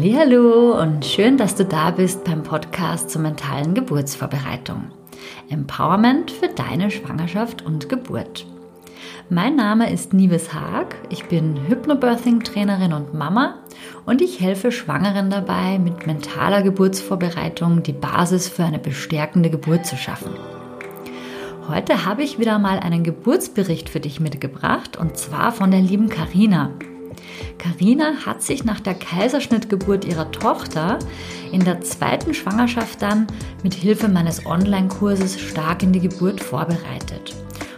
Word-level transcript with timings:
Hallo 0.00 0.80
und 0.80 1.04
schön, 1.04 1.38
dass 1.38 1.56
du 1.56 1.64
da 1.64 1.90
bist 1.90 2.22
beim 2.22 2.44
Podcast 2.44 3.10
zur 3.10 3.20
mentalen 3.20 3.74
Geburtsvorbereitung. 3.74 4.92
Empowerment 5.50 6.30
für 6.30 6.46
deine 6.46 6.92
Schwangerschaft 6.92 7.62
und 7.66 7.88
Geburt. 7.88 8.46
Mein 9.28 9.56
Name 9.56 9.92
ist 9.92 10.12
Nives 10.12 10.54
Haag, 10.54 10.94
ich 11.08 11.24
bin 11.24 11.58
Hypnobirthing-Trainerin 11.66 12.92
und 12.92 13.12
Mama 13.12 13.56
und 14.06 14.22
ich 14.22 14.38
helfe 14.38 14.70
Schwangeren 14.70 15.30
dabei, 15.30 15.80
mit 15.80 16.06
mentaler 16.06 16.62
Geburtsvorbereitung 16.62 17.82
die 17.82 17.92
Basis 17.92 18.46
für 18.46 18.62
eine 18.62 18.78
bestärkende 18.78 19.50
Geburt 19.50 19.84
zu 19.84 19.96
schaffen. 19.96 20.30
Heute 21.66 22.06
habe 22.06 22.22
ich 22.22 22.38
wieder 22.38 22.60
mal 22.60 22.78
einen 22.78 23.02
Geburtsbericht 23.02 23.88
für 23.88 24.00
dich 24.00 24.20
mitgebracht 24.20 24.96
und 24.96 25.16
zwar 25.16 25.50
von 25.50 25.72
der 25.72 25.80
lieben 25.80 26.08
Karina. 26.08 26.70
Karina 27.58 28.24
hat 28.24 28.42
sich 28.42 28.64
nach 28.64 28.80
der 28.80 28.94
Kaiserschnittgeburt 28.94 30.04
ihrer 30.04 30.30
Tochter 30.30 30.98
in 31.52 31.64
der 31.64 31.80
zweiten 31.80 32.34
Schwangerschaft 32.34 33.02
dann 33.02 33.26
mit 33.62 33.74
Hilfe 33.74 34.08
meines 34.08 34.46
Online-Kurses 34.46 35.40
stark 35.40 35.82
in 35.82 35.92
die 35.92 36.00
Geburt 36.00 36.40
vorbereitet. 36.40 37.34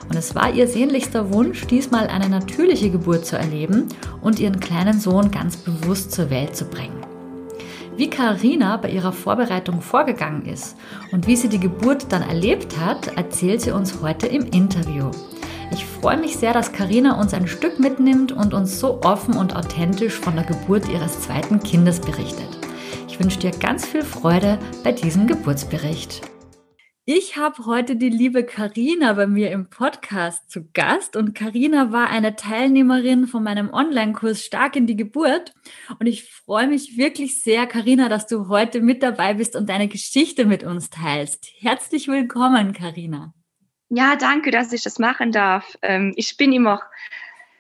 Und 0.08 0.16
es 0.16 0.34
war 0.34 0.52
ihr 0.52 0.66
sehnlichster 0.66 1.32
Wunsch, 1.32 1.66
diesmal 1.66 2.08
eine 2.08 2.28
natürliche 2.28 2.90
Geburt 2.90 3.24
zu 3.24 3.38
erleben 3.38 3.86
und 4.20 4.40
ihren 4.40 4.58
kleinen 4.58 4.98
Sohn 4.98 5.30
ganz 5.30 5.56
bewusst 5.56 6.10
zur 6.12 6.30
Welt 6.30 6.56
zu 6.56 6.64
bringen. 6.64 7.00
Wie 7.96 8.10
Karina 8.10 8.76
bei 8.76 8.90
ihrer 8.90 9.12
Vorbereitung 9.12 9.80
vorgegangen 9.82 10.46
ist 10.46 10.76
und 11.12 11.26
wie 11.26 11.36
sie 11.36 11.48
die 11.48 11.60
Geburt 11.60 12.06
dann 12.10 12.22
erlebt 12.22 12.78
hat, 12.78 13.08
erzählt 13.16 13.60
sie 13.60 13.72
uns 13.72 14.00
heute 14.02 14.26
im 14.26 14.46
Interview. 14.46 15.10
Ich 15.72 15.86
freue 15.86 16.16
mich 16.16 16.36
sehr, 16.36 16.52
dass 16.52 16.72
Karina 16.72 17.20
uns 17.20 17.32
ein 17.32 17.46
Stück 17.46 17.78
mitnimmt 17.78 18.32
und 18.32 18.54
uns 18.54 18.80
so 18.80 19.00
offen 19.02 19.36
und 19.36 19.54
authentisch 19.54 20.14
von 20.14 20.34
der 20.34 20.44
Geburt 20.44 20.88
ihres 20.88 21.20
zweiten 21.20 21.60
Kindes 21.60 22.00
berichtet. 22.00 22.58
Ich 23.06 23.20
wünsche 23.20 23.38
dir 23.38 23.52
ganz 23.52 23.86
viel 23.86 24.02
Freude 24.02 24.58
bei 24.82 24.90
diesem 24.90 25.28
Geburtsbericht. 25.28 26.22
Ich 27.04 27.36
habe 27.36 27.66
heute 27.66 27.96
die 27.96 28.08
liebe 28.08 28.44
Karina 28.44 29.12
bei 29.12 29.26
mir 29.26 29.50
im 29.52 29.70
Podcast 29.70 30.50
zu 30.50 30.68
Gast 30.72 31.16
und 31.16 31.34
Karina 31.34 31.92
war 31.92 32.08
eine 32.08 32.36
Teilnehmerin 32.36 33.26
von 33.26 33.42
meinem 33.42 33.70
Online-Kurs 33.72 34.44
Stark 34.44 34.76
in 34.76 34.86
die 34.86 34.96
Geburt 34.96 35.54
und 35.98 36.06
ich 36.06 36.30
freue 36.32 36.68
mich 36.68 36.98
wirklich 36.98 37.42
sehr, 37.42 37.66
Karina, 37.66 38.08
dass 38.08 38.26
du 38.26 38.48
heute 38.48 38.80
mit 38.80 39.02
dabei 39.02 39.34
bist 39.34 39.56
und 39.56 39.68
deine 39.68 39.88
Geschichte 39.88 40.46
mit 40.46 40.62
uns 40.62 40.90
teilst. 40.90 41.46
Herzlich 41.58 42.08
willkommen, 42.08 42.72
Karina. 42.72 43.34
Ja, 43.90 44.16
danke, 44.16 44.52
dass 44.52 44.72
ich 44.72 44.82
das 44.82 44.98
machen 44.98 45.32
darf. 45.32 45.76
Ähm, 45.82 46.12
ich 46.16 46.36
bin 46.36 46.52
immer 46.52 46.80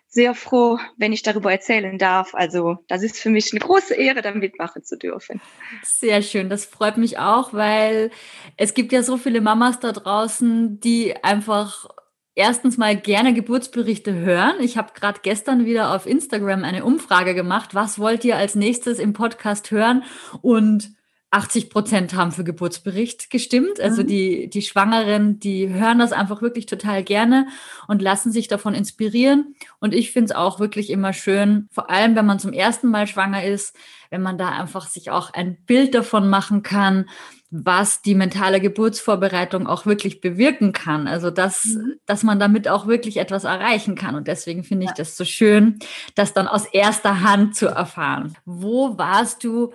sehr 0.06 0.34
froh, 0.34 0.78
wenn 0.96 1.12
ich 1.12 1.22
darüber 1.22 1.52
erzählen 1.52 1.98
darf. 1.98 2.34
Also 2.34 2.78
das 2.88 3.02
ist 3.02 3.18
für 3.18 3.30
mich 3.30 3.52
eine 3.52 3.60
große 3.60 3.94
Ehre, 3.94 4.22
da 4.22 4.32
mitmachen 4.32 4.82
zu 4.82 4.96
dürfen. 4.96 5.40
Sehr 5.82 6.22
schön, 6.22 6.48
das 6.48 6.64
freut 6.64 6.96
mich 6.96 7.18
auch, 7.18 7.52
weil 7.52 8.10
es 8.56 8.74
gibt 8.74 8.92
ja 8.92 9.02
so 9.02 9.16
viele 9.16 9.40
Mamas 9.40 9.78
da 9.80 9.92
draußen, 9.92 10.80
die 10.80 11.14
einfach 11.22 11.88
erstens 12.34 12.78
mal 12.78 12.96
gerne 12.96 13.34
Geburtsberichte 13.34 14.14
hören. 14.14 14.56
Ich 14.60 14.76
habe 14.76 14.92
gerade 14.94 15.20
gestern 15.22 15.64
wieder 15.64 15.94
auf 15.94 16.06
Instagram 16.06 16.64
eine 16.64 16.84
Umfrage 16.84 17.34
gemacht, 17.34 17.74
was 17.74 17.98
wollt 17.98 18.24
ihr 18.24 18.36
als 18.36 18.54
nächstes 18.54 18.98
im 18.98 19.12
Podcast 19.12 19.70
hören? 19.70 20.04
Und 20.42 20.92
80 21.32 21.70
Prozent 21.70 22.14
haben 22.14 22.32
für 22.32 22.42
Geburtsbericht 22.42 23.30
gestimmt. 23.30 23.80
Also 23.80 24.02
mhm. 24.02 24.06
die, 24.08 24.50
die 24.50 24.62
Schwangeren, 24.62 25.38
die 25.38 25.68
hören 25.68 26.00
das 26.00 26.12
einfach 26.12 26.42
wirklich 26.42 26.66
total 26.66 27.04
gerne 27.04 27.46
und 27.86 28.02
lassen 28.02 28.32
sich 28.32 28.48
davon 28.48 28.74
inspirieren. 28.74 29.54
Und 29.78 29.94
ich 29.94 30.10
finde 30.10 30.32
es 30.32 30.36
auch 30.36 30.58
wirklich 30.58 30.90
immer 30.90 31.12
schön, 31.12 31.68
vor 31.70 31.88
allem 31.88 32.16
wenn 32.16 32.26
man 32.26 32.40
zum 32.40 32.52
ersten 32.52 32.88
Mal 32.88 33.06
schwanger 33.06 33.44
ist, 33.44 33.76
wenn 34.10 34.22
man 34.22 34.38
da 34.38 34.48
einfach 34.48 34.88
sich 34.88 35.10
auch 35.10 35.32
ein 35.32 35.56
Bild 35.66 35.94
davon 35.94 36.28
machen 36.28 36.64
kann, 36.64 37.08
was 37.52 38.02
die 38.02 38.14
mentale 38.14 38.60
Geburtsvorbereitung 38.60 39.66
auch 39.66 39.86
wirklich 39.86 40.20
bewirken 40.20 40.72
kann. 40.72 41.06
Also 41.06 41.30
dass, 41.30 41.64
mhm. 41.64 41.94
dass 42.06 42.24
man 42.24 42.40
damit 42.40 42.68
auch 42.68 42.88
wirklich 42.88 43.18
etwas 43.18 43.44
erreichen 43.44 43.94
kann. 43.94 44.16
Und 44.16 44.26
deswegen 44.26 44.64
finde 44.64 44.84
ich 44.84 44.90
ja. 44.90 44.96
das 44.96 45.16
so 45.16 45.24
schön, 45.24 45.78
das 46.16 46.32
dann 46.32 46.48
aus 46.48 46.66
erster 46.66 47.20
Hand 47.20 47.54
zu 47.54 47.66
erfahren. 47.66 48.36
Wo 48.44 48.98
warst 48.98 49.44
du 49.44 49.72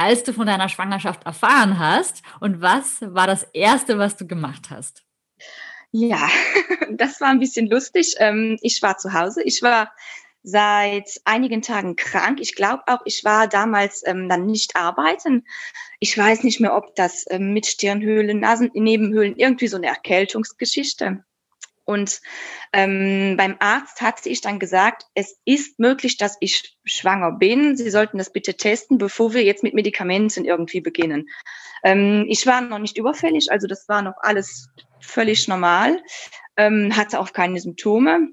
als 0.00 0.24
du 0.24 0.32
von 0.32 0.46
deiner 0.46 0.70
Schwangerschaft 0.70 1.26
erfahren 1.26 1.78
hast 1.78 2.22
und 2.40 2.62
was 2.62 3.02
war 3.02 3.26
das 3.26 3.42
Erste, 3.52 3.98
was 3.98 4.16
du 4.16 4.26
gemacht 4.26 4.70
hast? 4.70 5.04
Ja, 5.92 6.26
das 6.90 7.20
war 7.20 7.28
ein 7.28 7.38
bisschen 7.38 7.68
lustig. 7.68 8.14
Ähm, 8.18 8.56
ich 8.62 8.80
war 8.80 8.96
zu 8.96 9.12
Hause. 9.12 9.42
Ich 9.42 9.60
war 9.60 9.92
seit 10.42 11.20
einigen 11.26 11.60
Tagen 11.60 11.96
krank. 11.96 12.38
Ich 12.40 12.54
glaube 12.54 12.82
auch, 12.86 13.00
ich 13.04 13.24
war 13.24 13.46
damals 13.46 14.02
ähm, 14.06 14.26
dann 14.26 14.46
nicht 14.46 14.74
arbeiten. 14.74 15.44
Ich 15.98 16.16
weiß 16.16 16.44
nicht 16.44 16.60
mehr, 16.60 16.74
ob 16.74 16.94
das 16.96 17.26
ähm, 17.28 17.52
mit 17.52 17.66
Stirnhöhlen, 17.66 18.40
Nasennebenhöhlen, 18.40 19.36
irgendwie 19.36 19.68
so 19.68 19.76
eine 19.76 19.88
Erkältungsgeschichte. 19.88 21.24
Und 21.84 22.20
ähm, 22.72 23.36
beim 23.36 23.56
Arzt 23.58 24.00
hatte 24.00 24.28
ich 24.28 24.40
dann 24.40 24.58
gesagt, 24.58 25.06
es 25.14 25.38
ist 25.44 25.78
möglich, 25.78 26.16
dass 26.18 26.36
ich 26.40 26.76
schwanger 26.84 27.32
bin. 27.32 27.76
Sie 27.76 27.90
sollten 27.90 28.18
das 28.18 28.32
bitte 28.32 28.54
testen, 28.54 28.98
bevor 28.98 29.34
wir 29.34 29.42
jetzt 29.42 29.62
mit 29.62 29.74
Medikamenten 29.74 30.44
irgendwie 30.44 30.80
beginnen. 30.80 31.28
Ähm, 31.82 32.26
ich 32.28 32.46
war 32.46 32.60
noch 32.60 32.78
nicht 32.78 32.98
überfällig, 32.98 33.50
also 33.50 33.66
das 33.66 33.88
war 33.88 34.02
noch 34.02 34.16
alles 34.20 34.68
völlig 35.00 35.48
normal, 35.48 36.02
ähm, 36.56 36.96
hatte 36.96 37.20
auch 37.20 37.32
keine 37.32 37.60
Symptome. 37.60 38.28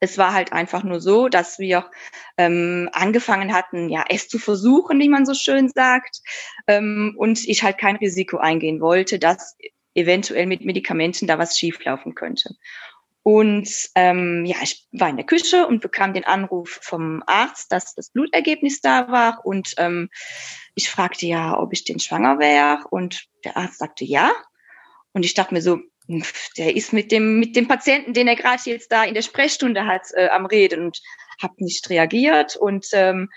Es 0.00 0.18
war 0.18 0.34
halt 0.34 0.52
einfach 0.52 0.82
nur 0.82 1.00
so, 1.00 1.28
dass 1.28 1.58
wir 1.58 1.90
ähm, 2.36 2.88
angefangen 2.92 3.54
hatten, 3.54 3.88
ja, 3.88 4.04
es 4.08 4.28
zu 4.28 4.38
versuchen, 4.38 4.98
wie 4.98 5.08
man 5.08 5.24
so 5.24 5.32
schön 5.32 5.68
sagt, 5.68 6.20
ähm, 6.66 7.14
und 7.16 7.46
ich 7.48 7.62
halt 7.62 7.78
kein 7.78 7.96
Risiko 7.96 8.36
eingehen 8.38 8.80
wollte, 8.80 9.18
dass 9.18 9.56
eventuell 9.96 10.46
mit 10.46 10.64
Medikamenten 10.64 11.26
da 11.26 11.38
was 11.38 11.58
schieflaufen 11.58 12.14
könnte. 12.14 12.54
Und 13.22 13.68
ähm, 13.96 14.44
ja, 14.44 14.58
ich 14.62 14.86
war 14.92 15.08
in 15.08 15.16
der 15.16 15.26
Küche 15.26 15.66
und 15.66 15.80
bekam 15.80 16.14
den 16.14 16.24
Anruf 16.24 16.78
vom 16.80 17.24
Arzt, 17.26 17.72
dass 17.72 17.92
das 17.96 18.10
Blutergebnis 18.10 18.80
da 18.80 19.10
war. 19.10 19.44
Und 19.44 19.74
ähm, 19.78 20.10
ich 20.76 20.88
fragte 20.88 21.26
ja, 21.26 21.58
ob 21.58 21.72
ich 21.72 21.82
denn 21.82 21.98
schwanger 21.98 22.38
wäre. 22.38 22.84
Und 22.88 23.26
der 23.44 23.56
Arzt 23.56 23.78
sagte 23.78 24.04
ja. 24.04 24.32
Und 25.12 25.24
ich 25.24 25.34
dachte 25.34 25.54
mir 25.54 25.60
so, 25.60 25.80
der 26.56 26.76
ist 26.76 26.92
mit 26.92 27.10
dem 27.10 27.40
mit 27.40 27.56
dem 27.56 27.66
Patienten, 27.66 28.12
den 28.12 28.28
er 28.28 28.36
gerade 28.36 28.62
jetzt 28.66 28.92
da 28.92 29.02
in 29.02 29.14
der 29.14 29.22
Sprechstunde 29.22 29.86
hat, 29.86 30.02
äh, 30.12 30.28
am 30.28 30.46
Reden 30.46 30.84
und 30.84 31.02
habe 31.42 31.54
nicht 31.58 31.90
reagiert. 31.90 32.54
Und 32.54 32.86
ähm, 32.92 33.28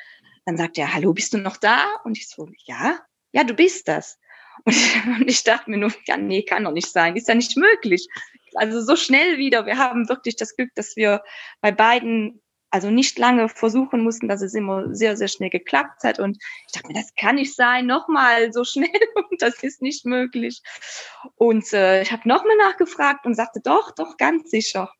dann 0.45 0.57
sagt 0.57 0.77
er, 0.77 0.93
hallo, 0.93 1.13
bist 1.13 1.33
du 1.33 1.39
noch 1.39 1.57
da? 1.57 1.83
Und 2.03 2.15
ich 2.15 2.29
so, 2.29 2.47
ja, 2.65 2.99
ja, 3.31 3.43
du 3.43 3.55
bist 3.55 3.87
das. 3.87 4.19
Und 5.19 5.29
ich 5.29 5.43
dachte 5.43 5.69
mir 5.69 5.77
nur, 5.77 5.91
ja, 6.05 6.17
nee, 6.17 6.43
kann 6.43 6.63
doch 6.63 6.71
nicht 6.71 6.91
sein, 6.91 7.15
ist 7.15 7.27
ja 7.27 7.35
nicht 7.35 7.57
möglich. 7.57 8.07
Also 8.55 8.81
so 8.81 8.95
schnell 8.95 9.37
wieder. 9.37 9.65
Wir 9.65 9.77
haben 9.77 10.09
wirklich 10.09 10.35
das 10.35 10.55
Glück, 10.55 10.69
dass 10.75 10.95
wir 10.95 11.23
bei 11.61 11.71
beiden 11.71 12.41
also 12.71 12.91
nicht 12.91 13.17
lange 13.17 13.49
versuchen 13.49 14.03
mussten, 14.03 14.27
dass 14.27 14.41
es 14.41 14.53
immer 14.53 14.93
sehr, 14.93 15.17
sehr 15.17 15.27
schnell 15.27 15.49
geklappt 15.49 16.03
hat. 16.03 16.19
Und 16.19 16.37
ich 16.67 16.73
dachte 16.73 16.87
mir, 16.87 16.93
das 16.93 17.13
kann 17.15 17.35
nicht 17.35 17.55
sein, 17.55 17.85
nochmal 17.85 18.53
so 18.53 18.63
schnell 18.65 18.89
und 19.15 19.41
das 19.41 19.63
ist 19.63 19.81
nicht 19.81 20.05
möglich. 20.05 20.61
Und 21.35 21.71
äh, 21.73 22.01
ich 22.01 22.11
habe 22.11 22.27
nochmal 22.27 22.57
nachgefragt 22.57 23.25
und 23.25 23.35
sagte, 23.35 23.59
doch, 23.63 23.91
doch, 23.91 24.17
ganz 24.17 24.51
sicher. 24.51 24.91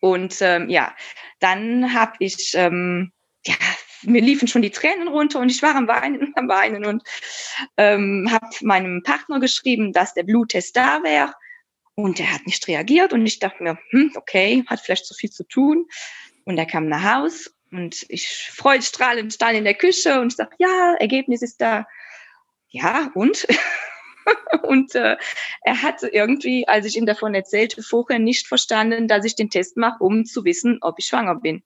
Und 0.00 0.36
ähm, 0.40 0.68
ja, 0.68 0.94
dann 1.40 1.92
habe 1.94 2.14
ich 2.20 2.52
ähm, 2.54 3.12
ja 3.44 3.54
mir 4.02 4.20
liefen 4.20 4.48
schon 4.48 4.62
die 4.62 4.70
Tränen 4.70 5.08
runter 5.08 5.40
und 5.40 5.50
ich 5.50 5.62
war 5.62 5.74
am 5.74 5.88
Weinen 5.88 6.20
und 6.20 6.36
am 6.36 6.48
Weinen 6.48 6.84
und 6.84 7.02
ähm, 7.76 8.28
habe 8.30 8.46
meinem 8.62 9.02
Partner 9.02 9.40
geschrieben, 9.40 9.92
dass 9.92 10.14
der 10.14 10.24
Bluttest 10.24 10.76
da 10.76 11.02
wäre. 11.02 11.34
Und 11.94 12.20
er 12.20 12.32
hat 12.32 12.46
nicht 12.46 12.68
reagiert 12.68 13.12
und 13.12 13.26
ich 13.26 13.40
dachte 13.40 13.62
mir, 13.62 13.78
hm, 13.90 14.12
okay, 14.14 14.64
hat 14.68 14.80
vielleicht 14.80 15.06
zu 15.06 15.14
viel 15.14 15.30
zu 15.30 15.42
tun. 15.44 15.86
Und 16.44 16.56
er 16.56 16.66
kam 16.66 16.88
nach 16.88 17.02
Haus 17.02 17.52
und 17.72 18.06
ich 18.08 18.50
freudestrahlend 18.52 19.34
stand 19.34 19.58
in 19.58 19.64
der 19.64 19.74
Küche 19.74 20.20
und 20.20 20.28
ich 20.28 20.36
sag, 20.36 20.54
ja, 20.58 20.94
Ergebnis 21.00 21.42
ist 21.42 21.60
da. 21.60 21.86
Ja, 22.68 23.10
und? 23.14 23.46
und 24.62 24.94
äh, 24.94 25.16
er 25.62 25.82
hatte 25.82 26.08
irgendwie, 26.08 26.66
als 26.68 26.86
ich 26.86 26.96
ihm 26.96 27.06
davon 27.06 27.34
erzählte, 27.34 27.82
vorher 27.82 28.18
nicht 28.18 28.46
verstanden, 28.46 29.08
dass 29.08 29.24
ich 29.24 29.36
den 29.36 29.50
Test 29.50 29.76
mache, 29.76 30.02
um 30.02 30.24
zu 30.24 30.44
wissen, 30.44 30.78
ob 30.80 30.98
ich 30.98 31.06
schwanger 31.06 31.36
bin 31.36 31.62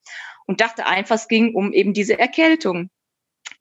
und 0.46 0.60
dachte 0.60 0.86
einfach, 0.86 1.16
es 1.16 1.28
ging 1.28 1.54
um 1.54 1.72
eben 1.72 1.92
diese 1.92 2.18
Erkältung. 2.18 2.90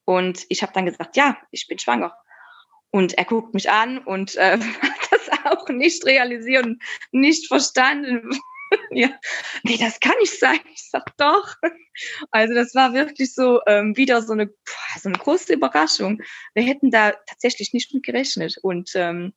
Und 0.06 0.46
ich 0.50 0.62
habe 0.62 0.74
dann 0.74 0.86
gesagt, 0.86 1.16
ja, 1.16 1.38
ich 1.52 1.68
bin 1.68 1.80
schwanger. 1.80 2.16
Und 2.90 3.14
er 3.18 3.26
guckt 3.26 3.54
mich 3.54 3.70
an 3.70 4.00
und 4.00 4.36
äh, 4.36 4.58
hat 4.82 5.12
das 5.12 5.30
auch 5.46 5.68
nicht 5.70 6.06
realisiert 6.06 6.66
und 6.66 6.82
nicht 7.12 7.48
verstanden. 7.48 8.30
ja, 8.92 9.10
nee, 9.64 9.78
das 9.78 10.00
kann 10.00 10.16
nicht 10.20 10.40
sein. 10.40 10.60
Ich 10.74 10.90
sag 10.90 11.16
doch. 11.18 11.56
Also 12.32 12.54
das 12.54 12.74
war 12.76 12.94
wirklich 12.94 13.34
so 13.34 13.62
ähm, 13.68 13.96
wieder 13.98 14.22
so 14.22 14.34
eine, 14.34 14.50
so 15.02 15.10
eine 15.10 15.18
große 15.18 15.54
Überraschung. 15.54 16.22
Wir 16.54 16.64
hätten 16.64 16.92
da 16.92 17.12
tatsächlich 17.28 17.74
nicht 17.74 17.94
mit 17.94 18.04
gerechnet. 18.04 18.58
Und 18.62 18.92
ähm, 18.96 19.34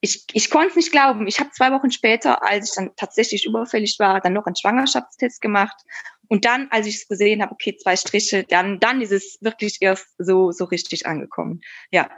ich, 0.00 0.24
ich 0.32 0.50
konnte 0.50 0.68
es 0.70 0.76
nicht 0.76 0.92
glauben. 0.92 1.26
Ich 1.26 1.40
habe 1.40 1.50
zwei 1.50 1.72
Wochen 1.72 1.90
später, 1.90 2.42
als 2.42 2.70
ich 2.70 2.74
dann 2.74 2.90
tatsächlich 2.96 3.44
überfällig 3.44 3.98
war, 3.98 4.20
dann 4.20 4.32
noch 4.32 4.46
einen 4.46 4.56
Schwangerschaftstest 4.56 5.40
gemacht 5.40 5.76
Und 6.28 6.44
dann, 6.44 6.68
als 6.70 6.86
ich 6.86 6.96
es 6.96 7.08
gesehen 7.08 7.42
habe, 7.42 7.52
okay, 7.52 7.76
zwei 7.76 7.96
Striche, 7.96 8.44
dann, 8.44 8.80
dann 8.80 9.02
ist 9.02 9.12
es 9.12 9.38
wirklich 9.40 9.78
erst 9.80 10.06
so, 10.18 10.52
so 10.52 10.64
richtig 10.64 11.06
angekommen. 11.06 11.60
Ja. 11.90 12.10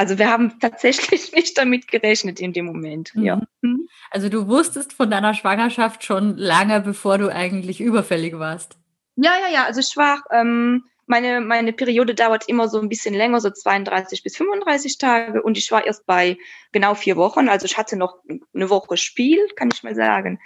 Also 0.00 0.16
wir 0.16 0.30
haben 0.30 0.58
tatsächlich 0.60 1.30
nicht 1.34 1.58
damit 1.58 1.86
gerechnet 1.86 2.40
in 2.40 2.54
dem 2.54 2.64
Moment. 2.64 3.14
Mhm. 3.14 3.22
Ja. 3.22 3.42
Also 4.10 4.30
du 4.30 4.48
wusstest 4.48 4.94
von 4.94 5.10
deiner 5.10 5.34
Schwangerschaft 5.34 6.04
schon 6.04 6.38
lange, 6.38 6.80
bevor 6.80 7.18
du 7.18 7.28
eigentlich 7.28 7.82
überfällig 7.82 8.38
warst. 8.38 8.78
Ja, 9.16 9.32
ja, 9.38 9.52
ja. 9.52 9.64
Also 9.66 9.80
ich 9.80 9.94
war, 9.98 10.22
ähm, 10.32 10.84
meine, 11.04 11.42
meine 11.42 11.74
Periode 11.74 12.14
dauert 12.14 12.48
immer 12.48 12.66
so 12.66 12.80
ein 12.80 12.88
bisschen 12.88 13.12
länger, 13.12 13.40
so 13.40 13.50
32 13.50 14.22
bis 14.22 14.38
35 14.38 14.96
Tage. 14.96 15.42
Und 15.42 15.58
ich 15.58 15.70
war 15.70 15.84
erst 15.84 16.06
bei 16.06 16.38
genau 16.72 16.94
vier 16.94 17.18
Wochen. 17.18 17.50
Also 17.50 17.66
ich 17.66 17.76
hatte 17.76 17.98
noch 17.98 18.22
eine 18.54 18.70
Woche 18.70 18.96
Spiel, 18.96 19.48
kann 19.54 19.68
ich 19.70 19.82
mal 19.82 19.94
sagen. 19.94 20.40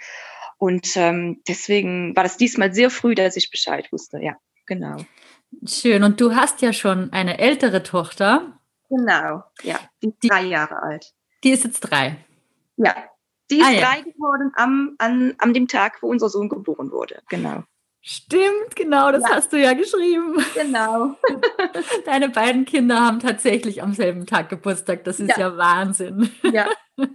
Und 0.57 0.97
ähm, 0.97 1.41
deswegen 1.47 2.13
war 2.13 2.23
das 2.23 2.35
diesmal 2.35 2.73
sehr 2.73 2.89
früh, 2.89 3.15
dass 3.15 3.37
ich 3.37 3.51
Bescheid 3.51 3.89
wusste. 3.93 4.19
Ja, 4.21 4.35
genau. 4.65 4.97
Schön. 5.65 6.03
Und 6.03 6.19
du 6.19 6.35
hast 6.35 6.61
ja 6.61 6.73
schon 6.73 7.13
eine 7.13 7.39
ältere 7.39 7.83
Tochter. 7.83 8.59
Genau, 8.89 9.43
ja. 9.63 9.79
Die 10.01 10.09
ist 10.09 10.17
drei 10.21 10.43
Jahre 10.43 10.81
alt. 10.81 11.13
Die 11.43 11.51
ist 11.51 11.63
jetzt 11.63 11.81
drei. 11.81 12.17
Ja, 12.77 12.95
die 13.51 13.59
ist 13.59 13.65
ah, 13.65 13.71
drei 13.71 13.97
ja. 13.97 14.03
geworden 14.03 14.51
am, 14.55 14.95
an, 14.97 15.35
an 15.37 15.53
dem 15.53 15.67
Tag, 15.67 16.01
wo 16.01 16.07
unser 16.07 16.29
Sohn 16.29 16.49
geboren 16.49 16.91
wurde. 16.91 17.21
Genau. 17.29 17.63
Stimmt, 18.07 18.75
genau, 18.75 19.11
das 19.11 19.23
ja. 19.23 19.29
hast 19.35 19.51
du 19.51 19.57
ja 19.57 19.73
geschrieben. 19.73 20.37
Genau. 20.53 21.15
Deine 22.05 22.29
beiden 22.29 22.65
Kinder 22.65 22.99
haben 22.99 23.19
tatsächlich 23.19 23.81
am 23.81 23.93
selben 23.93 24.27
Tag 24.27 24.49
Geburtstag. 24.49 25.03
Das 25.05 25.19
ist 25.19 25.29
ja, 25.29 25.39
ja 25.39 25.57
Wahnsinn. 25.57 26.29
Ja, 26.43 26.69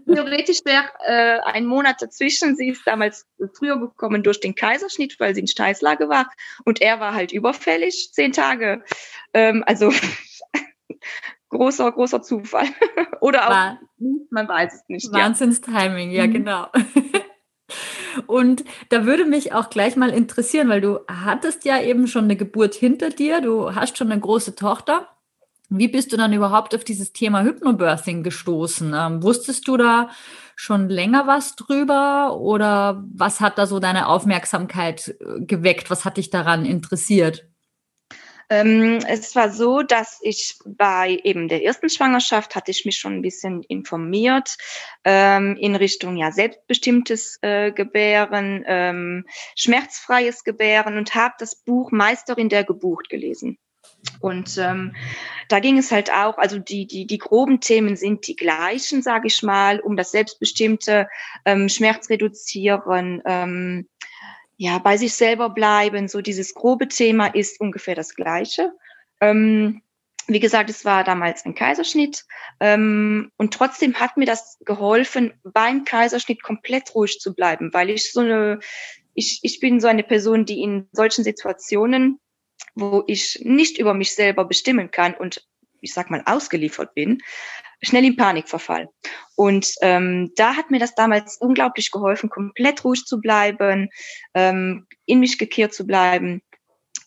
theoretisch 0.04 0.64
wäre 0.64 0.86
äh, 1.06 1.38
ein 1.44 1.66
Monat 1.66 2.02
dazwischen. 2.02 2.56
Sie 2.56 2.70
ist 2.70 2.84
damals 2.84 3.24
früher 3.56 3.78
gekommen 3.78 4.24
durch 4.24 4.40
den 4.40 4.56
Kaiserschnitt, 4.56 5.20
weil 5.20 5.32
sie 5.32 5.42
in 5.42 5.46
Steißlage 5.46 6.08
war. 6.08 6.28
Und 6.64 6.80
er 6.80 6.98
war 6.98 7.14
halt 7.14 7.30
überfällig, 7.30 8.10
zehn 8.12 8.32
Tage. 8.32 8.82
Ähm, 9.32 9.62
also 9.68 9.92
großer, 11.50 11.92
großer 11.92 12.22
Zufall. 12.22 12.66
Oder 13.20 13.46
auch, 13.46 13.50
war, 13.50 13.78
man 14.30 14.48
weiß 14.48 14.74
es 14.74 14.82
nicht. 14.88 15.12
Wahnsinns-Timing, 15.12 16.10
ja, 16.10 16.26
mhm. 16.26 16.32
genau. 16.32 16.66
Und 18.26 18.64
da 18.88 19.06
würde 19.06 19.24
mich 19.24 19.52
auch 19.52 19.70
gleich 19.70 19.96
mal 19.96 20.10
interessieren, 20.10 20.68
weil 20.68 20.80
du 20.80 21.00
hattest 21.06 21.64
ja 21.64 21.80
eben 21.80 22.06
schon 22.06 22.24
eine 22.24 22.36
Geburt 22.36 22.74
hinter 22.74 23.10
dir, 23.10 23.40
du 23.40 23.74
hast 23.74 23.98
schon 23.98 24.10
eine 24.10 24.20
große 24.20 24.56
Tochter. 24.56 25.08
Wie 25.68 25.86
bist 25.86 26.12
du 26.12 26.16
dann 26.16 26.32
überhaupt 26.32 26.74
auf 26.74 26.82
dieses 26.82 27.12
Thema 27.12 27.44
Hypnobirthing 27.44 28.24
gestoßen? 28.24 28.92
Ähm, 28.92 29.22
wusstest 29.22 29.68
du 29.68 29.76
da 29.76 30.10
schon 30.56 30.88
länger 30.88 31.28
was 31.28 31.54
drüber 31.54 32.36
oder 32.40 33.04
was 33.14 33.40
hat 33.40 33.56
da 33.56 33.66
so 33.66 33.78
deine 33.78 34.08
Aufmerksamkeit 34.08 35.14
äh, 35.20 35.44
geweckt? 35.44 35.88
Was 35.88 36.04
hat 36.04 36.16
dich 36.16 36.30
daran 36.30 36.64
interessiert? 36.64 37.49
Ähm, 38.50 38.98
es 39.06 39.36
war 39.36 39.50
so, 39.50 39.82
dass 39.82 40.18
ich 40.22 40.58
bei 40.66 41.20
eben 41.22 41.46
der 41.46 41.62
ersten 41.62 41.88
Schwangerschaft 41.88 42.56
hatte 42.56 42.72
ich 42.72 42.84
mich 42.84 42.98
schon 42.98 43.14
ein 43.14 43.22
bisschen 43.22 43.62
informiert 43.62 44.56
ähm, 45.04 45.56
in 45.56 45.76
Richtung 45.76 46.16
ja 46.16 46.32
selbstbestimmtes 46.32 47.38
äh, 47.42 47.70
Gebären, 47.70 48.64
ähm, 48.66 49.24
schmerzfreies 49.54 50.42
Gebären 50.42 50.98
und 50.98 51.14
habe 51.14 51.34
das 51.38 51.54
Buch 51.54 51.92
Meisterin 51.92 52.48
der 52.48 52.64
Geburt 52.64 53.08
gelesen. 53.08 53.56
Und 54.20 54.58
ähm, 54.58 54.96
da 55.48 55.60
ging 55.60 55.78
es 55.78 55.92
halt 55.92 56.12
auch, 56.12 56.36
also 56.38 56.58
die, 56.58 56.86
die, 56.86 57.06
die 57.06 57.18
groben 57.18 57.60
Themen 57.60 57.96
sind 57.96 58.26
die 58.26 58.36
gleichen, 58.36 59.02
sage 59.02 59.28
ich 59.28 59.42
mal, 59.42 59.78
um 59.80 59.96
das 59.96 60.10
selbstbestimmte 60.10 61.08
ähm, 61.44 61.68
Schmerz 61.68 62.10
reduzieren, 62.10 63.22
ähm, 63.26 63.88
ja, 64.60 64.76
bei 64.76 64.98
sich 64.98 65.14
selber 65.14 65.48
bleiben. 65.48 66.06
So 66.06 66.20
dieses 66.20 66.52
grobe 66.52 66.86
Thema 66.86 67.28
ist 67.28 67.62
ungefähr 67.62 67.94
das 67.94 68.14
gleiche. 68.14 68.74
Ähm, 69.18 69.80
wie 70.26 70.38
gesagt, 70.38 70.68
es 70.68 70.84
war 70.84 71.02
damals 71.02 71.46
ein 71.46 71.54
Kaiserschnitt 71.54 72.26
ähm, 72.60 73.32
und 73.38 73.54
trotzdem 73.54 73.94
hat 73.94 74.18
mir 74.18 74.26
das 74.26 74.58
geholfen, 74.66 75.32
beim 75.44 75.86
Kaiserschnitt 75.86 76.42
komplett 76.42 76.94
ruhig 76.94 77.20
zu 77.20 77.34
bleiben, 77.34 77.72
weil 77.72 77.88
ich 77.88 78.12
so 78.12 78.20
eine, 78.20 78.60
ich, 79.14 79.40
ich 79.42 79.60
bin 79.60 79.80
so 79.80 79.88
eine 79.88 80.02
Person, 80.02 80.44
die 80.44 80.60
in 80.60 80.88
solchen 80.92 81.24
Situationen, 81.24 82.20
wo 82.74 83.02
ich 83.06 83.40
nicht 83.42 83.78
über 83.78 83.94
mich 83.94 84.14
selber 84.14 84.44
bestimmen 84.44 84.90
kann 84.90 85.14
und 85.14 85.48
ich 85.80 85.94
sag 85.94 86.10
mal 86.10 86.22
ausgeliefert 86.26 86.92
bin, 86.94 87.22
schnell 87.82 88.04
in 88.04 88.16
Panik 88.16 88.48
verfall. 88.48 88.88
Und 89.36 89.72
ähm, 89.80 90.32
da 90.36 90.56
hat 90.56 90.70
mir 90.70 90.78
das 90.78 90.94
damals 90.94 91.36
unglaublich 91.38 91.90
geholfen, 91.90 92.30
komplett 92.30 92.84
ruhig 92.84 93.04
zu 93.04 93.20
bleiben, 93.20 93.88
ähm, 94.34 94.86
in 95.06 95.20
mich 95.20 95.38
gekehrt 95.38 95.72
zu 95.72 95.86
bleiben. 95.86 96.42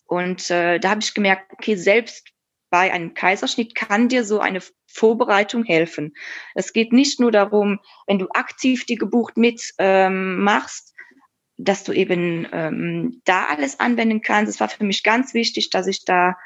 Und 0.06 0.50
äh, 0.50 0.78
da 0.78 0.90
habe 0.90 1.00
ich 1.00 1.14
gemerkt, 1.14 1.52
okay, 1.52 1.76
selbst 1.76 2.28
bei 2.70 2.92
einem 2.92 3.14
Kaiserschnitt 3.14 3.74
kann 3.74 4.08
dir 4.08 4.24
so 4.24 4.40
eine 4.40 4.60
Vorbereitung 4.86 5.64
helfen. 5.64 6.14
Es 6.54 6.72
geht 6.72 6.92
nicht 6.92 7.20
nur 7.20 7.30
darum, 7.30 7.78
wenn 8.06 8.18
du 8.18 8.28
aktiv 8.30 8.84
die 8.84 8.96
Geburt 8.96 9.36
mit 9.36 9.62
ähm, 9.78 10.42
machst, 10.42 10.92
dass 11.56 11.84
du 11.84 11.92
eben 11.92 12.48
ähm, 12.52 13.20
da 13.24 13.46
alles 13.46 13.78
anwenden 13.78 14.22
kannst. 14.22 14.52
Es 14.52 14.60
war 14.60 14.68
für 14.68 14.84
mich 14.84 15.04
ganz 15.04 15.34
wichtig, 15.34 15.70
dass 15.70 15.86
ich 15.86 16.04
da 16.04 16.36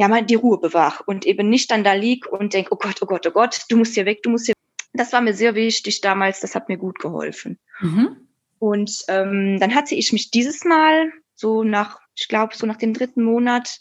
ja 0.00 0.08
mal 0.08 0.24
die 0.24 0.34
Ruhe 0.34 0.58
bewahre 0.58 1.04
und 1.04 1.26
eben 1.26 1.50
nicht 1.50 1.70
dann 1.70 1.84
da 1.84 1.92
lieg 1.92 2.26
und 2.26 2.54
denk, 2.54 2.68
oh 2.70 2.76
Gott, 2.76 2.96
oh 3.02 3.06
Gott, 3.06 3.26
oh 3.26 3.30
Gott, 3.32 3.66
du 3.68 3.76
musst 3.76 3.92
hier 3.94 4.06
weg, 4.06 4.22
du 4.22 4.30
musst 4.30 4.46
hier. 4.46 4.54
Das 4.94 5.12
war 5.12 5.20
mir 5.20 5.34
sehr 5.34 5.54
wichtig 5.54 6.00
damals, 6.00 6.40
das 6.40 6.54
hat 6.54 6.70
mir 6.70 6.78
gut 6.78 6.98
geholfen. 6.98 7.58
Mhm. 7.80 8.16
Und 8.58 9.04
ähm, 9.08 9.60
dann 9.60 9.74
hatte 9.74 9.94
ich 9.94 10.10
mich 10.14 10.30
dieses 10.30 10.64
Mal 10.64 11.12
so 11.34 11.64
nach, 11.64 12.00
ich 12.16 12.28
glaube, 12.28 12.56
so 12.56 12.66
nach 12.66 12.78
dem 12.78 12.94
dritten 12.94 13.22
Monat 13.22 13.78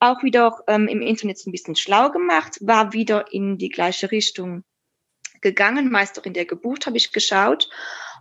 auch 0.00 0.24
wieder 0.24 0.58
ähm, 0.66 0.88
im 0.88 1.02
Internet 1.02 1.38
so 1.38 1.48
ein 1.48 1.52
bisschen 1.52 1.76
schlau 1.76 2.10
gemacht, 2.10 2.58
war 2.60 2.92
wieder 2.92 3.32
in 3.32 3.56
die 3.56 3.68
gleiche 3.68 4.10
Richtung 4.10 4.64
gegangen. 5.40 5.88
Meisterin 5.88 6.34
der 6.34 6.46
Geburt 6.46 6.86
habe 6.86 6.96
ich 6.96 7.12
geschaut 7.12 7.70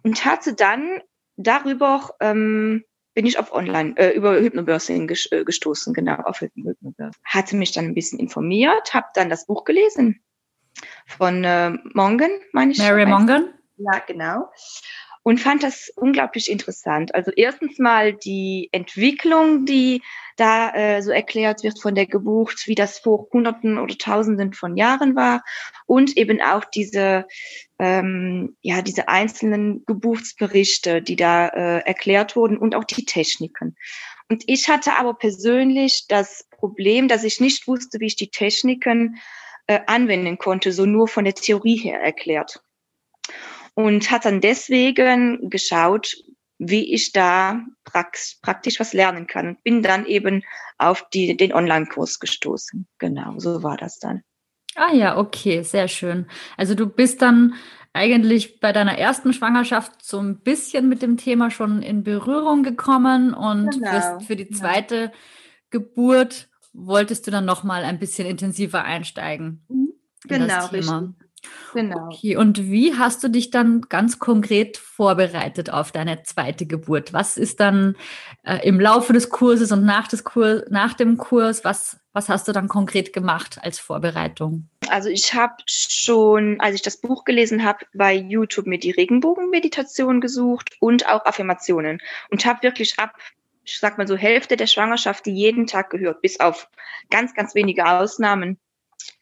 und 0.03 0.23
hatte 0.23 0.53
dann 0.53 1.01
darüber 1.35 2.13
ähm, 2.19 2.83
bin 3.13 3.25
ich 3.25 3.39
auf 3.39 3.51
Online, 3.51 3.95
äh, 3.97 4.11
über 4.11 4.39
Hypnobirthing 4.39 5.09
äh, 5.31 5.43
gestoßen, 5.43 5.93
genau, 5.93 6.15
auf 6.15 6.41
Hypnobirthing. 6.41 6.93
Hatte 7.23 7.55
mich 7.55 7.71
dann 7.71 7.85
ein 7.85 7.95
bisschen 7.95 8.19
informiert, 8.19 8.93
habe 8.93 9.07
dann 9.13 9.29
das 9.29 9.45
Buch 9.45 9.63
gelesen 9.63 10.21
von 11.05 11.43
äh, 11.43 11.71
Mongan, 11.93 12.31
meine 12.53 12.71
ich. 12.71 12.77
Mary 12.77 13.05
Mongan? 13.05 13.53
Ja, 13.77 13.99
genau 14.05 14.49
und 15.23 15.39
fand 15.39 15.63
das 15.63 15.91
unglaublich 15.95 16.49
interessant. 16.49 17.13
Also 17.13 17.31
erstens 17.35 17.77
mal 17.77 18.13
die 18.13 18.69
Entwicklung, 18.71 19.65
die 19.65 20.01
da 20.37 20.71
äh, 20.73 21.01
so 21.01 21.11
erklärt 21.11 21.63
wird 21.63 21.81
von 21.81 21.95
der 21.95 22.05
Geburt, 22.05 22.63
wie 22.65 22.75
das 22.75 22.99
vor 22.99 23.27
Hunderten 23.33 23.77
oder 23.77 23.97
Tausenden 23.97 24.53
von 24.53 24.77
Jahren 24.77 25.15
war 25.15 25.43
und 25.85 26.17
eben 26.17 26.41
auch 26.41 26.63
diese 26.63 27.25
ähm, 27.79 28.55
ja 28.61 28.81
diese 28.81 29.09
einzelnen 29.09 29.83
Geburtsberichte, 29.85 31.01
die 31.01 31.15
da 31.15 31.47
äh, 31.47 31.79
erklärt 31.85 32.35
wurden 32.35 32.57
und 32.57 32.75
auch 32.75 32.85
die 32.85 33.05
Techniken. 33.05 33.75
Und 34.29 34.43
ich 34.47 34.69
hatte 34.69 34.97
aber 34.97 35.15
persönlich 35.15 36.05
das 36.07 36.47
Problem, 36.51 37.07
dass 37.07 37.23
ich 37.23 37.39
nicht 37.41 37.67
wusste, 37.67 37.99
wie 37.99 38.07
ich 38.07 38.15
die 38.15 38.29
Techniken 38.29 39.17
äh, 39.67 39.79
anwenden 39.87 40.37
konnte, 40.37 40.71
so 40.71 40.85
nur 40.85 41.07
von 41.07 41.25
der 41.25 41.33
Theorie 41.33 41.77
her 41.77 41.99
erklärt 41.99 42.61
und 43.79 44.11
hat 44.11 44.25
dann 44.25 44.41
deswegen 44.41 45.49
geschaut, 45.49 46.13
wie 46.57 46.93
ich 46.93 47.13
da 47.13 47.61
praktisch 47.85 48.77
was 48.77 48.91
lernen 48.91 49.25
kann. 49.25 49.57
Bin 49.63 49.81
dann 49.81 50.05
eben 50.05 50.43
auf 50.77 51.07
die, 51.13 51.37
den 51.37 51.53
Online-Kurs 51.53 52.19
gestoßen. 52.19 52.85
Genau, 52.97 53.35
so 53.37 53.63
war 53.63 53.77
das 53.77 53.97
dann. 53.99 54.21
Ah 54.75 54.93
ja, 54.93 55.17
okay, 55.17 55.61
sehr 55.61 55.87
schön. 55.87 56.27
Also 56.57 56.75
du 56.75 56.87
bist 56.87 57.21
dann 57.21 57.53
eigentlich 57.93 58.59
bei 58.59 58.73
deiner 58.73 58.97
ersten 58.97 59.31
Schwangerschaft 59.31 60.03
so 60.03 60.19
ein 60.19 60.41
bisschen 60.41 60.89
mit 60.89 61.01
dem 61.01 61.15
Thema 61.15 61.49
schon 61.49 61.81
in 61.81 62.03
Berührung 62.03 62.63
gekommen 62.63 63.33
und 63.33 63.71
genau. 63.71 63.91
bist 63.91 64.27
für 64.27 64.35
die 64.35 64.49
zweite 64.49 64.95
ja. 64.95 65.11
Geburt 65.69 66.49
wolltest 66.73 67.25
du 67.27 67.31
dann 67.31 67.45
noch 67.45 67.63
mal 67.63 67.85
ein 67.85 67.97
bisschen 67.97 68.27
intensiver 68.27 68.83
einsteigen. 68.83 69.63
Mhm. 69.69 69.93
Genau, 70.27 70.65
richtig. 70.65 70.91
Genau. 71.73 72.07
Okay, 72.07 72.35
und 72.35 72.69
wie 72.69 72.95
hast 72.95 73.23
du 73.23 73.29
dich 73.29 73.51
dann 73.51 73.81
ganz 73.81 74.19
konkret 74.19 74.77
vorbereitet 74.77 75.69
auf 75.69 75.91
deine 75.91 76.23
zweite 76.23 76.65
Geburt? 76.65 77.13
Was 77.13 77.37
ist 77.37 77.59
dann 77.59 77.95
äh, 78.43 78.65
im 78.67 78.79
Laufe 78.79 79.13
des 79.13 79.29
Kurses 79.29 79.71
und 79.71 79.85
nach, 79.85 80.07
des 80.07 80.23
Kur 80.23 80.65
nach 80.69 80.93
dem 80.93 81.17
Kurs, 81.17 81.63
was, 81.63 81.99
was 82.13 82.29
hast 82.29 82.47
du 82.47 82.51
dann 82.51 82.67
konkret 82.67 83.13
gemacht 83.13 83.59
als 83.61 83.79
Vorbereitung? 83.79 84.69
Also 84.89 85.09
ich 85.09 85.33
habe 85.33 85.55
schon, 85.65 86.59
als 86.59 86.75
ich 86.75 86.81
das 86.81 86.97
Buch 86.97 87.23
gelesen 87.23 87.63
habe, 87.63 87.85
bei 87.93 88.13
YouTube 88.13 88.65
mir 88.65 88.79
die 88.79 88.91
Regenbogenmeditation 88.91 90.21
gesucht 90.21 90.75
und 90.79 91.07
auch 91.07 91.25
Affirmationen 91.25 91.99
und 92.29 92.45
habe 92.45 92.63
wirklich 92.63 92.97
ab 92.97 93.15
ich 93.69 93.77
sag 93.77 93.99
mal 93.99 94.07
so 94.07 94.15
Hälfte 94.15 94.57
der 94.57 94.65
Schwangerschaft 94.65 95.27
die 95.27 95.33
jeden 95.33 95.67
Tag 95.67 95.91
gehört, 95.91 96.21
bis 96.21 96.39
auf 96.39 96.67
ganz, 97.11 97.35
ganz 97.35 97.53
wenige 97.53 97.85
Ausnahmen 97.85 98.57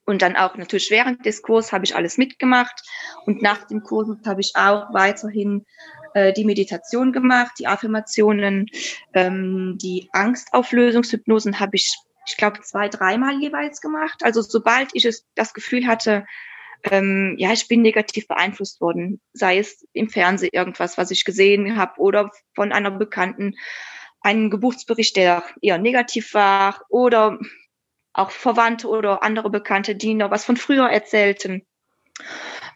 Und 0.05 0.21
dann 0.21 0.35
auch 0.35 0.55
natürlich 0.55 0.89
während 0.89 1.25
des 1.25 1.41
Kurses 1.41 1.73
habe 1.73 1.85
ich 1.85 1.95
alles 1.95 2.17
mitgemacht. 2.17 2.81
Und 3.25 3.41
nach 3.41 3.67
dem 3.67 3.83
Kurs 3.83 4.07
habe 4.25 4.41
ich 4.41 4.53
auch 4.55 4.93
weiterhin 4.93 5.65
äh, 6.13 6.33
die 6.33 6.45
Meditation 6.45 7.11
gemacht, 7.11 7.51
die 7.59 7.67
Affirmationen, 7.67 8.67
ähm, 9.13 9.77
die 9.81 10.09
Angstauflösungshypnosen 10.13 11.59
habe 11.59 11.75
ich, 11.75 11.93
ich 12.25 12.37
glaube, 12.37 12.61
zwei, 12.61 12.87
dreimal 12.87 13.39
jeweils 13.41 13.81
gemacht. 13.81 14.21
Also 14.23 14.41
sobald 14.41 14.89
ich 14.93 15.05
es, 15.05 15.25
das 15.35 15.53
Gefühl 15.53 15.87
hatte, 15.87 16.25
ähm, 16.83 17.35
ja, 17.37 17.51
ich 17.51 17.67
bin 17.67 17.81
negativ 17.81 18.27
beeinflusst 18.27 18.81
worden, 18.81 19.19
sei 19.33 19.57
es 19.57 19.85
im 19.93 20.09
Fernsehen 20.09 20.51
irgendwas, 20.53 20.97
was 20.97 21.11
ich 21.11 21.25
gesehen 21.25 21.75
habe 21.75 21.99
oder 21.99 22.31
von 22.55 22.71
einer 22.71 22.91
Bekannten, 22.91 23.55
einen 24.21 24.49
Geburtsbericht, 24.49 25.15
der 25.15 25.43
eher 25.61 25.77
negativ 25.77 26.33
war 26.33 26.81
oder 26.89 27.39
auch 28.17 28.31
Verwandte 28.31 28.87
oder 28.87 29.23
andere 29.23 29.49
Bekannte, 29.49 29.95
die 29.95 30.13
noch 30.13 30.31
was 30.31 30.45
von 30.45 30.57
früher 30.57 30.89
erzählten. 30.89 31.65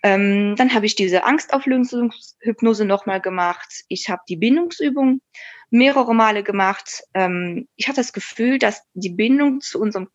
Ähm, 0.04 0.56
dann 0.56 0.74
habe 0.74 0.86
ich 0.86 0.96
diese 0.96 1.24
Angstauflösungshypnose 1.24 2.86
nochmal 2.86 3.22
gemacht. 3.22 3.84
Ich 3.88 4.10
habe 4.10 4.22
die 4.28 4.38
Bindungsübung 4.38 5.22
mehrere 5.70 6.14
Male 6.14 6.44
gemacht. 6.44 7.04
Ähm, 7.14 7.68
ich 7.76 7.88
hatte 7.88 8.02
das 8.02 8.14
Gefühl, 8.14 8.58
dass 8.60 8.84
die 8.94 9.10
Bindung 9.10 9.62
zu 9.62 9.80
unserem 9.80 10.10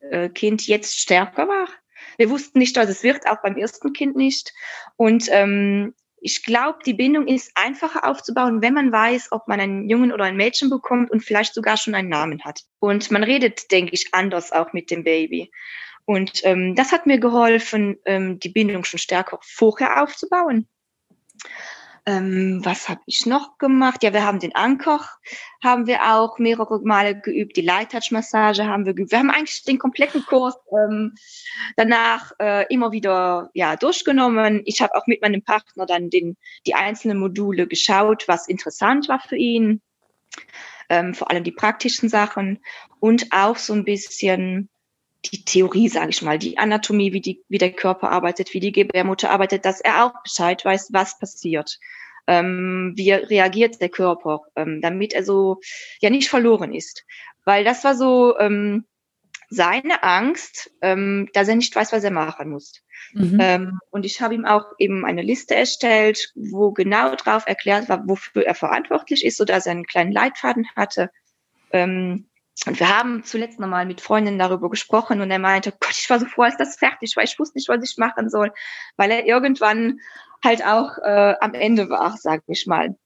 äh, 0.00 0.28
Kind 0.28 0.66
jetzt 0.66 0.98
stärker 0.98 1.48
war. 1.48 1.68
Wir 2.16 2.30
wussten 2.30 2.58
nicht, 2.58 2.76
was 2.76 2.88
es 2.88 3.02
wird, 3.02 3.26
auch 3.26 3.42
beim 3.42 3.56
ersten 3.56 3.92
Kind 3.92 4.16
nicht. 4.16 4.52
Und 4.96 5.26
ähm, 5.30 5.94
ich 6.24 6.42
glaube, 6.42 6.78
die 6.86 6.94
Bindung 6.94 7.26
ist 7.28 7.52
einfacher 7.54 8.08
aufzubauen, 8.08 8.62
wenn 8.62 8.72
man 8.72 8.90
weiß, 8.90 9.30
ob 9.32 9.46
man 9.46 9.60
einen 9.60 9.90
Jungen 9.90 10.10
oder 10.10 10.24
ein 10.24 10.38
Mädchen 10.38 10.70
bekommt 10.70 11.10
und 11.10 11.22
vielleicht 11.22 11.52
sogar 11.52 11.76
schon 11.76 11.94
einen 11.94 12.08
Namen 12.08 12.42
hat. 12.42 12.60
Und 12.78 13.10
man 13.10 13.22
redet, 13.22 13.70
denke 13.70 13.92
ich, 13.92 14.14
anders 14.14 14.50
auch 14.50 14.72
mit 14.72 14.90
dem 14.90 15.04
Baby. 15.04 15.50
Und 16.06 16.40
ähm, 16.44 16.74
das 16.74 16.92
hat 16.92 17.04
mir 17.04 17.18
geholfen, 17.18 17.98
ähm, 18.06 18.40
die 18.40 18.48
Bindung 18.48 18.84
schon 18.84 18.98
stärker 18.98 19.38
vorher 19.42 20.02
aufzubauen. 20.02 20.66
Ähm, 22.06 22.60
was 22.62 22.90
habe 22.90 23.00
ich 23.06 23.24
noch 23.24 23.56
gemacht? 23.56 24.02
Ja, 24.02 24.12
wir 24.12 24.26
haben 24.26 24.38
den 24.38 24.54
Anker, 24.54 25.00
haben 25.62 25.86
wir 25.86 26.14
auch 26.14 26.38
mehrere 26.38 26.80
Male 26.80 27.18
geübt. 27.18 27.56
Die 27.56 27.62
Light 27.62 27.92
Touch 27.92 28.10
Massage 28.10 28.66
haben 28.66 28.84
wir 28.84 28.92
geübt. 28.92 29.10
Wir 29.10 29.20
haben 29.20 29.30
eigentlich 29.30 29.64
den 29.64 29.78
kompletten 29.78 30.24
Kurs 30.26 30.54
ähm, 30.70 31.14
danach 31.76 32.32
äh, 32.38 32.66
immer 32.68 32.92
wieder 32.92 33.50
ja 33.54 33.76
durchgenommen. 33.76 34.60
Ich 34.66 34.82
habe 34.82 34.94
auch 34.96 35.06
mit 35.06 35.22
meinem 35.22 35.40
Partner 35.40 35.86
dann 35.86 36.10
den 36.10 36.36
die 36.66 36.74
einzelnen 36.74 37.18
Module 37.18 37.66
geschaut, 37.66 38.28
was 38.28 38.48
interessant 38.48 39.08
war 39.08 39.20
für 39.20 39.36
ihn. 39.36 39.80
Ähm, 40.90 41.14
vor 41.14 41.30
allem 41.30 41.44
die 41.44 41.52
praktischen 41.52 42.10
Sachen 42.10 42.58
und 43.00 43.32
auch 43.32 43.56
so 43.56 43.72
ein 43.72 43.84
bisschen 43.84 44.68
die 45.32 45.44
Theorie, 45.44 45.88
sage 45.88 46.10
ich 46.10 46.22
mal, 46.22 46.38
die 46.38 46.58
Anatomie, 46.58 47.12
wie, 47.12 47.20
die, 47.20 47.42
wie 47.48 47.58
der 47.58 47.72
Körper 47.72 48.10
arbeitet, 48.10 48.54
wie 48.54 48.60
die 48.60 48.72
Gebärmutter 48.72 49.30
arbeitet, 49.30 49.64
dass 49.64 49.80
er 49.80 50.04
auch 50.04 50.22
Bescheid 50.22 50.64
weiß, 50.64 50.88
was 50.92 51.18
passiert. 51.18 51.78
Ähm, 52.26 52.94
wie 52.96 53.12
reagiert 53.12 53.82
der 53.82 53.90
Körper, 53.90 54.40
ähm, 54.56 54.80
damit 54.80 55.12
er 55.12 55.24
so 55.24 55.60
ja 56.00 56.08
nicht 56.08 56.30
verloren 56.30 56.72
ist. 56.72 57.04
Weil 57.44 57.64
das 57.64 57.84
war 57.84 57.94
so 57.94 58.38
ähm, 58.38 58.86
seine 59.50 60.02
Angst, 60.02 60.70
ähm, 60.80 61.28
dass 61.34 61.48
er 61.48 61.56
nicht 61.56 61.74
weiß, 61.76 61.92
was 61.92 62.04
er 62.04 62.10
machen 62.10 62.50
muss. 62.50 62.82
Mhm. 63.12 63.38
Ähm, 63.40 63.78
und 63.90 64.06
ich 64.06 64.20
habe 64.20 64.34
ihm 64.34 64.44
auch 64.44 64.64
eben 64.78 65.04
eine 65.04 65.22
Liste 65.22 65.54
erstellt, 65.54 66.32
wo 66.34 66.72
genau 66.72 67.14
drauf 67.14 67.44
erklärt 67.46 67.88
war, 67.88 68.08
wofür 68.08 68.44
er 68.44 68.54
verantwortlich 68.54 69.24
ist, 69.24 69.36
so 69.36 69.44
dass 69.44 69.66
er 69.66 69.72
einen 69.72 69.86
kleinen 69.86 70.12
Leitfaden 70.12 70.66
hatte. 70.74 71.10
Ähm, 71.72 72.26
und 72.66 72.78
wir 72.80 72.96
haben 72.96 73.24
zuletzt 73.24 73.58
nochmal 73.58 73.84
mit 73.84 74.00
Freundinnen 74.00 74.38
darüber 74.38 74.70
gesprochen 74.70 75.20
und 75.20 75.30
er 75.30 75.38
meinte, 75.38 75.72
Gott, 75.72 75.96
ich 75.98 76.08
war 76.08 76.20
so 76.20 76.26
froh, 76.26 76.42
als 76.42 76.56
das 76.56 76.76
fertig 76.76 77.16
war. 77.16 77.24
Ich 77.24 77.38
wusste 77.38 77.58
nicht, 77.58 77.68
was 77.68 77.82
ich 77.82 77.98
machen 77.98 78.30
soll, 78.30 78.52
weil 78.96 79.10
er 79.10 79.26
irgendwann 79.26 80.00
halt 80.42 80.64
auch 80.64 80.98
äh, 80.98 81.34
am 81.40 81.54
Ende 81.54 81.90
war, 81.90 82.16
sag 82.16 82.42
ich 82.46 82.66
mal. 82.66 82.96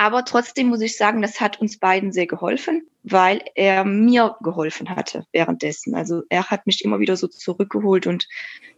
Aber 0.00 0.24
trotzdem 0.24 0.68
muss 0.68 0.80
ich 0.80 0.96
sagen, 0.96 1.22
das 1.22 1.40
hat 1.40 1.60
uns 1.60 1.80
beiden 1.80 2.12
sehr 2.12 2.28
geholfen, 2.28 2.86
weil 3.02 3.42
er 3.56 3.84
mir 3.84 4.36
geholfen 4.40 4.90
hatte 4.90 5.26
währenddessen. 5.32 5.96
Also 5.96 6.22
er 6.28 6.50
hat 6.50 6.68
mich 6.68 6.84
immer 6.84 7.00
wieder 7.00 7.16
so 7.16 7.26
zurückgeholt 7.26 8.06
und 8.06 8.28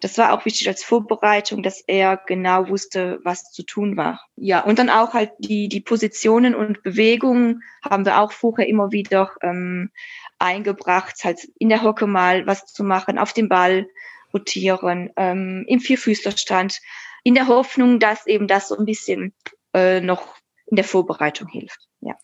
das 0.00 0.16
war 0.16 0.32
auch 0.32 0.46
wichtig 0.46 0.66
als 0.66 0.82
Vorbereitung, 0.82 1.62
dass 1.62 1.84
er 1.86 2.16
genau 2.16 2.70
wusste, 2.70 3.20
was 3.22 3.52
zu 3.52 3.64
tun 3.64 3.98
war. 3.98 4.24
Ja, 4.36 4.60
und 4.60 4.78
dann 4.78 4.88
auch 4.88 5.12
halt 5.12 5.32
die, 5.40 5.68
die 5.68 5.82
Positionen 5.82 6.54
und 6.54 6.82
Bewegungen 6.82 7.62
haben 7.84 8.06
wir 8.06 8.18
auch 8.18 8.32
vorher 8.32 8.66
immer 8.66 8.90
wieder 8.90 9.30
ähm, 9.42 9.90
eingebracht, 10.38 11.22
halt 11.22 11.46
in 11.58 11.68
der 11.68 11.82
Hocke 11.82 12.06
mal 12.06 12.46
was 12.46 12.64
zu 12.64 12.82
machen, 12.82 13.18
auf 13.18 13.34
dem 13.34 13.50
Ball 13.50 13.86
rotieren, 14.32 15.10
ähm, 15.16 15.66
im 15.68 15.80
Vierfüßlerstand, 15.80 16.80
in 17.24 17.34
der 17.34 17.46
Hoffnung, 17.46 17.98
dass 17.98 18.26
eben 18.26 18.46
das 18.46 18.68
so 18.68 18.78
ein 18.78 18.86
bisschen 18.86 19.34
äh, 19.74 20.00
noch 20.00 20.39
in 20.70 20.76
der 20.76 20.84
Vorbereitung 20.84 21.48
hilft. 21.48 21.88
Ja. 22.00 22.16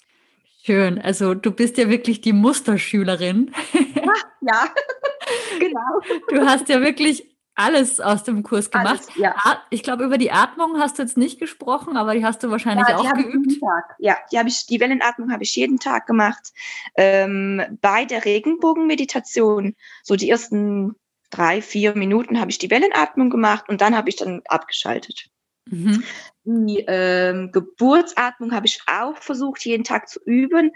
Schön. 0.64 1.00
Also 1.00 1.34
du 1.34 1.50
bist 1.50 1.76
ja 1.78 1.88
wirklich 1.88 2.20
die 2.20 2.32
Musterschülerin. 2.32 3.52
Ja, 3.94 4.12
ja. 4.40 4.74
genau. 5.58 6.00
Du 6.28 6.46
hast 6.46 6.68
ja 6.68 6.80
wirklich 6.80 7.36
alles 7.56 8.00
aus 8.00 8.22
dem 8.22 8.42
Kurs 8.42 8.70
gemacht. 8.70 8.88
Alles, 8.88 9.08
ja. 9.16 9.34
Ich 9.70 9.82
glaube, 9.82 10.04
über 10.04 10.18
die 10.18 10.30
Atmung 10.30 10.78
hast 10.78 10.98
du 10.98 11.02
jetzt 11.02 11.16
nicht 11.16 11.40
gesprochen, 11.40 11.96
aber 11.96 12.14
die 12.14 12.24
hast 12.24 12.42
du 12.42 12.50
wahrscheinlich 12.50 12.86
ja, 12.88 12.98
auch 12.98 13.12
geübt. 13.14 13.54
Ja, 13.98 14.16
die 14.30 14.38
habe 14.38 14.48
ich, 14.48 14.66
die 14.66 14.78
Wellenatmung 14.78 15.32
habe 15.32 15.42
ich 15.42 15.56
jeden 15.56 15.78
Tag 15.78 16.06
gemacht. 16.06 16.52
Ähm, 16.96 17.62
bei 17.80 18.04
der 18.04 18.24
Regenbogenmeditation, 18.24 19.74
so 20.02 20.16
die 20.16 20.28
ersten 20.28 20.96
drei, 21.30 21.62
vier 21.62 21.96
Minuten 21.96 22.40
habe 22.40 22.50
ich 22.50 22.58
die 22.58 22.70
Wellenatmung 22.70 23.30
gemacht 23.30 23.68
und 23.68 23.80
dann 23.80 23.96
habe 23.96 24.10
ich 24.10 24.16
dann 24.16 24.42
abgeschaltet. 24.46 25.28
Mhm. 25.70 26.04
Die 26.46 26.84
ähm, 26.86 27.50
Geburtsatmung 27.50 28.52
habe 28.52 28.66
ich 28.66 28.80
auch 28.86 29.16
versucht, 29.18 29.64
jeden 29.64 29.84
Tag 29.84 30.08
zu 30.08 30.20
üben. 30.24 30.70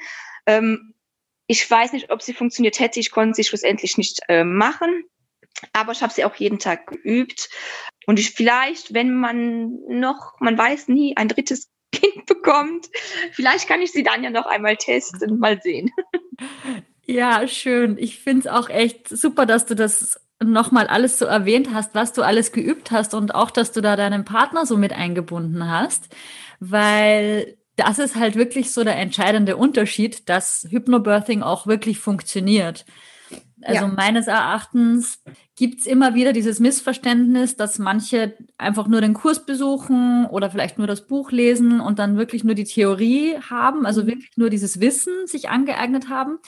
Ähm, 0.46 0.94
ich 1.46 1.68
weiß 1.68 1.92
nicht, 1.92 2.10
ob 2.10 2.22
sie 2.22 2.34
funktioniert 2.34 2.80
hätte. 2.80 3.00
Ich 3.00 3.10
konnte 3.10 3.34
sie 3.34 3.44
schlussendlich 3.44 3.96
nicht 3.96 4.20
äh, 4.28 4.44
machen. 4.44 5.04
Aber 5.72 5.92
ich 5.92 6.02
habe 6.02 6.12
sie 6.12 6.24
auch 6.24 6.34
jeden 6.34 6.58
Tag 6.58 6.86
geübt. 6.88 7.48
Und 8.06 8.18
ich 8.18 8.32
vielleicht, 8.32 8.94
wenn 8.94 9.14
man 9.14 9.78
noch, 9.88 10.40
man 10.40 10.58
weiß 10.58 10.88
nie, 10.88 11.16
ein 11.16 11.28
drittes 11.28 11.70
Kind 11.92 12.26
bekommt, 12.26 12.88
vielleicht 13.32 13.68
kann 13.68 13.82
ich 13.82 13.92
sie 13.92 14.02
dann 14.02 14.24
ja 14.24 14.30
noch 14.30 14.46
einmal 14.46 14.76
testen, 14.76 15.38
mal 15.38 15.60
sehen. 15.62 15.90
Ja, 17.04 17.48
schön. 17.48 17.98
Ich 17.98 18.20
finde 18.20 18.40
es 18.40 18.46
auch 18.46 18.68
echt 18.68 19.08
super, 19.08 19.44
dass 19.44 19.66
du 19.66 19.74
das 19.74 20.20
nochmal 20.42 20.86
alles 20.86 21.18
so 21.18 21.26
erwähnt 21.26 21.68
hast, 21.72 21.94
was 21.94 22.12
du 22.12 22.22
alles 22.22 22.52
geübt 22.52 22.90
hast 22.90 23.14
und 23.14 23.34
auch, 23.34 23.50
dass 23.50 23.72
du 23.72 23.80
da 23.80 23.96
deinen 23.96 24.24
Partner 24.24 24.66
so 24.66 24.76
mit 24.76 24.92
eingebunden 24.92 25.68
hast, 25.70 26.08
weil 26.60 27.56
das 27.76 27.98
ist 27.98 28.16
halt 28.16 28.36
wirklich 28.36 28.72
so 28.72 28.84
der 28.84 28.96
entscheidende 28.96 29.56
Unterschied, 29.56 30.28
dass 30.28 30.66
Hypnobirthing 30.70 31.42
auch 31.42 31.66
wirklich 31.66 31.98
funktioniert. 31.98 32.84
Also 33.62 33.84
ja. 33.84 33.88
meines 33.88 34.26
Erachtens 34.26 35.22
gibt's 35.56 35.84
immer 35.84 36.14
wieder 36.14 36.32
dieses 36.32 36.60
Missverständnis, 36.60 37.56
dass 37.56 37.78
manche 37.78 38.34
einfach 38.56 38.88
nur 38.88 39.02
den 39.02 39.12
Kurs 39.12 39.44
besuchen 39.44 40.24
oder 40.26 40.50
vielleicht 40.50 40.78
nur 40.78 40.86
das 40.86 41.06
Buch 41.06 41.30
lesen 41.30 41.80
und 41.80 41.98
dann 41.98 42.16
wirklich 42.16 42.42
nur 42.42 42.54
die 42.54 42.64
Theorie 42.64 43.36
haben, 43.50 43.84
also 43.84 44.02
mhm. 44.02 44.06
wirklich 44.06 44.30
nur 44.36 44.48
dieses 44.48 44.80
Wissen 44.80 45.26
sich 45.26 45.50
angeeignet 45.50 46.08
haben. 46.08 46.38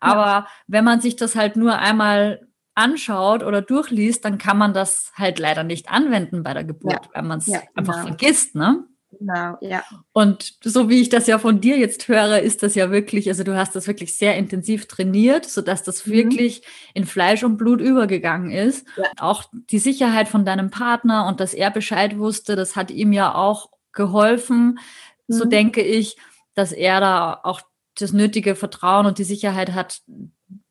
Aber 0.00 0.26
ja. 0.26 0.46
wenn 0.66 0.84
man 0.84 1.00
sich 1.00 1.16
das 1.16 1.34
halt 1.34 1.56
nur 1.56 1.78
einmal 1.78 2.46
anschaut 2.80 3.42
oder 3.42 3.62
durchliest, 3.62 4.24
dann 4.24 4.38
kann 4.38 4.58
man 4.58 4.72
das 4.72 5.12
halt 5.14 5.38
leider 5.38 5.64
nicht 5.64 5.90
anwenden 5.90 6.42
bei 6.42 6.54
der 6.54 6.64
Geburt, 6.64 7.06
ja. 7.06 7.10
weil 7.14 7.22
man 7.22 7.38
es 7.38 7.46
ja, 7.46 7.60
einfach 7.74 7.94
genau. 7.94 8.06
vergisst, 8.08 8.54
ne? 8.54 8.84
Genau, 9.18 9.58
ja. 9.60 9.82
Und 10.12 10.54
so 10.62 10.88
wie 10.88 11.00
ich 11.00 11.08
das 11.08 11.26
ja 11.26 11.38
von 11.38 11.60
dir 11.60 11.76
jetzt 11.76 12.06
höre, 12.06 12.40
ist 12.40 12.62
das 12.62 12.74
ja 12.76 12.90
wirklich, 12.90 13.28
also 13.28 13.42
du 13.42 13.56
hast 13.56 13.74
das 13.74 13.86
wirklich 13.86 14.14
sehr 14.14 14.36
intensiv 14.36 14.86
trainiert, 14.86 15.46
sodass 15.46 15.82
das 15.82 16.06
mhm. 16.06 16.12
wirklich 16.12 16.62
in 16.94 17.04
Fleisch 17.04 17.42
und 17.42 17.56
Blut 17.56 17.80
übergegangen 17.80 18.50
ist. 18.50 18.86
Ja. 18.96 19.04
Auch 19.18 19.44
die 19.52 19.80
Sicherheit 19.80 20.28
von 20.28 20.44
deinem 20.44 20.70
Partner 20.70 21.26
und 21.26 21.40
dass 21.40 21.54
er 21.54 21.70
Bescheid 21.70 22.18
wusste, 22.18 22.54
das 22.54 22.76
hat 22.76 22.90
ihm 22.90 23.12
ja 23.12 23.34
auch 23.34 23.70
geholfen. 23.92 24.78
Mhm. 25.26 25.32
So 25.34 25.44
denke 25.44 25.82
ich, 25.82 26.16
dass 26.54 26.72
er 26.72 27.00
da 27.00 27.40
auch 27.42 27.60
das 27.98 28.12
nötige 28.12 28.54
Vertrauen 28.54 29.06
und 29.06 29.18
die 29.18 29.24
Sicherheit 29.24 29.72
hat, 29.72 30.02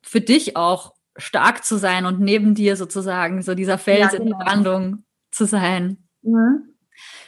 für 0.02 0.20
dich 0.20 0.56
auch 0.56 0.94
stark 1.20 1.64
zu 1.64 1.76
sein 1.76 2.06
und 2.06 2.20
neben 2.20 2.54
dir 2.54 2.76
sozusagen 2.76 3.42
so 3.42 3.54
dieser 3.54 3.78
Fels 3.78 4.12
ja, 4.12 4.18
genau. 4.18 4.22
in 4.22 4.28
der 4.28 4.38
genau. 4.38 4.44
Brandung 4.44 5.04
zu 5.30 5.46
sein. 5.46 6.08
Mhm. 6.22 6.74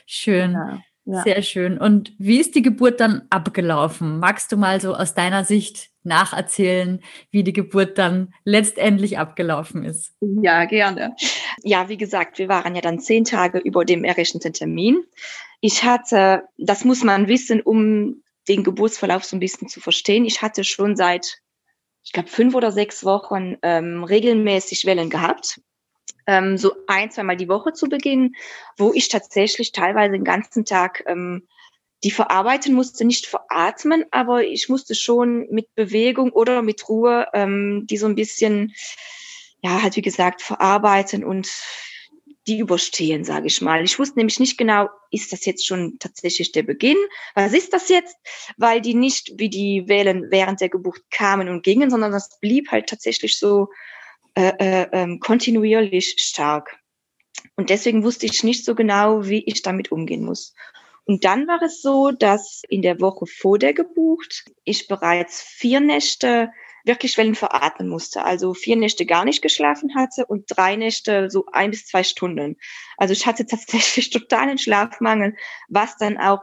Schön. 0.06 0.52
Genau. 0.52 0.78
Ja. 1.04 1.22
Sehr 1.22 1.42
schön. 1.42 1.78
Und 1.78 2.12
wie 2.18 2.38
ist 2.38 2.54
die 2.54 2.62
Geburt 2.62 3.00
dann 3.00 3.22
abgelaufen? 3.28 4.20
Magst 4.20 4.52
du 4.52 4.56
mal 4.56 4.80
so 4.80 4.94
aus 4.94 5.14
deiner 5.14 5.44
Sicht 5.44 5.90
nacherzählen, 6.04 7.00
wie 7.32 7.42
die 7.42 7.52
Geburt 7.52 7.98
dann 7.98 8.32
letztendlich 8.44 9.18
abgelaufen 9.18 9.82
ist? 9.84 10.14
Ja, 10.20 10.64
gerne. 10.64 11.16
Ja, 11.64 11.88
wie 11.88 11.96
gesagt, 11.96 12.38
wir 12.38 12.48
waren 12.48 12.76
ja 12.76 12.80
dann 12.80 13.00
zehn 13.00 13.24
Tage 13.24 13.58
über 13.58 13.84
dem 13.84 14.04
errechneten 14.04 14.52
Termin. 14.52 15.02
Ich 15.60 15.82
hatte, 15.82 16.44
das 16.56 16.84
muss 16.84 17.02
man 17.02 17.26
wissen, 17.26 17.60
um 17.60 18.22
den 18.48 18.62
Geburtsverlauf 18.62 19.24
so 19.24 19.36
ein 19.36 19.40
bisschen 19.40 19.68
zu 19.68 19.80
verstehen. 19.80 20.24
Ich 20.24 20.40
hatte 20.42 20.62
schon 20.62 20.94
seit 20.96 21.41
ich 22.04 22.12
glaube, 22.12 22.28
fünf 22.28 22.54
oder 22.54 22.72
sechs 22.72 23.04
Wochen 23.04 23.56
ähm, 23.62 24.04
regelmäßig 24.04 24.84
Wellen 24.86 25.10
gehabt. 25.10 25.60
ähm, 26.26 26.56
so 26.56 26.72
ein, 26.86 27.10
zweimal 27.10 27.36
die 27.36 27.48
Woche 27.48 27.72
zu 27.72 27.88
beginnen, 27.88 28.34
wo 28.76 28.92
ich 28.94 29.08
tatsächlich 29.08 29.72
teilweise 29.72 30.12
den 30.12 30.24
ganzen 30.24 30.64
Tag 30.64 31.02
ähm, 31.06 31.46
die 32.04 32.10
verarbeiten 32.10 32.74
musste, 32.74 33.04
nicht 33.04 33.26
veratmen, 33.26 34.04
aber 34.10 34.44
ich 34.44 34.68
musste 34.68 34.94
schon 34.94 35.46
mit 35.50 35.72
Bewegung 35.74 36.32
oder 36.32 36.62
mit 36.62 36.88
Ruhe 36.88 37.28
ähm, 37.32 37.86
die 37.88 37.96
so 37.96 38.06
ein 38.06 38.16
bisschen, 38.16 38.74
ja, 39.62 39.82
halt 39.82 39.96
wie 39.96 40.02
gesagt, 40.02 40.42
verarbeiten 40.42 41.24
und 41.24 41.48
die 42.46 42.58
überstehen, 42.58 43.24
sage 43.24 43.46
ich 43.46 43.60
mal. 43.60 43.84
Ich 43.84 43.98
wusste 43.98 44.18
nämlich 44.18 44.40
nicht 44.40 44.58
genau, 44.58 44.88
ist 45.10 45.32
das 45.32 45.44
jetzt 45.44 45.66
schon 45.66 45.98
tatsächlich 45.98 46.52
der 46.52 46.64
Beginn? 46.64 46.96
Was 47.34 47.52
ist 47.52 47.72
das 47.72 47.88
jetzt? 47.88 48.16
Weil 48.56 48.80
die 48.80 48.94
nicht 48.94 49.32
wie 49.36 49.48
die 49.48 49.84
Wellen 49.86 50.30
während 50.30 50.60
der 50.60 50.68
Geburt 50.68 51.02
kamen 51.10 51.48
und 51.48 51.62
gingen, 51.62 51.90
sondern 51.90 52.10
das 52.10 52.40
blieb 52.40 52.70
halt 52.70 52.88
tatsächlich 52.88 53.38
so 53.38 53.68
äh, 54.34 54.52
äh, 54.58 54.88
ähm, 54.92 55.20
kontinuierlich 55.20 56.16
stark. 56.18 56.78
Und 57.56 57.70
deswegen 57.70 58.02
wusste 58.02 58.26
ich 58.26 58.42
nicht 58.42 58.64
so 58.64 58.74
genau, 58.74 59.26
wie 59.26 59.44
ich 59.44 59.62
damit 59.62 59.92
umgehen 59.92 60.24
muss. 60.24 60.54
Und 61.04 61.24
dann 61.24 61.46
war 61.48 61.60
es 61.62 61.82
so, 61.82 62.12
dass 62.12 62.62
in 62.68 62.82
der 62.82 63.00
Woche 63.00 63.26
vor 63.26 63.58
der 63.58 63.74
Geburt 63.74 64.44
ich 64.64 64.88
bereits 64.88 65.42
vier 65.42 65.80
Nächte 65.80 66.50
wirklich 66.84 67.16
Wellen 67.18 67.34
veratmen 67.34 67.88
musste. 67.88 68.24
Also 68.24 68.54
vier 68.54 68.76
Nächte 68.76 69.06
gar 69.06 69.24
nicht 69.24 69.42
geschlafen 69.42 69.94
hatte 69.94 70.26
und 70.26 70.44
drei 70.48 70.76
Nächte 70.76 71.30
so 71.30 71.46
ein 71.52 71.70
bis 71.70 71.86
zwei 71.86 72.02
Stunden. 72.02 72.56
Also 72.96 73.12
ich 73.12 73.26
hatte 73.26 73.46
tatsächlich 73.46 74.10
totalen 74.10 74.58
Schlafmangel, 74.58 75.36
was 75.68 75.96
dann 75.96 76.18
auch 76.18 76.42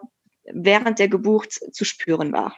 während 0.51 0.99
der 0.99 1.09
Geburt 1.09 1.53
zu 1.53 1.85
spüren 1.85 2.31
war. 2.31 2.55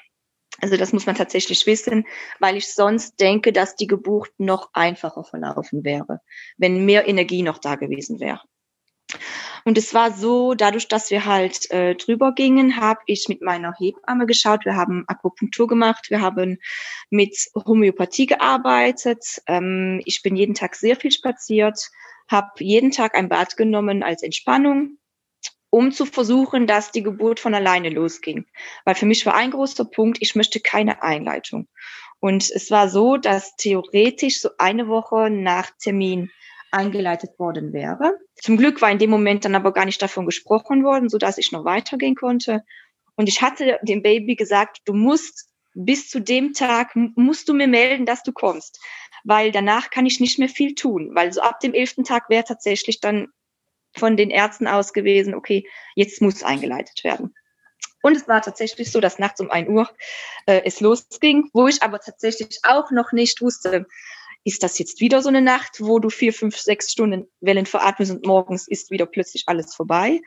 Also 0.59 0.77
das 0.77 0.93
muss 0.93 1.05
man 1.05 1.15
tatsächlich 1.15 1.65
wissen, 1.65 2.05
weil 2.39 2.57
ich 2.57 2.73
sonst 2.73 3.19
denke, 3.19 3.51
dass 3.51 3.75
die 3.75 3.88
Geburt 3.88 4.31
noch 4.38 4.69
einfacher 4.73 5.23
verlaufen 5.23 5.83
wäre, 5.83 6.21
wenn 6.57 6.85
mehr 6.85 7.07
Energie 7.07 7.41
noch 7.41 7.57
da 7.57 7.75
gewesen 7.75 8.19
wäre. 8.19 8.41
Und 9.65 9.77
es 9.77 9.94
war 9.94 10.12
so, 10.12 10.53
dadurch, 10.53 10.88
dass 10.88 11.12
wir 11.12 11.25
halt 11.25 11.70
äh, 11.72 11.96
drüber 11.96 12.34
gingen, 12.34 12.77
habe 12.77 13.00
ich 13.06 13.27
mit 13.30 13.41
meiner 13.41 13.74
Hebamme 13.77 14.25
geschaut. 14.25 14.65
Wir 14.65 14.75
haben 14.75 15.03
Akupunktur 15.08 15.68
gemacht, 15.68 16.10
wir 16.10 16.22
haben 16.22 16.58
mit 17.10 17.36
Homöopathie 17.56 18.25
gearbeitet. 18.25 19.41
Ähm, 19.48 20.01
ich 20.06 20.22
bin 20.22 20.36
jeden 20.36 20.56
Tag 20.56 20.75
sehr 20.75 20.96
viel 20.96 21.12
spaziert, 21.12 21.89
habe 22.30 22.50
jeden 22.60 22.91
Tag 22.91 23.15
ein 23.15 23.30
Bad 23.30 23.58
genommen 23.58 24.03
als 24.03 24.24
Entspannung 24.24 24.98
um 25.72 25.94
zu 25.94 26.06
versuchen, 26.06 26.68
dass 26.68 26.91
die 26.91 27.01
Geburt 27.01 27.39
von 27.39 27.56
alleine 27.56 27.89
losging. 27.89 28.46
Weil 28.84 28.96
für 28.96 29.06
mich 29.06 29.25
war 29.25 29.36
ein 29.36 29.51
großer 29.51 29.86
Punkt, 29.86 30.18
ich 30.22 30.36
möchte 30.36 30.60
keine 30.60 31.01
Einleitung. 31.01 31.68
Und 32.20 32.51
es 32.51 32.70
war 32.70 32.89
so, 32.89 33.18
dass 33.18 33.56
theoretisch 33.56 34.41
so 34.41 34.50
eine 34.60 34.88
Woche 34.88 35.30
nach 35.32 35.72
Termin 35.82 36.30
eingeleitet 36.71 37.37
worden 37.37 37.73
wäre. 37.73 38.17
Zum 38.35 38.57
Glück 38.57 38.81
war 38.81 38.91
in 38.91 38.99
dem 38.99 39.09
Moment 39.09 39.45
dann 39.45 39.55
aber 39.55 39.73
gar 39.73 39.85
nicht 39.85 40.01
davon 40.01 40.25
gesprochen 40.25 40.83
worden, 40.83 41.09
so 41.09 41.17
dass 41.17 41.37
ich 41.37 41.51
noch 41.51 41.65
weitergehen 41.65 42.15
konnte. 42.15 42.63
Und 43.15 43.27
ich 43.27 43.41
hatte 43.41 43.79
dem 43.83 44.01
Baby 44.01 44.35
gesagt, 44.35 44.79
du 44.85 44.93
musst 44.93 45.49
bis 45.73 46.09
zu 46.09 46.19
dem 46.19 46.53
Tag 46.53 46.95
musst 46.95 47.47
du 47.47 47.53
mir 47.53 47.67
melden, 47.67 48.05
dass 48.05 48.23
du 48.23 48.31
kommst, 48.31 48.79
weil 49.23 49.51
danach 49.51 49.89
kann 49.89 50.05
ich 50.05 50.19
nicht 50.19 50.39
mehr 50.39 50.49
viel 50.49 50.75
tun, 50.75 51.11
weil 51.13 51.31
so 51.31 51.41
ab 51.41 51.59
dem 51.59 51.73
elften 51.73 52.03
Tag 52.03 52.29
wäre 52.29 52.43
tatsächlich 52.43 52.99
dann 52.99 53.27
von 53.95 54.17
den 54.17 54.29
Ärzten 54.29 54.67
aus 54.67 54.93
gewesen, 54.93 55.33
okay, 55.33 55.67
jetzt 55.95 56.21
muss 56.21 56.43
eingeleitet 56.43 57.03
werden. 57.03 57.33
Und 58.01 58.15
es 58.15 58.27
war 58.27 58.41
tatsächlich 58.41 58.91
so, 58.91 58.99
dass 58.99 59.19
nachts 59.19 59.39
um 59.41 59.51
ein 59.51 59.69
Uhr 59.69 59.89
äh, 60.45 60.61
es 60.65 60.79
losging, 60.79 61.49
wo 61.53 61.67
ich 61.67 61.83
aber 61.83 61.99
tatsächlich 61.99 62.59
auch 62.63 62.91
noch 62.91 63.11
nicht 63.11 63.41
wusste, 63.41 63.85
ist 64.43 64.63
das 64.63 64.79
jetzt 64.79 65.01
wieder 65.01 65.21
so 65.21 65.29
eine 65.29 65.41
Nacht, 65.41 65.77
wo 65.79 66.00
du 66.00 66.10
vier, 66.10 66.33
fünf, 66.33 66.57
sechs 66.57 66.91
Stunden 66.91 67.27
Wellen 67.39 67.65
veratmest 67.65 68.12
und 68.12 68.25
morgens 68.25 68.67
ist 68.67 68.91
wieder 68.91 69.05
plötzlich 69.05 69.43
alles 69.48 69.75
vorbei. 69.75 70.21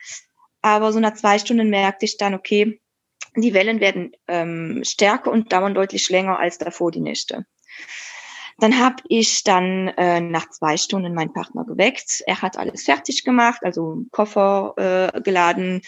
Aber 0.63 0.93
so 0.93 1.01
nach 1.01 1.15
zwei 1.15 1.39
Stunden 1.39 1.69
merkte 1.69 2.05
ich 2.05 2.17
dann, 2.17 2.35
okay, 2.35 2.81
die 3.37 3.53
Wellen 3.55 3.81
werden 3.81 4.13
ähm, 4.29 4.83
stärker 4.85 5.31
und 5.31 5.53
dauern 5.53 5.75
deutlich 5.75 6.09
länger 6.09 6.39
als 6.39 6.59
davor 6.59 6.91
die 6.91 7.01
Nächte. 7.01 7.45
Dann 8.59 8.79
habe 8.79 9.03
ich 9.09 9.43
dann 9.43 9.89
äh, 9.89 10.21
nach 10.21 10.49
zwei 10.51 10.77
Stunden 10.77 11.13
meinen 11.15 11.33
Partner 11.33 11.65
geweckt. 11.65 12.23
Er 12.27 12.41
hat 12.41 12.57
alles 12.57 12.85
fertig 12.85 13.25
gemacht, 13.25 13.61
also 13.65 14.05
Koffer 14.13 14.75
äh, 14.77 15.21
geladen, 15.23 15.83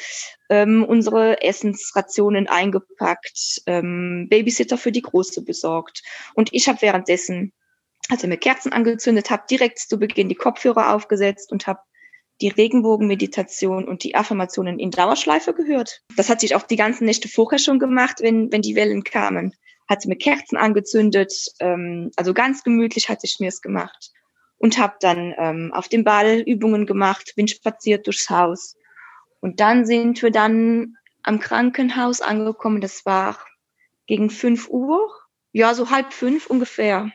ähm, 0.51 0.85
unsere 0.85 1.43
Essensrationen 1.43 2.49
eingepackt, 2.49 3.63
ähm, 3.67 4.27
Babysitter 4.29 4.79
für 4.79 4.91
die 4.91 5.03
Große 5.03 5.45
besorgt. 5.45 6.03
Und 6.35 6.53
ich 6.53 6.69
habe 6.69 6.83
währenddessen 6.83 7.53
hat 8.11 8.23
er 8.23 8.29
mir 8.29 8.37
Kerzen 8.37 8.73
angezündet, 8.73 9.31
habe 9.31 9.45
direkt 9.51 9.79
zu 9.79 9.99
Beginn 9.99 10.29
die 10.29 10.35
Kopfhörer 10.35 10.95
aufgesetzt 10.95 11.53
und 11.53 11.67
habe 11.67 11.81
die 12.41 12.49
Regenbogenmeditation 12.49 13.89
und 13.89 14.05
die 14.05 14.15
Affirmationen 14.15 14.79
in 14.79 14.91
Dauerschleife 14.91 15.55
gehört. 15.55 16.03
Das 16.17 16.29
hatte 16.29 16.45
ich 16.45 16.55
auch 16.55 16.63
die 16.63 16.77
ganzen 16.77 17.07
Nächte 17.07 17.29
vorher 17.29 17.59
schon 17.59 17.79
gemacht, 17.79 18.19
wenn, 18.21 18.53
wenn 18.53 18.63
die 18.63 18.77
Wellen 18.77 19.05
kamen. 19.05 19.55
Hatte 19.89 20.09
mir 20.09 20.17
Kerzen 20.17 20.57
angezündet, 20.57 21.33
ähm, 21.61 22.11
also 22.17 22.35
ganz 22.35 22.63
gemütlich 22.63 23.09
hatte 23.09 23.25
ich 23.25 23.39
mir 23.41 23.49
es 23.49 23.63
gemacht. 23.63 24.11
Und 24.59 24.79
habe 24.79 24.97
dann 25.01 25.35
ähm, 25.39 25.73
auf 25.73 25.89
dem 25.89 26.05
Ball 26.05 26.41
Übungen 26.41 26.87
gemacht, 26.87 27.35
bin 27.37 27.49
spaziert 27.49 28.07
durchs 28.07 28.31
Haus. 28.31 28.77
Und 29.41 29.61
dann 29.61 29.85
sind 29.85 30.23
wir 30.23 30.31
dann 30.31 30.97
am 31.23 31.41
Krankenhaus 31.41 32.21
angekommen. 32.21 32.81
Das 32.81 33.05
war 33.05 33.39
gegen 34.07 34.31
fünf 34.31 34.69
Uhr, 34.69 35.11
ja, 35.53 35.75
so 35.75 35.91
halb 35.91 36.13
fünf 36.13 36.47
ungefähr. 36.47 37.11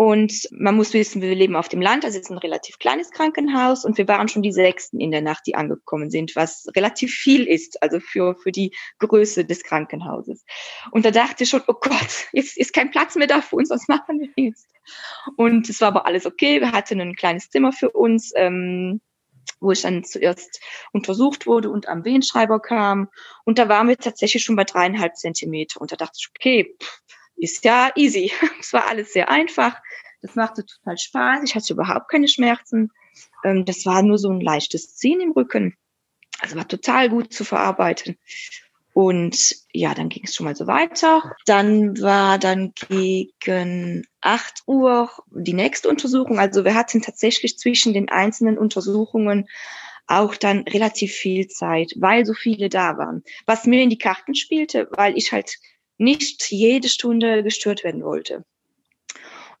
Und 0.00 0.48
man 0.50 0.76
muss 0.76 0.94
wissen, 0.94 1.20
wir 1.20 1.34
leben 1.34 1.54
auf 1.54 1.68
dem 1.68 1.82
Land, 1.82 2.04
das 2.04 2.14
ist 2.14 2.30
ein 2.30 2.38
relativ 2.38 2.78
kleines 2.78 3.10
Krankenhaus 3.10 3.84
und 3.84 3.98
wir 3.98 4.08
waren 4.08 4.28
schon 4.28 4.40
die 4.40 4.50
Sechsten 4.50 4.98
in 4.98 5.10
der 5.10 5.20
Nacht, 5.20 5.42
die 5.46 5.56
angekommen 5.56 6.08
sind, 6.08 6.34
was 6.36 6.66
relativ 6.74 7.12
viel 7.12 7.46
ist, 7.46 7.82
also 7.82 8.00
für, 8.00 8.34
für 8.34 8.50
die 8.50 8.74
Größe 8.98 9.44
des 9.44 9.62
Krankenhauses. 9.62 10.46
Und 10.90 11.04
da 11.04 11.10
dachte 11.10 11.44
ich 11.44 11.50
schon, 11.50 11.60
oh 11.66 11.74
Gott, 11.74 12.28
jetzt 12.32 12.56
ist 12.56 12.72
kein 12.72 12.90
Platz 12.90 13.14
mehr 13.14 13.26
da 13.26 13.42
für 13.42 13.56
uns, 13.56 13.68
was 13.68 13.88
machen 13.88 14.20
wir 14.20 14.42
jetzt? 14.42 14.70
Und 15.36 15.68
es 15.68 15.82
war 15.82 15.88
aber 15.88 16.06
alles 16.06 16.24
okay, 16.24 16.62
wir 16.62 16.72
hatten 16.72 16.98
ein 16.98 17.14
kleines 17.14 17.50
Zimmer 17.50 17.70
für 17.70 17.90
uns, 17.90 18.32
ähm, 18.36 19.02
wo 19.60 19.70
ich 19.70 19.82
dann 19.82 20.02
zuerst 20.04 20.62
untersucht 20.92 21.46
wurde 21.46 21.68
und 21.68 21.88
am 21.88 22.06
Wehenschreiber 22.06 22.58
kam. 22.60 23.10
Und 23.44 23.58
da 23.58 23.68
waren 23.68 23.88
wir 23.88 23.98
tatsächlich 23.98 24.44
schon 24.44 24.56
bei 24.56 24.64
dreieinhalb 24.64 25.16
Zentimeter. 25.16 25.78
Und 25.78 25.92
da 25.92 25.96
dachte 25.96 26.16
ich, 26.18 26.30
okay, 26.34 26.74
pff, 26.82 27.02
ist 27.40 27.64
ja 27.64 27.90
easy. 27.96 28.32
Es 28.60 28.72
war 28.72 28.88
alles 28.88 29.12
sehr 29.12 29.30
einfach. 29.30 29.76
Das 30.22 30.34
machte 30.34 30.64
total 30.64 30.98
Spaß. 30.98 31.40
Ich 31.44 31.54
hatte 31.54 31.72
überhaupt 31.72 32.10
keine 32.10 32.28
Schmerzen. 32.28 32.90
Ähm, 33.44 33.64
das 33.64 33.86
war 33.86 34.02
nur 34.02 34.18
so 34.18 34.30
ein 34.30 34.40
leichtes 34.40 34.96
Ziehen 34.96 35.20
im 35.20 35.32
Rücken. 35.32 35.76
Also 36.40 36.56
war 36.56 36.68
total 36.68 37.08
gut 37.08 37.32
zu 37.32 37.44
verarbeiten. 37.44 38.16
Und 38.92 39.56
ja, 39.72 39.94
dann 39.94 40.08
ging 40.08 40.24
es 40.24 40.34
schon 40.34 40.44
mal 40.44 40.56
so 40.56 40.66
weiter. 40.66 41.36
Dann 41.46 42.00
war 42.00 42.38
dann 42.38 42.72
gegen 42.88 44.04
8 44.20 44.62
Uhr 44.66 45.10
die 45.30 45.54
nächste 45.54 45.88
Untersuchung. 45.88 46.38
Also 46.38 46.64
wir 46.64 46.74
hatten 46.74 47.00
tatsächlich 47.00 47.56
zwischen 47.56 47.94
den 47.94 48.08
einzelnen 48.08 48.58
Untersuchungen 48.58 49.48
auch 50.06 50.34
dann 50.34 50.62
relativ 50.62 51.12
viel 51.12 51.46
Zeit, 51.46 51.92
weil 51.96 52.26
so 52.26 52.34
viele 52.34 52.68
da 52.68 52.98
waren. 52.98 53.22
Was 53.46 53.64
mir 53.64 53.82
in 53.82 53.90
die 53.90 53.98
Karten 53.98 54.34
spielte, 54.34 54.88
weil 54.90 55.16
ich 55.16 55.30
halt 55.30 55.56
nicht 56.00 56.50
jede 56.50 56.88
Stunde 56.88 57.42
gestört 57.42 57.84
werden 57.84 58.02
wollte. 58.02 58.44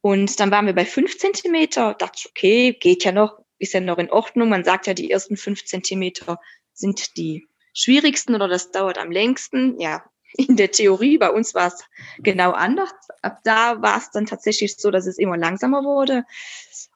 Und 0.00 0.40
dann 0.40 0.50
waren 0.50 0.66
wir 0.66 0.72
bei 0.72 0.86
fünf 0.86 1.18
Zentimeter, 1.18 1.94
dachte 1.94 2.28
okay, 2.30 2.72
geht 2.72 3.04
ja 3.04 3.12
noch, 3.12 3.38
ist 3.58 3.74
ja 3.74 3.80
noch 3.80 3.98
in 3.98 4.10
Ordnung. 4.10 4.48
Man 4.48 4.64
sagt 4.64 4.86
ja, 4.86 4.94
die 4.94 5.10
ersten 5.10 5.36
fünf 5.36 5.64
Zentimeter 5.66 6.40
sind 6.72 7.16
die 7.18 7.46
schwierigsten 7.74 8.34
oder 8.34 8.48
das 8.48 8.70
dauert 8.70 8.96
am 8.96 9.10
längsten. 9.10 9.78
Ja, 9.78 10.02
in 10.32 10.56
der 10.56 10.70
Theorie, 10.70 11.18
bei 11.18 11.30
uns 11.30 11.54
war 11.54 11.68
es 11.68 11.84
genau 12.18 12.52
anders. 12.52 12.90
Ab 13.20 13.40
da 13.44 13.82
war 13.82 13.98
es 13.98 14.10
dann 14.10 14.24
tatsächlich 14.24 14.76
so, 14.76 14.90
dass 14.90 15.06
es 15.06 15.18
immer 15.18 15.36
langsamer 15.36 15.84
wurde. 15.84 16.24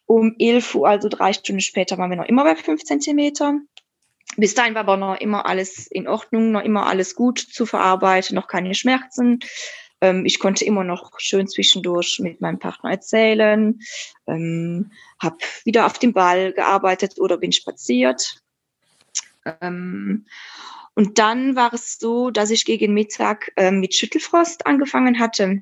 Um 0.07 0.37
11 0.38 0.74
Uhr, 0.74 0.88
also 0.88 1.09
drei 1.09 1.35
Stunden 1.35 1.61
später, 1.61 1.98
waren 1.98 2.11
wir 2.11 2.16
noch 2.16 2.28
immer 2.28 2.44
bei 2.44 2.57
fünf 2.57 2.85
Zentimeter. 2.85 3.61
Bis 4.37 4.54
dahin 4.54 4.74
war 4.74 4.80
aber 4.80 4.96
noch 4.96 5.20
immer 5.20 5.46
alles 5.46 5.87
in 5.87 6.08
Ordnung, 6.08 6.50
noch 6.52 6.62
immer 6.62 6.87
alles 6.87 7.14
gut 7.14 7.38
zu 7.38 7.66
verarbeiten, 7.66 8.34
noch 8.34 8.48
keine 8.48 8.74
Schmerzen. 8.74 9.40
Ähm, 10.00 10.26
ich 10.26 10.38
konnte 10.38 10.64
immer 10.64 10.84
noch 10.84 11.18
schön 11.18 11.46
zwischendurch 11.46 12.18
mit 12.20 12.40
meinem 12.40 12.58
Partner 12.58 12.90
erzählen, 12.90 13.80
ähm, 14.26 14.90
habe 15.20 15.38
wieder 15.64 15.87
auf 15.87 15.98
dem 15.98 16.12
Ball 16.12 16.52
gearbeitet 16.52 17.18
oder 17.18 17.38
bin 17.38 17.52
spaziert. 17.52 18.42
Ähm, 19.60 20.26
und 20.94 21.18
dann 21.18 21.56
war 21.56 21.72
es 21.74 21.98
so, 21.98 22.30
dass 22.30 22.50
ich 22.50 22.64
gegen 22.64 22.94
Mittag 22.94 23.52
äh, 23.56 23.70
mit 23.70 23.94
Schüttelfrost 23.94 24.66
angefangen 24.66 25.18
hatte. 25.18 25.60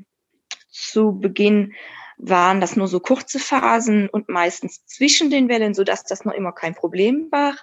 Zu 0.71 1.19
Beginn 1.19 1.75
waren 2.19 2.61
das 2.61 2.77
nur 2.77 2.87
so 2.87 3.01
kurze 3.01 3.39
Phasen 3.39 4.09
und 4.09 4.29
meistens 4.29 4.85
zwischen 4.87 5.31
den 5.31 5.49
Wellen, 5.49 5.75
so 5.75 5.85
dass 5.85 6.05
das 6.05 6.25
noch 6.25 6.35
immer 6.35 6.53
kein 6.53 6.75
Problem 6.75 7.29
war. 7.31 7.57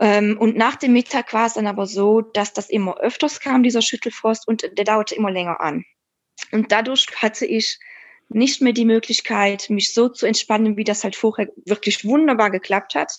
Ähm, 0.00 0.36
und 0.38 0.56
nach 0.56 0.76
dem 0.76 0.92
Mittag 0.92 1.32
war 1.32 1.46
es 1.46 1.54
dann 1.54 1.66
aber 1.66 1.86
so, 1.86 2.20
dass 2.20 2.52
das 2.52 2.68
immer 2.68 2.98
öfters 2.98 3.40
kam, 3.40 3.62
dieser 3.62 3.82
Schüttelfrost, 3.82 4.48
und 4.48 4.62
der 4.62 4.84
dauerte 4.84 5.14
immer 5.14 5.30
länger 5.30 5.60
an. 5.60 5.84
Und 6.50 6.72
dadurch 6.72 7.06
hatte 7.16 7.46
ich 7.46 7.78
nicht 8.28 8.60
mehr 8.60 8.72
die 8.72 8.84
Möglichkeit, 8.84 9.70
mich 9.70 9.92
so 9.92 10.08
zu 10.08 10.26
entspannen, 10.26 10.76
wie 10.76 10.84
das 10.84 11.04
halt 11.04 11.14
vorher 11.14 11.48
wirklich 11.66 12.04
wunderbar 12.04 12.50
geklappt 12.50 12.94
hat. 12.94 13.12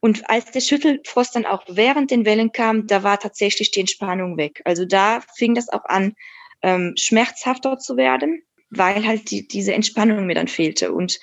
Und 0.00 0.28
als 0.28 0.50
der 0.50 0.60
Schüttelfrost 0.60 1.36
dann 1.36 1.46
auch 1.46 1.64
während 1.68 2.10
den 2.10 2.24
Wellen 2.24 2.50
kam, 2.50 2.88
da 2.88 3.04
war 3.04 3.20
tatsächlich 3.20 3.70
die 3.70 3.80
Entspannung 3.80 4.36
weg. 4.36 4.60
Also 4.64 4.84
da 4.84 5.22
fing 5.36 5.54
das 5.54 5.68
auch 5.68 5.84
an, 5.84 6.14
ähm, 6.62 6.94
schmerzhafter 6.96 7.78
zu 7.78 7.96
werden, 7.96 8.42
weil 8.70 9.06
halt 9.06 9.30
die, 9.30 9.46
diese 9.46 9.74
Entspannung 9.74 10.26
mir 10.26 10.34
dann 10.34 10.48
fehlte. 10.48 10.92
Und 10.92 11.20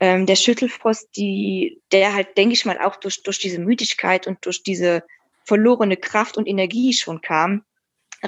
ähm, 0.00 0.26
der 0.26 0.36
Schüttelfrost, 0.36 1.16
die, 1.16 1.80
der 1.92 2.14
halt, 2.14 2.36
denke 2.36 2.54
ich 2.54 2.64
mal, 2.64 2.78
auch 2.80 2.96
durch, 2.96 3.22
durch 3.22 3.38
diese 3.38 3.58
Müdigkeit 3.58 4.26
und 4.26 4.44
durch 4.44 4.62
diese 4.62 5.04
verlorene 5.44 5.96
Kraft 5.96 6.36
und 6.36 6.46
Energie 6.46 6.92
schon 6.92 7.20
kam, 7.20 7.64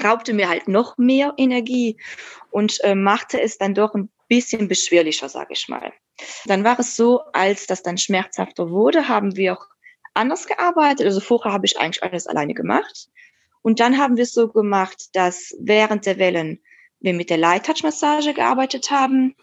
raubte 0.02 0.33
mir 0.35 0.48
halt 0.48 0.68
noch 0.68 0.98
mehr 0.98 1.35
Energie 1.37 1.96
und 2.50 2.83
äh, 2.85 2.94
machte 2.94 3.40
es 3.40 3.59
dann 3.59 3.74
doch 3.74 3.94
ein 3.94 4.11
bisschen 4.29 4.68
beschwerlicher, 4.68 5.29
sage 5.29 5.55
ich 5.55 5.68
mal. 5.68 5.92
Dann 6.46 6.64
war 6.64 6.79
es 6.79 6.96
so, 6.96 7.20
als 7.33 7.66
das 7.66 7.83
dann 7.83 7.98
schmerzhafter 7.98 8.70
wurde, 8.70 9.09
haben 9.09 9.37
wir 9.37 9.55
auch 9.55 9.66
anders 10.14 10.46
gearbeitet. 10.46 11.07
Also 11.07 11.20
vorher 11.20 11.52
habe 11.52 11.66
ich 11.66 11.79
eigentlich 11.79 12.02
alles 12.02 12.26
alleine 12.26 12.55
gemacht. 12.55 13.09
Und 13.62 13.81
dann 13.81 13.98
haben 13.98 14.16
wir 14.16 14.22
es 14.22 14.33
so 14.33 14.48
gemacht, 14.48 15.14
dass 15.14 15.55
während 15.59 16.07
der 16.07 16.18
Wellen 16.18 16.61
wir 17.00 17.14
mit 17.14 17.31
der 17.31 17.37
Light 17.37 17.66
Touch 17.66 17.83
Massage 17.83 18.33
gearbeitet 18.33 18.90
haben. 18.90 19.35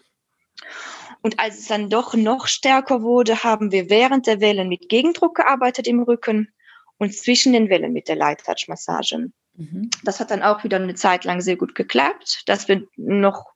Und 1.24 1.40
als 1.40 1.58
es 1.58 1.68
dann 1.68 1.88
doch 1.88 2.12
noch 2.12 2.46
stärker 2.46 3.00
wurde, 3.00 3.44
haben 3.44 3.72
wir 3.72 3.88
während 3.88 4.26
der 4.26 4.42
Wellen 4.42 4.68
mit 4.68 4.90
Gegendruck 4.90 5.36
gearbeitet 5.36 5.86
im 5.86 6.02
Rücken 6.02 6.52
und 6.98 7.14
zwischen 7.14 7.54
den 7.54 7.70
Wellen 7.70 7.94
mit 7.94 8.08
der 8.08 8.16
Light 8.16 8.44
Touch 8.44 8.66
Massage. 8.68 9.30
Mhm. 9.54 9.88
Das 10.02 10.20
hat 10.20 10.30
dann 10.30 10.42
auch 10.42 10.64
wieder 10.64 10.76
eine 10.76 10.94
Zeit 10.94 11.24
lang 11.24 11.40
sehr 11.40 11.56
gut 11.56 11.74
geklappt, 11.74 12.42
dass 12.44 12.68
wir 12.68 12.86
noch, 12.96 13.54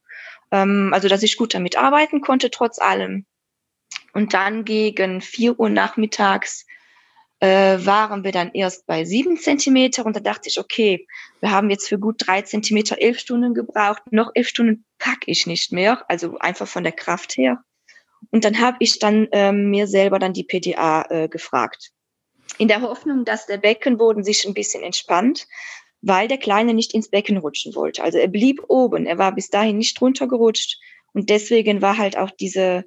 ähm, 0.51 0.93
also 0.95 1.09
dass 1.09 1.23
ich 1.23 1.37
gut 1.37 1.53
damit 1.53 1.77
arbeiten 1.77 2.23
konnte 2.23 2.51
trotz 2.51 2.79
allem. 2.79 3.27
Und 4.15 4.33
dann 4.33 4.65
gegen 4.65 5.21
vier 5.21 5.61
Uhr 5.61 5.69
nachmittags 5.69 6.65
äh, 7.41 7.79
waren 7.85 8.25
wir 8.25 8.33
dann 8.33 8.51
erst 8.53 8.87
bei 8.87 9.05
sieben 9.05 9.37
Zentimeter 9.37 10.05
und 10.05 10.17
da 10.17 10.21
dachte 10.21 10.49
ich, 10.49 10.59
okay, 10.59 11.07
wir 11.41 11.51
haben 11.51 11.71
jetzt 11.71 11.89
für 11.89 11.99
gut 11.99 12.17
drei 12.19 12.43
Zentimeter 12.43 13.01
elf 13.01 13.19
Stunden 13.19 13.55
gebraucht, 13.55 14.03
noch 14.11 14.31
elf 14.35 14.49
Stunden 14.49 14.85
pack 14.99 15.21
ich 15.27 15.47
nicht 15.47 15.73
mehr, 15.73 16.05
also 16.09 16.39
einfach 16.39 16.67
von 16.67 16.83
der 16.83 16.93
Kraft 16.93 17.37
her. 17.37 17.63
Und 18.31 18.45
dann 18.45 18.61
habe 18.61 18.79
ich 18.81 18.99
dann 18.99 19.29
ähm, 19.31 19.71
mir 19.71 19.87
selber 19.87 20.19
dann 20.19 20.33
die 20.33 20.43
PDA 20.43 21.07
äh, 21.09 21.29
gefragt. 21.29 21.93
In 22.59 22.67
der 22.67 22.83
Hoffnung, 22.83 23.25
dass 23.25 23.47
der 23.47 23.59
Beckenboden 23.59 24.25
sich 24.25 24.45
ein 24.45 24.55
bisschen 24.55 24.83
entspannt, 24.83 25.47
weil 26.01 26.27
der 26.27 26.39
Kleine 26.39 26.75
nicht 26.75 26.95
ins 26.95 27.09
Becken 27.09 27.37
rutschen 27.37 27.77
wollte. 27.77 28.03
Also 28.03 28.19
er 28.19 28.29
blieb 28.29 28.65
oben, 28.67 29.07
er 29.07 29.19
war 29.19 29.33
bis 29.33 29.51
dahin 29.51 29.79
nicht 29.79 30.01
runtergerutscht 30.01 30.79
und 31.13 31.31
deswegen 31.31 31.83
war 31.83 31.99
halt 31.99 32.17
auch 32.17 32.31
diese, 32.33 32.85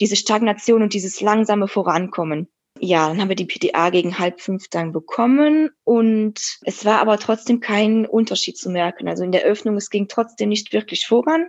diese 0.00 0.16
Stagnation 0.16 0.82
und 0.82 0.92
dieses 0.92 1.22
langsame 1.22 1.68
Vorankommen 1.68 2.48
ja, 2.80 3.08
dann 3.08 3.20
haben 3.20 3.28
wir 3.28 3.36
die 3.36 3.46
PDA 3.46 3.90
gegen 3.90 4.18
halb 4.18 4.40
fünf 4.40 4.68
dann 4.68 4.92
bekommen 4.92 5.70
und 5.84 6.58
es 6.62 6.84
war 6.84 7.00
aber 7.00 7.18
trotzdem 7.18 7.60
kein 7.60 8.06
Unterschied 8.06 8.56
zu 8.56 8.70
merken. 8.70 9.06
Also 9.06 9.22
in 9.22 9.32
der 9.32 9.42
Öffnung, 9.42 9.76
es 9.76 9.90
ging 9.90 10.08
trotzdem 10.08 10.48
nicht 10.48 10.72
wirklich 10.72 11.06
voran. 11.06 11.46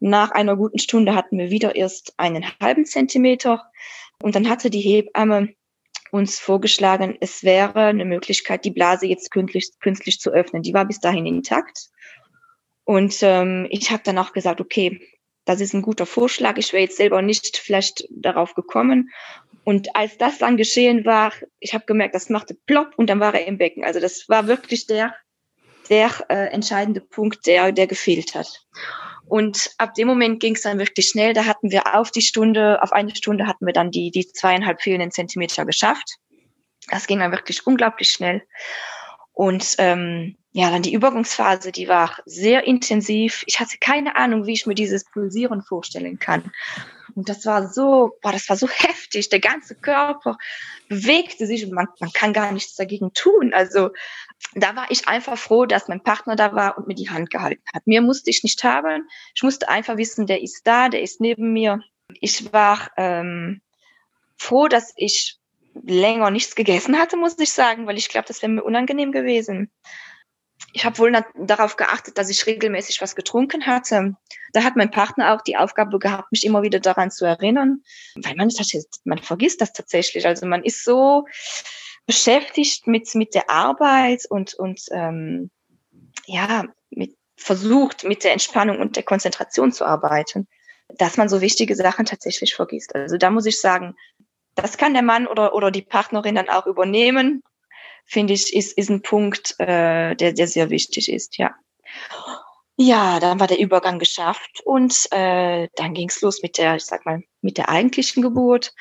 Nach 0.00 0.30
einer 0.30 0.56
guten 0.56 0.78
Stunde 0.78 1.14
hatten 1.14 1.38
wir 1.38 1.50
wieder 1.50 1.74
erst 1.74 2.14
einen 2.16 2.44
halben 2.60 2.86
Zentimeter 2.86 3.64
und 4.22 4.36
dann 4.36 4.48
hatte 4.48 4.70
die 4.70 4.80
Hebamme 4.80 5.54
uns 6.10 6.38
vorgeschlagen, 6.38 7.16
es 7.20 7.42
wäre 7.42 7.86
eine 7.86 8.04
Möglichkeit, 8.04 8.64
die 8.64 8.70
Blase 8.70 9.06
jetzt 9.06 9.30
künstlich, 9.30 9.70
künstlich 9.80 10.20
zu 10.20 10.30
öffnen. 10.30 10.62
Die 10.62 10.74
war 10.74 10.84
bis 10.84 11.00
dahin 11.00 11.26
intakt. 11.26 11.88
Und 12.84 13.18
ähm, 13.22 13.66
ich 13.70 13.90
habe 13.90 14.02
dann 14.04 14.16
auch 14.16 14.32
gesagt, 14.32 14.60
okay, 14.60 15.00
das 15.44 15.60
ist 15.60 15.74
ein 15.74 15.82
guter 15.82 16.06
Vorschlag. 16.06 16.56
Ich 16.58 16.72
wäre 16.72 16.82
jetzt 16.82 16.96
selber 16.96 17.22
nicht 17.22 17.56
vielleicht 17.56 18.06
darauf 18.10 18.54
gekommen. 18.54 19.10
Und 19.68 19.94
als 19.94 20.16
das 20.16 20.38
dann 20.38 20.56
geschehen 20.56 21.04
war, 21.04 21.30
ich 21.60 21.74
habe 21.74 21.84
gemerkt, 21.84 22.14
das 22.14 22.30
machte 22.30 22.54
plopp 22.54 22.94
und 22.96 23.10
dann 23.10 23.20
war 23.20 23.34
er 23.34 23.46
im 23.46 23.58
Becken. 23.58 23.84
Also 23.84 24.00
das 24.00 24.26
war 24.26 24.46
wirklich 24.46 24.86
der, 24.86 25.14
der 25.90 26.10
äh, 26.30 26.46
entscheidende 26.54 27.02
Punkt, 27.02 27.46
der, 27.46 27.70
der 27.70 27.86
gefehlt 27.86 28.34
hat. 28.34 28.64
Und 29.26 29.72
ab 29.76 29.92
dem 29.92 30.08
Moment 30.08 30.40
ging 30.40 30.54
es 30.54 30.62
dann 30.62 30.78
wirklich 30.78 31.08
schnell. 31.08 31.34
Da 31.34 31.44
hatten 31.44 31.70
wir 31.70 31.94
auf 31.94 32.10
die 32.10 32.22
Stunde, 32.22 32.82
auf 32.82 32.92
eine 32.92 33.14
Stunde 33.14 33.46
hatten 33.46 33.66
wir 33.66 33.74
dann 33.74 33.90
die, 33.90 34.10
die 34.10 34.26
zweieinhalb 34.26 34.80
fehlenden 34.80 35.10
Zentimeter 35.10 35.66
geschafft. 35.66 36.16
Das 36.90 37.06
ging 37.06 37.18
dann 37.18 37.32
wirklich 37.32 37.66
unglaublich 37.66 38.08
schnell. 38.08 38.44
Und 39.32 39.74
ähm, 39.76 40.38
ja, 40.58 40.72
dann 40.72 40.82
die 40.82 40.92
Übergangsphase, 40.92 41.70
die 41.70 41.86
war 41.86 42.16
sehr 42.26 42.66
intensiv. 42.66 43.44
Ich 43.46 43.60
hatte 43.60 43.78
keine 43.78 44.16
Ahnung, 44.16 44.44
wie 44.44 44.54
ich 44.54 44.66
mir 44.66 44.74
dieses 44.74 45.04
Pulsieren 45.04 45.62
vorstellen 45.62 46.18
kann. 46.18 46.50
Und 47.14 47.28
das 47.28 47.46
war 47.46 47.68
so, 47.68 48.18
boah, 48.22 48.32
das 48.32 48.48
war 48.48 48.56
so 48.56 48.68
heftig. 48.68 49.28
Der 49.28 49.38
ganze 49.38 49.76
Körper 49.76 50.36
bewegte 50.88 51.46
sich 51.46 51.64
und 51.64 51.70
man, 51.70 51.86
man 52.00 52.12
kann 52.12 52.32
gar 52.32 52.50
nichts 52.50 52.74
dagegen 52.74 53.12
tun. 53.12 53.54
Also 53.54 53.90
da 54.56 54.74
war 54.74 54.90
ich 54.90 55.06
einfach 55.06 55.38
froh, 55.38 55.64
dass 55.64 55.86
mein 55.86 56.02
Partner 56.02 56.34
da 56.34 56.52
war 56.52 56.76
und 56.76 56.88
mir 56.88 56.96
die 56.96 57.08
Hand 57.08 57.30
gehalten 57.30 57.62
hat. 57.72 57.86
Mir 57.86 58.02
musste 58.02 58.30
ich 58.30 58.42
nicht 58.42 58.64
haben. 58.64 59.08
Ich 59.36 59.44
musste 59.44 59.68
einfach 59.68 59.96
wissen, 59.96 60.26
der 60.26 60.42
ist 60.42 60.66
da, 60.66 60.88
der 60.88 61.02
ist 61.02 61.20
neben 61.20 61.52
mir. 61.52 61.84
Ich 62.20 62.52
war 62.52 62.90
ähm, 62.96 63.60
froh, 64.36 64.66
dass 64.66 64.92
ich 64.96 65.38
länger 65.84 66.32
nichts 66.32 66.56
gegessen 66.56 66.98
hatte, 66.98 67.16
muss 67.16 67.38
ich 67.38 67.52
sagen, 67.52 67.86
weil 67.86 67.96
ich 67.96 68.08
glaube, 68.08 68.26
das 68.26 68.42
wäre 68.42 68.50
mir 68.50 68.64
unangenehm 68.64 69.12
gewesen 69.12 69.70
ich 70.72 70.84
habe 70.84 70.98
wohl 70.98 71.12
darauf 71.34 71.76
geachtet, 71.76 72.18
dass 72.18 72.28
ich 72.28 72.46
regelmäßig 72.46 73.00
was 73.00 73.16
getrunken 73.16 73.66
hatte. 73.66 74.16
Da 74.52 74.64
hat 74.64 74.76
mein 74.76 74.90
Partner 74.90 75.34
auch 75.34 75.42
die 75.42 75.56
Aufgabe 75.56 75.98
gehabt, 75.98 76.30
mich 76.30 76.44
immer 76.44 76.62
wieder 76.62 76.80
daran 76.80 77.10
zu 77.10 77.24
erinnern, 77.24 77.82
weil 78.16 78.34
man 78.34 78.50
man 79.04 79.18
vergisst 79.18 79.60
das 79.60 79.72
tatsächlich. 79.72 80.26
Also 80.26 80.46
man 80.46 80.62
ist 80.62 80.84
so 80.84 81.26
beschäftigt 82.06 82.86
mit 82.86 83.14
mit 83.14 83.34
der 83.34 83.50
Arbeit 83.50 84.24
und 84.28 84.54
und 84.54 84.82
ähm, 84.90 85.50
ja 86.26 86.64
mit 86.90 87.16
versucht 87.36 88.04
mit 88.04 88.24
der 88.24 88.32
Entspannung 88.32 88.80
und 88.80 88.96
der 88.96 89.04
Konzentration 89.04 89.72
zu 89.72 89.84
arbeiten, 89.84 90.48
dass 90.96 91.16
man 91.16 91.28
so 91.28 91.40
wichtige 91.40 91.76
Sachen 91.76 92.04
tatsächlich 92.04 92.54
vergisst. 92.54 92.94
Also 92.94 93.16
da 93.16 93.30
muss 93.30 93.46
ich 93.46 93.60
sagen, 93.60 93.94
das 94.54 94.76
kann 94.76 94.92
der 94.92 95.02
Mann 95.02 95.26
oder 95.26 95.54
oder 95.54 95.70
die 95.70 95.82
Partnerin 95.82 96.34
dann 96.34 96.48
auch 96.48 96.66
übernehmen 96.66 97.42
finde 98.08 98.32
ich, 98.32 98.54
ist, 98.54 98.76
ist 98.76 98.90
ein 98.90 99.02
Punkt, 99.02 99.54
äh, 99.58 100.16
der, 100.16 100.32
der 100.32 100.46
sehr 100.48 100.70
wichtig 100.70 101.12
ist, 101.12 101.36
ja. 101.36 101.54
Ja, 102.76 103.18
dann 103.18 103.40
war 103.40 103.48
der 103.48 103.58
Übergang 103.58 103.98
geschafft 103.98 104.60
und 104.64 105.08
äh, 105.10 105.68
dann 105.74 105.94
ging 105.94 106.08
es 106.08 106.20
los 106.20 106.42
mit 106.42 106.58
der, 106.58 106.76
ich 106.76 106.84
sag 106.84 107.04
mal, 107.04 107.22
mit 107.42 107.58
der 107.58 107.68
eigentlichen 107.68 108.22
Geburt. 108.22 108.72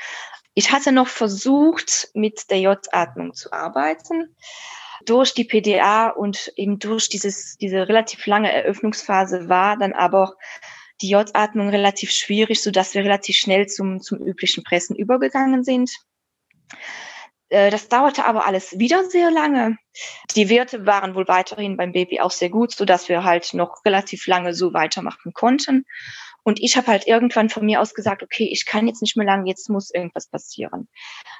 Ich 0.53 0.71
hatte 0.71 0.91
noch 0.91 1.07
versucht, 1.07 2.09
mit 2.13 2.49
der 2.49 2.59
J-Atmung 2.59 3.33
zu 3.33 3.51
arbeiten. 3.51 4.35
Durch 5.05 5.33
die 5.33 5.43
PDA 5.43 6.09
und 6.09 6.51
eben 6.55 6.79
durch 6.79 7.09
dieses, 7.09 7.57
diese 7.57 7.87
relativ 7.87 8.25
lange 8.27 8.51
Eröffnungsphase 8.51 9.49
war 9.49 9.77
dann 9.77 9.93
aber 9.93 10.35
die 11.01 11.09
J-Atmung 11.09 11.69
relativ 11.69 12.11
schwierig, 12.11 12.61
so 12.61 12.71
dass 12.71 12.93
wir 12.93 13.03
relativ 13.03 13.35
schnell 13.35 13.67
zum, 13.67 14.01
zum 14.01 14.19
üblichen 14.19 14.63
Pressen 14.63 14.95
übergegangen 14.95 15.63
sind. 15.63 15.91
Äh, 17.49 17.71
das 17.71 17.89
dauerte 17.89 18.25
aber 18.25 18.45
alles 18.45 18.77
wieder 18.79 19.05
sehr 19.05 19.31
lange. 19.31 19.77
Die 20.35 20.49
Werte 20.49 20.85
waren 20.85 21.15
wohl 21.15 21.27
weiterhin 21.27 21.77
beim 21.77 21.91
Baby 21.91 22.19
auch 22.19 22.31
sehr 22.31 22.49
gut, 22.49 22.73
so 22.73 22.85
dass 22.85 23.09
wir 23.09 23.23
halt 23.23 23.53
noch 23.53 23.83
relativ 23.85 24.27
lange 24.27 24.53
so 24.53 24.73
weitermachen 24.73 25.33
konnten. 25.33 25.85
Und 26.43 26.61
ich 26.61 26.77
habe 26.77 26.87
halt 26.87 27.07
irgendwann 27.07 27.49
von 27.49 27.65
mir 27.65 27.81
aus 27.81 27.93
gesagt, 27.93 28.23
okay, 28.23 28.47
ich 28.49 28.65
kann 28.65 28.87
jetzt 28.87 29.01
nicht 29.01 29.17
mehr 29.17 29.25
lang, 29.25 29.45
jetzt 29.45 29.69
muss 29.69 29.93
irgendwas 29.93 30.29
passieren. 30.29 30.87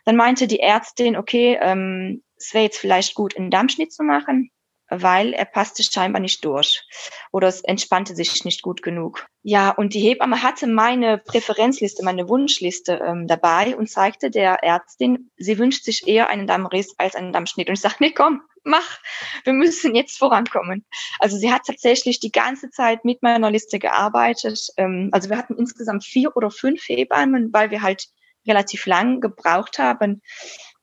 Dann 0.04 0.17
meinte 0.17 0.48
die 0.48 0.60
Ärztin, 0.60 1.15
okay, 1.15 1.58
ähm, 1.62 2.24
es 2.36 2.54
wäre 2.54 2.65
jetzt 2.65 2.80
vielleicht 2.80 3.15
gut, 3.15 3.38
einen 3.38 3.50
Dammschnitt 3.50 3.93
zu 3.93 4.04
machen 4.04 4.52
weil 4.89 5.34
er 5.34 5.45
passte 5.45 5.84
scheinbar 5.84 6.21
nicht 6.21 6.43
durch 6.45 6.84
oder 7.32 7.47
es 7.47 7.62
entspannte 7.62 8.15
sich 8.15 8.45
nicht 8.45 8.62
gut 8.62 8.82
genug. 8.82 9.28
Ja, 9.43 9.71
und 9.71 9.93
die 9.93 10.00
Hebamme 10.00 10.43
hatte 10.43 10.67
meine 10.67 11.17
Präferenzliste, 11.17 12.04
meine 12.04 12.28
Wunschliste 12.28 13.02
ähm, 13.06 13.28
dabei 13.28 13.76
und 13.76 13.89
zeigte 13.89 14.30
der 14.30 14.63
Ärztin, 14.63 15.32
sie 15.38 15.58
wünscht 15.58 15.84
sich 15.84 16.08
eher 16.08 16.30
einen 16.30 16.47
Dammriss 16.47 16.95
als 16.97 17.15
einen 17.15 17.34
Dammschnitt. 17.34 17.69
Und 17.69 17.76
ich 17.76 17.82
sagte, 17.82 18.04
nee, 18.04 18.12
komm, 18.12 18.41
mach, 18.63 19.00
wir 19.43 19.54
müssen 19.54 19.95
jetzt 19.95 20.17
vorankommen. 20.17 20.86
Also 21.19 21.38
sie 21.38 21.52
hat 21.52 21.63
tatsächlich 21.65 22.19
die 22.19 22.32
ganze 22.32 22.69
Zeit 22.69 23.06
mit 23.06 23.23
meiner 23.23 23.50
Liste 23.50 23.80
gearbeitet. 23.80 24.67
Ähm, 24.78 25.10
also 25.12 25.30
wir 25.30 25.38
hatten 25.38 25.56
insgesamt 25.56 26.04
vier 26.04 26.36
oder 26.36 26.52
fünf 26.52 26.88
Hebammen, 26.88 27.52
weil 27.54 27.71
wir 27.71 27.82
halt 27.82 28.08
relativ 28.47 28.86
lang 28.86 29.19
gebraucht 29.19 29.80
haben. 29.80 30.21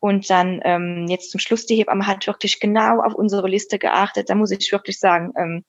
Und 0.04 0.28
dann 0.28 0.60
ähm, 0.64 1.06
jetzt 1.08 1.30
zum 1.30 1.40
Schluss, 1.40 1.64
die 1.64 1.76
Hebamme 1.76 2.06
hat 2.06 2.26
wirklich 2.26 2.60
genau 2.60 3.00
auf 3.00 3.14
unsere 3.14 3.48
Liste 3.48 3.78
geachtet. 3.78 4.28
Da 4.28 4.34
muss 4.34 4.50
ich 4.50 4.70
wirklich 4.70 4.98
sagen, 4.98 5.32
ähm, 5.34 5.64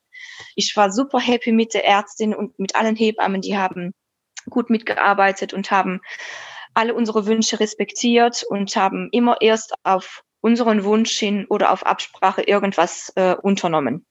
ich 0.54 0.76
war 0.76 0.92
super 0.92 1.18
happy 1.18 1.52
mit 1.52 1.72
der 1.72 1.86
Ärztin 1.86 2.34
und 2.34 2.58
mit 2.58 2.76
allen 2.76 2.96
Hebammen, 2.96 3.40
die 3.40 3.56
haben 3.56 3.94
gut 4.50 4.68
mitgearbeitet 4.68 5.54
und 5.54 5.70
haben 5.70 6.02
alle 6.74 6.92
unsere 6.92 7.24
Wünsche 7.24 7.60
respektiert 7.60 8.42
und 8.42 8.76
haben 8.76 9.08
immer 9.10 9.40
erst 9.40 9.72
auf 9.84 10.22
unseren 10.42 10.84
Wunsch 10.84 11.18
hin 11.18 11.46
oder 11.48 11.72
auf 11.72 11.86
Absprache 11.86 12.42
irgendwas 12.42 13.10
äh, 13.16 13.36
unternommen. 13.36 14.04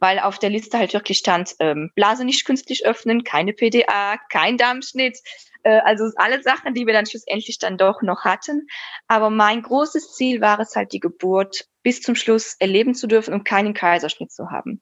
weil 0.00 0.20
auf 0.20 0.38
der 0.38 0.48
Liste 0.48 0.78
halt 0.78 0.94
wirklich 0.94 1.18
stand, 1.18 1.54
ähm, 1.58 1.90
Blase 1.94 2.24
nicht 2.24 2.46
künstlich 2.46 2.86
öffnen, 2.86 3.24
keine 3.24 3.52
PDA, 3.52 4.16
kein 4.30 4.56
Darmschnitt, 4.56 5.18
äh, 5.62 5.80
also 5.84 6.10
alle 6.16 6.42
Sachen, 6.42 6.74
die 6.74 6.86
wir 6.86 6.92
dann 6.92 7.06
schlussendlich 7.06 7.58
dann 7.58 7.78
doch 7.78 8.02
noch 8.02 8.24
hatten. 8.24 8.66
Aber 9.08 9.30
mein 9.30 9.62
großes 9.62 10.14
Ziel 10.14 10.40
war 10.40 10.60
es 10.60 10.76
halt, 10.76 10.92
die 10.92 11.00
Geburt 11.00 11.66
bis 11.82 12.00
zum 12.02 12.14
Schluss 12.14 12.56
erleben 12.58 12.94
zu 12.94 13.06
dürfen 13.06 13.34
und 13.34 13.44
keinen 13.44 13.74
Kaiserschnitt 13.74 14.32
zu 14.32 14.50
haben 14.50 14.80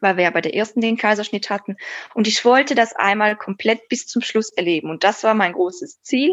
weil 0.00 0.16
wir 0.16 0.24
ja 0.24 0.30
bei 0.30 0.40
der 0.40 0.54
ersten 0.54 0.80
den 0.80 0.96
Kaiserschnitt 0.96 1.50
hatten. 1.50 1.76
Und 2.14 2.28
ich 2.28 2.44
wollte 2.44 2.74
das 2.74 2.94
einmal 2.94 3.36
komplett 3.36 3.88
bis 3.88 4.06
zum 4.06 4.22
Schluss 4.22 4.50
erleben. 4.50 4.90
Und 4.90 5.04
das 5.04 5.24
war 5.24 5.34
mein 5.34 5.52
großes 5.52 6.02
Ziel. 6.02 6.32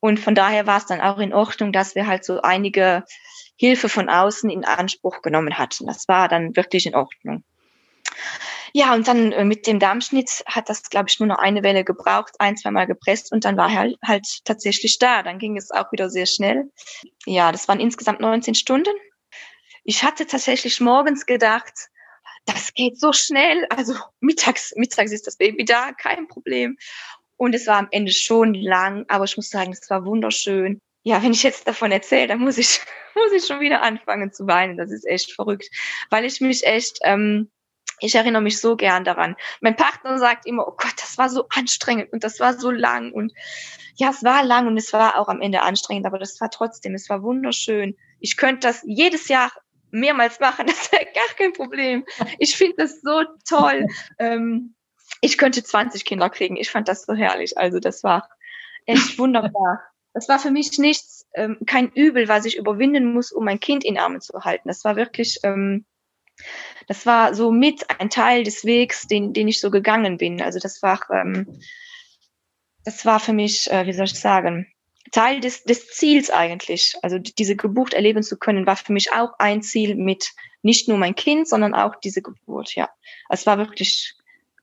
Und 0.00 0.20
von 0.20 0.34
daher 0.34 0.66
war 0.66 0.78
es 0.78 0.86
dann 0.86 1.00
auch 1.00 1.18
in 1.18 1.32
Ordnung, 1.32 1.72
dass 1.72 1.94
wir 1.94 2.06
halt 2.06 2.24
so 2.24 2.40
einige 2.40 3.04
Hilfe 3.56 3.88
von 3.88 4.08
außen 4.08 4.48
in 4.50 4.64
Anspruch 4.64 5.22
genommen 5.22 5.58
hatten. 5.58 5.86
Das 5.86 6.06
war 6.08 6.28
dann 6.28 6.54
wirklich 6.56 6.86
in 6.86 6.94
Ordnung. 6.94 7.44
Ja, 8.72 8.94
und 8.94 9.08
dann 9.08 9.32
äh, 9.32 9.44
mit 9.44 9.66
dem 9.66 9.78
Darmschnitt 9.78 10.42
hat 10.46 10.68
das, 10.68 10.82
glaube 10.90 11.08
ich, 11.08 11.18
nur 11.18 11.26
noch 11.26 11.38
eine 11.38 11.62
Welle 11.62 11.84
gebraucht, 11.84 12.34
ein, 12.38 12.56
zweimal 12.56 12.86
gepresst 12.86 13.32
und 13.32 13.44
dann 13.44 13.56
war 13.56 13.70
er 13.70 13.78
halt, 13.78 13.96
halt 14.04 14.26
tatsächlich 14.44 14.98
da. 14.98 15.22
Dann 15.22 15.38
ging 15.38 15.56
es 15.56 15.70
auch 15.70 15.90
wieder 15.92 16.10
sehr 16.10 16.26
schnell. 16.26 16.70
Ja, 17.26 17.52
das 17.52 17.68
waren 17.68 17.80
insgesamt 17.80 18.20
19 18.20 18.54
Stunden. 18.54 18.94
Ich 19.84 20.02
hatte 20.02 20.26
tatsächlich 20.26 20.80
morgens 20.80 21.24
gedacht, 21.26 21.72
das 22.44 22.74
geht 22.74 22.98
so 22.98 23.12
schnell. 23.12 23.66
Also 23.70 23.94
mittags, 24.20 24.72
mittags 24.76 25.12
ist 25.12 25.26
das 25.26 25.36
Baby 25.36 25.64
da, 25.64 25.92
kein 25.92 26.28
Problem. 26.28 26.76
Und 27.36 27.54
es 27.54 27.66
war 27.66 27.76
am 27.78 27.88
Ende 27.90 28.12
schon 28.12 28.54
lang, 28.54 29.04
aber 29.08 29.24
ich 29.24 29.36
muss 29.36 29.48
sagen, 29.48 29.72
es 29.72 29.88
war 29.88 30.04
wunderschön. 30.04 30.80
Ja, 31.04 31.22
wenn 31.22 31.32
ich 31.32 31.42
jetzt 31.42 31.66
davon 31.68 31.92
erzähle, 31.92 32.26
dann 32.26 32.40
muss 32.40 32.58
ich, 32.58 32.80
muss 33.14 33.32
ich 33.32 33.46
schon 33.46 33.60
wieder 33.60 33.82
anfangen 33.82 34.32
zu 34.32 34.46
weinen. 34.46 34.76
Das 34.76 34.90
ist 34.90 35.06
echt 35.06 35.32
verrückt, 35.32 35.70
weil 36.10 36.24
ich 36.24 36.40
mich 36.40 36.66
echt, 36.66 36.98
ähm, 37.04 37.50
ich 38.00 38.14
erinnere 38.14 38.42
mich 38.42 38.60
so 38.60 38.76
gern 38.76 39.04
daran. 39.04 39.36
Mein 39.60 39.76
Partner 39.76 40.18
sagt 40.18 40.46
immer, 40.46 40.66
oh 40.66 40.74
Gott, 40.76 40.94
das 40.96 41.18
war 41.18 41.28
so 41.28 41.46
anstrengend 41.54 42.12
und 42.12 42.24
das 42.24 42.40
war 42.40 42.54
so 42.54 42.70
lang 42.70 43.12
und 43.12 43.32
ja, 43.96 44.10
es 44.10 44.22
war 44.22 44.44
lang 44.44 44.66
und 44.68 44.76
es 44.76 44.92
war 44.92 45.18
auch 45.18 45.28
am 45.28 45.40
Ende 45.40 45.62
anstrengend, 45.62 46.06
aber 46.06 46.18
das 46.18 46.40
war 46.40 46.50
trotzdem, 46.50 46.94
es 46.94 47.08
war 47.10 47.22
wunderschön. 47.22 47.96
Ich 48.20 48.36
könnte 48.36 48.68
das 48.68 48.82
jedes 48.84 49.28
Jahr 49.28 49.52
mehrmals 49.90 50.38
machen, 50.40 50.66
das 50.68 50.92
wäre 50.92 51.06
gar 51.06 51.36
kein 51.36 51.52
Problem. 51.52 52.04
Ich 52.38 52.56
finde 52.56 52.76
das 52.78 53.00
so 53.00 53.24
toll. 53.48 53.86
Ähm, 54.20 54.74
ich 55.20 55.38
könnte 55.38 55.62
20 55.62 56.04
Kinder 56.04 56.28
kriegen. 56.28 56.56
Ich 56.56 56.70
fand 56.70 56.88
das 56.88 57.06
so 57.06 57.14
herrlich. 57.14 57.56
Also 57.56 57.80
das 57.80 58.04
war 58.04 58.28
echt 58.84 59.18
wunderbar. 59.18 59.80
Das 60.12 60.28
war 60.28 60.38
für 60.38 60.50
mich 60.50 60.78
nichts, 60.78 61.26
ähm, 61.34 61.58
kein 61.66 61.90
Übel, 61.92 62.28
was 62.28 62.44
ich 62.44 62.56
überwinden 62.56 63.12
muss, 63.12 63.32
um 63.32 63.44
mein 63.44 63.60
Kind 63.60 63.84
in 63.84 63.98
Armen 63.98 64.20
zu 64.20 64.44
halten. 64.44 64.68
Das 64.68 64.84
war 64.84 64.96
wirklich 64.96 65.38
ähm, 65.44 65.86
das 66.86 67.04
war 67.04 67.34
so 67.34 67.50
mit 67.52 67.84
ein 68.00 68.10
Teil 68.10 68.44
des 68.44 68.64
Wegs, 68.64 69.06
den, 69.06 69.32
den 69.32 69.48
ich 69.48 69.60
so 69.60 69.70
gegangen 69.70 70.16
bin. 70.16 70.40
Also 70.40 70.58
das 70.58 70.82
war, 70.82 71.00
ähm, 71.12 71.60
das 72.84 73.04
war 73.04 73.20
für 73.20 73.34
mich, 73.34 73.70
äh, 73.70 73.86
wie 73.86 73.92
soll 73.92 74.06
ich 74.06 74.18
sagen, 74.18 74.66
Teil 75.12 75.40
des, 75.40 75.64
des 75.64 75.88
Ziels 75.88 76.30
eigentlich. 76.30 76.94
Also 77.02 77.18
diese 77.18 77.56
Geburt 77.56 77.94
erleben 77.94 78.22
zu 78.22 78.38
können, 78.38 78.66
war 78.66 78.76
für 78.76 78.92
mich 78.92 79.12
auch 79.12 79.32
ein 79.38 79.62
Ziel 79.62 79.94
mit 79.94 80.30
nicht 80.62 80.88
nur 80.88 80.98
mein 80.98 81.14
Kind, 81.14 81.48
sondern 81.48 81.74
auch 81.74 81.94
diese 81.96 82.22
Geburt, 82.22 82.74
ja. 82.74 82.88
Es 83.28 83.46
war 83.46 83.58
wirklich, 83.58 84.14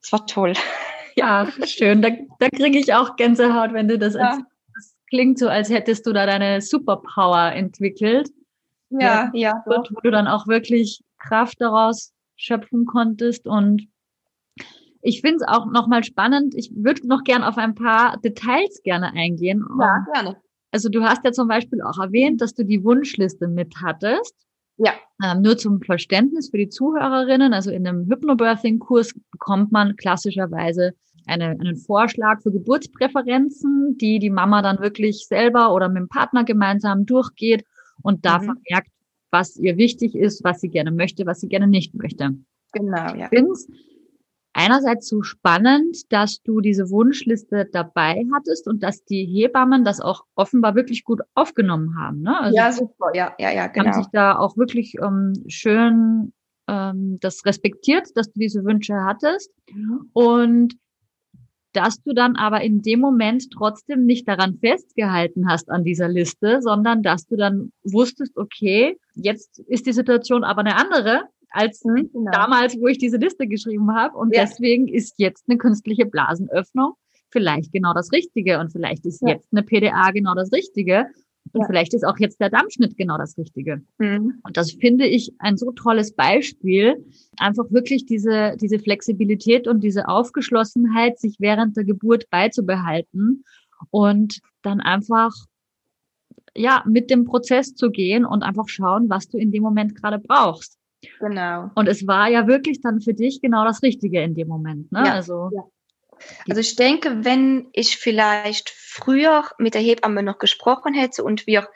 es 0.02 0.12
war 0.12 0.26
toll. 0.26 0.54
ja, 1.16 1.48
schön. 1.66 2.02
Da, 2.02 2.10
da 2.40 2.50
kriege 2.50 2.80
ich 2.80 2.94
auch 2.94 3.16
Gänsehaut, 3.16 3.74
wenn 3.74 3.88
du 3.88 3.98
das 3.98 4.16
ja. 4.16 4.22
erzählst. 4.22 4.46
Das 4.76 4.96
klingt 5.10 5.40
so, 5.40 5.48
als 5.48 5.70
hättest 5.70 6.06
du 6.06 6.14
da 6.14 6.26
deine 6.26 6.62
Superpower 6.62 7.54
entwickelt. 7.54 8.30
Ja, 8.90 9.32
ja. 9.34 9.64
ja. 9.64 9.64
Wo 9.66 10.02
du 10.02 10.12
dann 10.12 10.28
auch 10.28 10.48
wirklich 10.48 11.02
Kraft 11.18 11.62
daraus 11.62 12.14
schöpfen 12.36 12.86
konntest. 12.86 13.48
Und 13.48 13.88
ich 15.02 15.22
finde 15.22 15.38
es 15.38 15.48
auch 15.48 15.66
nochmal 15.68 16.04
spannend. 16.04 16.56
Ich 16.56 16.72
würde 16.76 17.08
noch 17.08 17.24
gern 17.24 17.44
auf 17.44 17.58
ein 17.58 17.76
paar 17.76 18.18
Details 18.18 18.82
gerne 18.84 19.14
eingehen. 19.14 19.66
Ja, 19.80 20.06
gerne. 20.14 20.38
Also 20.72 20.90
du 20.90 21.04
hast 21.04 21.24
ja 21.24 21.32
zum 21.32 21.48
Beispiel 21.48 21.82
auch 21.82 22.00
erwähnt, 22.00 22.42
dass 22.42 22.54
du 22.54 22.66
die 22.66 22.84
Wunschliste 22.84 23.48
mit 23.48 23.76
hattest. 23.82 24.36
Ja. 24.78 24.92
Ähm, 25.24 25.42
nur 25.42 25.58
zum 25.58 25.82
Verständnis 25.82 26.50
für 26.50 26.58
die 26.58 26.68
Zuhörerinnen. 26.70 27.54
Also 27.54 27.72
in 27.72 27.88
einem 27.88 28.08
Hypnobirthing-Kurs 28.10 29.14
bekommt 29.32 29.72
man 29.72 29.96
klassischerweise 29.96 30.94
eine, 31.28 31.52
einen 31.52 31.78
Vorschlag 31.78 32.42
für 32.42 32.52
Geburtspräferenzen, 32.52 33.98
die 33.98 34.20
die 34.20 34.30
Mama 34.30 34.62
dann 34.62 34.80
wirklich 34.80 35.26
selber 35.28 35.74
oder 35.74 35.88
mit 35.88 35.98
dem 35.98 36.10
Partner 36.10 36.44
gemeinsam 36.44 37.06
durchgeht 37.06 37.66
und 38.02 38.26
da 38.26 38.40
mhm. 38.40 38.44
vermerkt, 38.44 38.92
was 39.32 39.58
ihr 39.58 39.78
wichtig 39.78 40.16
ist, 40.16 40.44
was 40.44 40.62
sie 40.62 40.70
gerne 40.70 40.92
möchte, 40.92 41.26
was 41.26 41.42
sie 41.42 41.48
gerne 41.48 41.68
nicht 41.68 41.96
möchte. 41.96 42.32
Genau, 42.72 43.16
ja. 43.16 43.28
Ich 43.32 43.38
finde 43.38 43.52
es 43.52 43.68
einerseits 44.54 45.08
so 45.08 45.22
spannend, 45.22 46.12
dass 46.12 46.42
du 46.42 46.62
diese 46.62 46.90
Wunschliste 46.90 47.68
dabei 47.72 48.26
hattest 48.34 48.68
und 48.68 48.82
dass 48.84 49.04
die 49.04 49.26
Hebammen 49.26 49.84
das 49.84 50.00
auch 50.00 50.24
offenbar 50.36 50.76
wirklich 50.76 51.04
gut 51.04 51.22
aufgenommen 51.34 51.98
haben. 52.00 52.22
Ne? 52.22 52.40
Also 52.40 52.56
ja, 52.56 52.72
super, 52.72 53.12
ja, 53.14 53.34
ja, 53.38 53.52
ja, 53.52 53.68
genau. 53.68 53.88
Haben 53.88 54.02
sich 54.02 54.12
da 54.12 54.38
auch 54.38 54.56
wirklich 54.56 54.96
ähm, 55.02 55.34
schön 55.48 56.34
ähm, 56.68 57.18
das 57.20 57.46
respektiert, 57.46 58.08
dass 58.16 58.32
du 58.32 58.40
diese 58.40 58.64
Wünsche 58.64 58.96
hattest. 58.96 59.52
Mhm. 59.72 60.10
Und 60.14 60.78
dass 61.76 62.02
du 62.02 62.14
dann 62.14 62.36
aber 62.36 62.62
in 62.62 62.82
dem 62.82 63.00
Moment 63.00 63.52
trotzdem 63.52 64.06
nicht 64.06 64.28
daran 64.28 64.58
festgehalten 64.60 65.50
hast 65.50 65.70
an 65.70 65.84
dieser 65.84 66.08
Liste, 66.08 66.62
sondern 66.62 67.04
dass 67.04 67.28
du 67.28 67.36
dann 67.36 67.72
wusstest, 67.84 68.38
okay, 68.38 68.98
jetzt 69.14 69.60
ist 69.68 69.86
die 69.86 69.94
Situation 69.94 70.44
aber 70.44 70.62
eine 70.62 70.76
andere 70.78 71.24
als 71.50 71.84
mhm, 71.84 72.10
genau. 72.12 72.32
damals, 72.32 72.76
wo 72.80 72.88
ich 72.88 72.98
diese 72.98 73.18
Liste 73.18 73.48
geschrieben 73.48 73.94
habe. 73.94 74.18
Und 74.18 74.36
ja. 74.36 74.42
deswegen 74.42 74.88
ist 74.88 75.16
jetzt 75.18 75.46
eine 75.48 75.58
künstliche 75.58 76.06
Blasenöffnung 76.06 76.94
vielleicht 77.30 77.74
genau 77.74 77.94
das 77.94 78.14
Richtige 78.14 78.60
und 78.60 78.72
vielleicht 78.72 79.06
ist 79.06 79.22
ja. 79.22 79.34
jetzt 79.34 79.50
eine 79.52 79.62
PDA 79.64 80.12
genau 80.12 80.36
das 80.36 80.54
Richtige. 80.54 81.08
Und 81.56 81.62
ja. 81.62 81.68
vielleicht 81.68 81.94
ist 81.94 82.06
auch 82.06 82.20
jetzt 82.20 82.42
der 82.42 82.50
Dammschnitt 82.50 82.98
genau 82.98 83.18
das 83.18 83.38
Richtige. 83.38 83.82
Mhm. 83.98 84.40
Und 84.44 84.58
das 84.58 84.74
finde 84.74 85.06
ich 85.06 85.34
ein 85.40 85.56
so 85.56 85.72
tolles 85.72 86.14
Beispiel. 86.14 87.06
Einfach 87.38 87.72
wirklich 87.72 88.06
diese, 88.06 88.58
diese 88.60 88.78
Flexibilität 88.78 89.66
und 89.66 89.82
diese 89.82 90.10
Aufgeschlossenheit, 90.10 91.18
sich 91.18 91.38
während 91.40 91.78
der 91.78 91.86
Geburt 91.86 92.30
beizubehalten 92.30 93.46
und 93.90 94.42
dann 94.64 94.82
einfach, 94.82 95.32
ja, 96.58 96.84
mit 96.86 97.10
dem 97.10 97.24
Prozess 97.24 97.74
zu 97.74 97.90
gehen 97.90 98.26
und 98.26 98.44
einfach 98.44 98.68
schauen, 98.68 99.10
was 99.10 99.30
du 99.30 99.38
in 99.38 99.54
dem 99.54 99.64
Moment 99.64 99.96
gerade 99.96 100.20
brauchst. 100.20 100.78
Genau. 101.22 101.72
Und 101.76 101.88
es 101.88 102.06
war 102.06 102.30
ja 102.30 102.48
wirklich 102.48 102.82
dann 102.82 103.00
für 103.00 103.14
dich 103.14 103.42
genau 103.42 103.64
das 103.64 103.82
Richtige 103.82 104.22
in 104.22 104.36
dem 104.36 104.50
Moment, 104.50 104.92
ne? 104.92 105.04
Ja. 105.06 105.14
Also. 105.14 105.52
Ja. 105.56 105.64
Also 106.50 106.62
ich 106.62 106.76
denke, 106.76 107.26
wenn 107.26 107.68
ich 107.74 107.98
vielleicht 107.98 108.70
früher 108.96 109.44
mit 109.58 109.74
der 109.74 109.82
Hebamme 109.82 110.24
noch 110.24 110.40
gesprochen 110.40 110.94
hätte 110.94 111.24
und 111.24 111.48
wir 111.48 111.68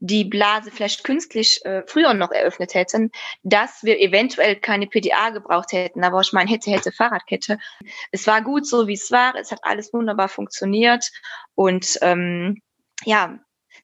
die 0.00 0.24
Blase 0.24 0.70
vielleicht 0.70 1.02
künstlich 1.02 1.64
äh, 1.64 1.82
früher 1.86 2.14
noch 2.14 2.30
eröffnet 2.30 2.74
hätten, 2.74 3.10
dass 3.42 3.82
wir 3.82 3.98
eventuell 3.98 4.56
keine 4.56 4.86
PDA 4.86 5.30
gebraucht 5.30 5.72
hätten. 5.72 6.04
Aber 6.04 6.20
ich 6.20 6.32
meine, 6.32 6.50
hätte, 6.50 6.70
hätte 6.70 6.92
Fahrradkette. 6.92 7.58
Es 8.12 8.26
war 8.26 8.42
gut 8.42 8.66
so, 8.66 8.86
wie 8.86 8.94
es 8.94 9.10
war. 9.10 9.34
Es 9.34 9.50
hat 9.50 9.60
alles 9.62 9.92
wunderbar 9.92 10.28
funktioniert. 10.28 11.10
Und 11.54 11.98
ähm, 12.02 12.60
ja, 13.04 13.38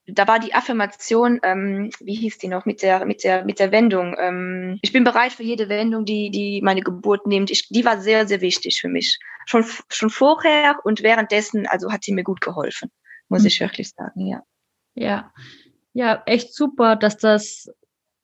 da 0.07 0.29
war 0.29 0.39
die 0.39 0.55
Affirmation, 0.55 1.41
ähm, 1.43 1.91
wie 2.01 2.15
hieß 2.15 2.39
die 2.39 2.49
noch, 2.49 2.67
mit 2.67 2.83
der, 2.83 3.07
mit 3.07 3.25
der, 3.25 3.45
mit 3.45 3.59
der 3.59 3.73
Wendung. 3.73 4.15
Ähm, 4.19 4.79
ich 4.83 4.93
bin 4.93 5.05
bereit 5.05 5.33
für 5.33 5.43
jede 5.43 5.69
Wendung, 5.69 6.05
die, 6.05 6.31
die 6.31 6.61
meine 6.63 6.83
Geburt 6.83 7.27
nimmt. 7.27 7.51
Ich, 7.51 7.69
die 7.69 7.85
war 7.85 8.01
sehr, 8.01 8.27
sehr 8.27 8.41
wichtig 8.41 8.81
für 8.81 8.89
mich. 8.89 9.19
Schon, 9.47 9.65
schon 9.89 10.11
vorher 10.11 10.77
und 10.85 11.03
währenddessen, 11.03 11.67
also 11.67 11.91
hat 11.91 12.07
die 12.07 12.13
mir 12.13 12.25
gut 12.25 12.41
geholfen, 12.41 12.91
muss 13.29 13.43
mhm. 13.43 13.49
ich 13.49 13.61
wirklich 13.61 13.91
sagen, 13.91 14.27
ja. 14.27 14.43
Ja, 14.95 15.33
ja, 15.93 16.23
echt 16.27 16.55
super, 16.55 16.97
dass 16.97 17.17
das, 17.17 17.71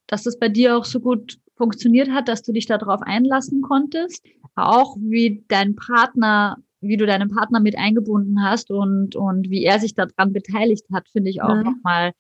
dass 0.07 0.25
das 0.25 0.39
bei 0.39 0.49
dir 0.49 0.77
auch 0.77 0.85
so 0.85 1.01
gut 1.01 1.39
funktioniert 1.57 2.11
hat, 2.11 2.29
dass 2.29 2.43
du 2.43 2.53
dich 2.53 2.67
darauf 2.67 3.03
einlassen 3.03 3.63
konntest. 3.63 4.25
Auch 4.55 4.97
wie 4.99 5.45
dein 5.49 5.77
Partner 5.77 6.57
wie 6.81 6.97
du 6.97 7.07
deinen 7.07 7.31
Partner 7.31 7.61
mit 7.61 7.77
eingebunden 7.77 8.43
hast 8.43 8.71
und, 8.71 9.17
und 9.17 9.51
wie 9.51 9.65
er 9.65 9.79
sich 9.79 9.95
daran 9.95 10.33
beteiligt 10.33 10.87
hat, 10.93 11.09
finde 11.09 11.31
ich 11.31 11.43
auch 11.43 11.55
mhm. 11.55 11.63
nochmal 11.63 12.13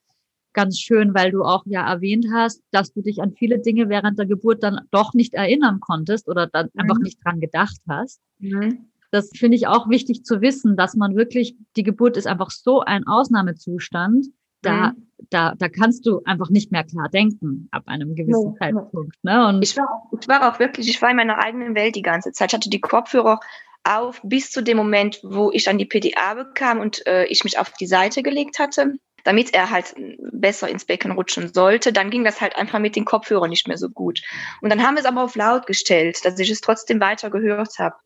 ganz 0.53 0.79
schön, 0.79 1.14
weil 1.14 1.31
du 1.31 1.42
auch 1.42 1.62
ja 1.66 1.88
erwähnt 1.88 2.27
hast, 2.33 2.62
dass 2.70 2.92
du 2.92 3.03
dich 3.03 3.23
an 3.23 3.33
viele 3.33 3.61
Dinge 3.61 3.88
während 3.88 4.18
der 4.18 4.27
Geburt 4.27 4.62
dann 4.62 4.81
doch 4.90 5.14
nicht 5.14 5.35
erinnern 5.35 5.81
konntest 5.81 6.29
oder 6.29 6.46
dann 6.46 6.68
mhm. 6.75 6.81
einfach 6.81 6.99
nicht 6.99 7.18
dran 7.25 7.40
gedacht 7.40 7.81
hast. 7.88 8.20
Mhm. 8.38 8.90
Das 9.12 9.31
finde 9.35 9.57
ich 9.57 9.66
auch 9.66 9.88
wichtig 9.88 10.25
zu 10.25 10.40
wissen, 10.40 10.77
dass 10.77 10.94
man 10.94 11.16
wirklich, 11.16 11.57
die 11.77 11.83
Geburt 11.83 12.16
ist 12.16 12.27
einfach 12.27 12.51
so 12.51 12.81
ein 12.81 13.07
Ausnahmezustand, 13.07 14.27
da, 14.62 14.92
da, 15.31 15.55
da 15.57 15.68
kannst 15.68 16.07
du 16.07 16.20
einfach 16.25 16.51
nicht 16.51 16.70
mehr 16.70 16.85
klar 16.85 17.09
denken 17.09 17.68
ab 17.70 17.85
einem 17.87 18.14
gewissen 18.14 18.55
Zeitpunkt. 18.57 19.16
Ne? 19.23 19.49
Und 19.49 19.62
ich 19.62 19.77
war, 19.77 20.11
ich 20.20 20.29
war 20.29 20.53
auch 20.53 20.59
wirklich, 20.59 20.88
ich 20.88 21.01
war 21.01 21.11
in 21.11 21.16
meiner 21.16 21.42
eigenen 21.42 21.75
Welt 21.75 21.96
die 21.96 22.03
ganze 22.03 22.33
Zeit. 22.33 22.51
Ich 22.51 22.55
hatte 22.55 22.70
die 22.70 22.81
Kopfhörer 22.81 23.40
auf 23.85 24.21
bis 24.23 24.51
zu 24.51 24.62
dem 24.62 24.77
Moment, 24.77 25.21
wo 25.23 25.51
ich 25.53 25.64
dann 25.64 25.79
die 25.79 25.87
PDA 25.87 26.35
bekam 26.35 26.81
und 26.81 27.07
äh, 27.07 27.25
ich 27.27 27.45
mich 27.45 27.59
auf 27.59 27.73
die 27.73 27.87
Seite 27.87 28.23
gelegt 28.23 28.59
hatte. 28.59 28.95
damit 29.23 29.53
er 29.53 29.69
halt 29.69 29.95
besser 30.33 30.71
ins 30.71 30.87
Becken 30.87 31.12
rutschen 31.12 31.53
sollte. 31.53 31.93
Dann 31.93 32.09
ging 32.09 32.25
das 32.25 32.40
halt 32.40 32.57
einfach 32.57 32.79
mit 32.79 32.97
den 32.97 33.05
Kopfhörern 33.05 33.51
nicht 33.51 33.69
mehr 33.69 33.77
so 33.77 33.90
gut. 33.90 34.23
Und 34.62 34.71
dann 34.71 34.83
haben 34.83 34.95
wir 34.95 35.01
es 35.01 35.07
aber 35.07 35.23
auf 35.23 35.37
laut 35.37 35.66
gestellt, 35.66 36.25
dass 36.25 36.38
ich 36.38 36.49
es 36.49 36.62
trotzdem 36.62 37.01
weiter 37.01 37.29
gehört 37.29 37.79
habe. 37.79 37.97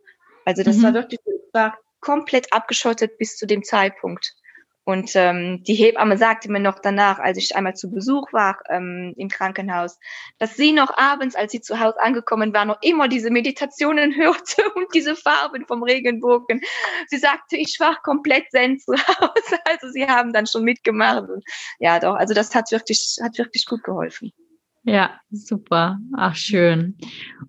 Also 0.45 0.65
das 0.65 0.79
mhm. 0.79 0.83
war 0.83 0.95
wirklich 0.95 1.21
war 1.53 1.79
komplett 2.01 2.53
abgeschottet 2.53 3.17
bis 3.19 3.37
zu 3.37 3.47
dem 3.47 3.63
Zeitpunkt. 3.63 4.35
Und 4.85 5.13
ähm, 5.15 5.63
die 5.65 5.75
Hebamme 5.75 6.19
sagte 6.19 6.53
mir 6.53 6.61
noch 6.61 6.79
danach, 6.79 7.19
als 7.19 7.39
ich 7.39 7.57
einmal 7.57 7.75
zu 7.75 7.91
Besuch 7.91 8.33
war 8.33 8.59
ähm, 8.69 9.15
im 9.17 9.29
Krankenhaus, 9.29 9.99
dass 10.39 10.57
sie 10.57 10.73
noch 10.73 10.95
abends, 10.97 11.35
als 11.35 11.53
sie 11.53 11.63
zu 11.63 11.81
Hause 11.81 12.01
angekommen 12.01 12.53
war, 12.53 12.67
noch 12.67 12.83
immer 12.83 13.09
diese 13.09 13.31
Meditationen 13.31 14.15
hörte 14.17 14.63
und 14.75 14.87
diese 14.95 15.17
Farben 15.17 15.65
vom 15.67 15.83
Regenbogen. 15.83 16.61
Sie 17.09 17.17
sagte, 17.17 17.57
ich 17.57 17.79
war 17.81 17.97
komplett 18.03 18.51
zen 18.51 18.79
zu 18.79 18.93
Hause. 18.93 19.59
Also 19.65 19.89
sie 19.91 20.07
haben 20.07 20.33
dann 20.33 20.47
schon 20.47 20.65
mitgemacht. 20.65 21.25
Ja, 21.79 21.99
doch, 21.99 22.15
also 22.15 22.35
das 22.35 22.55
hat 22.55 22.71
wirklich, 22.71 23.17
hat 23.23 23.39
wirklich 23.39 23.65
gut 23.67 23.83
geholfen. 23.83 24.33
Ja, 24.83 25.19
super. 25.31 25.99
Ach, 26.15 26.37
schön. 26.37 26.99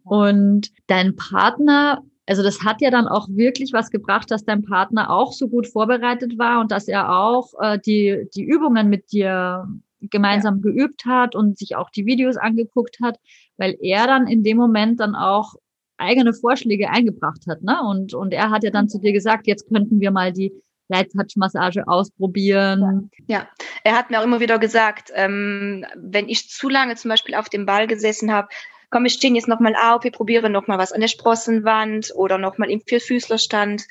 Und 0.04 0.72
dein 0.88 1.18
Partner 1.18 2.02
also 2.28 2.44
das 2.44 2.64
hat 2.64 2.82
ja 2.82 2.90
dann 2.90 3.08
auch 3.08 3.28
wirklich 3.30 3.72
was 3.74 3.92
gebracht, 3.92 4.32
dass 4.32 4.46
dein 4.46 4.64
Partner 4.64 5.10
auch 5.10 5.32
so 5.32 5.48
gut 5.48 5.68
vorbereitet 5.68 6.38
war 6.38 6.60
und 6.60 6.72
dass 6.72 6.88
er 6.88 7.16
auch 7.18 7.54
äh, 7.60 7.80
die, 7.80 8.28
die 8.36 8.44
Übungen 8.44 8.90
mit 8.90 9.12
dir 9.12 9.68
gemeinsam 10.02 10.58
ja. 10.58 10.62
geübt 10.62 11.06
hat 11.06 11.36
und 11.36 11.58
sich 11.58 11.76
auch 11.76 11.90
die 11.90 12.06
Videos 12.06 12.38
angeguckt 12.38 12.98
hat, 13.02 13.20
weil 13.58 13.78
er 13.82 14.08
dann 14.08 14.28
in 14.28 14.44
dem 14.44 14.58
Moment 14.58 15.00
dann 15.00 15.16
auch 15.16 15.56
eigene 15.98 16.34
Vorschläge 16.34 16.90
eingebracht 16.90 17.46
hat. 17.48 17.62
Ne? 17.62 17.78
Und, 17.84 18.14
und 18.14 18.34
er 18.34 18.50
hat 18.50 18.64
ja 18.64 18.72
dann 18.72 18.90
zu 18.90 19.00
dir 19.00 19.14
gesagt, 19.14 19.48
jetzt 19.48 19.68
könnten 19.70 20.00
wir 20.00 20.12
mal 20.12 20.34
die 20.34 20.52
Light 20.88 21.12
Touch 21.12 21.36
Massage 21.36 21.88
ausprobieren. 21.88 23.10
Ja. 23.28 23.38
ja, 23.40 23.48
er 23.84 23.98
hat 23.98 24.10
mir 24.10 24.20
auch 24.20 24.24
immer 24.24 24.40
wieder 24.40 24.60
gesagt, 24.60 25.12
ähm, 25.16 25.86
wenn 25.96 26.30
ich 26.30 26.50
zu 26.50 26.70
lange 26.70 26.96
zum 26.96 27.10
Beispiel 27.10 27.36
auf 27.36 27.50
dem 27.50 27.66
Ball 27.66 27.88
gesessen 27.88 28.32
habe, 28.32 28.50
komm, 28.96 29.04
wir 29.04 29.10
stehen 29.10 29.36
jetzt 29.36 29.50
nochmal 29.50 29.76
auf, 29.76 30.06
wir 30.06 30.12
probieren 30.12 30.54
nochmal 30.54 30.78
was 30.78 30.94
an 30.94 31.02
der 31.02 31.10
Sprossenwand 31.10 32.14
oder 32.16 32.38
nochmal 32.38 32.72
im 32.72 32.80
Vierfüßlerstand. 32.80 33.84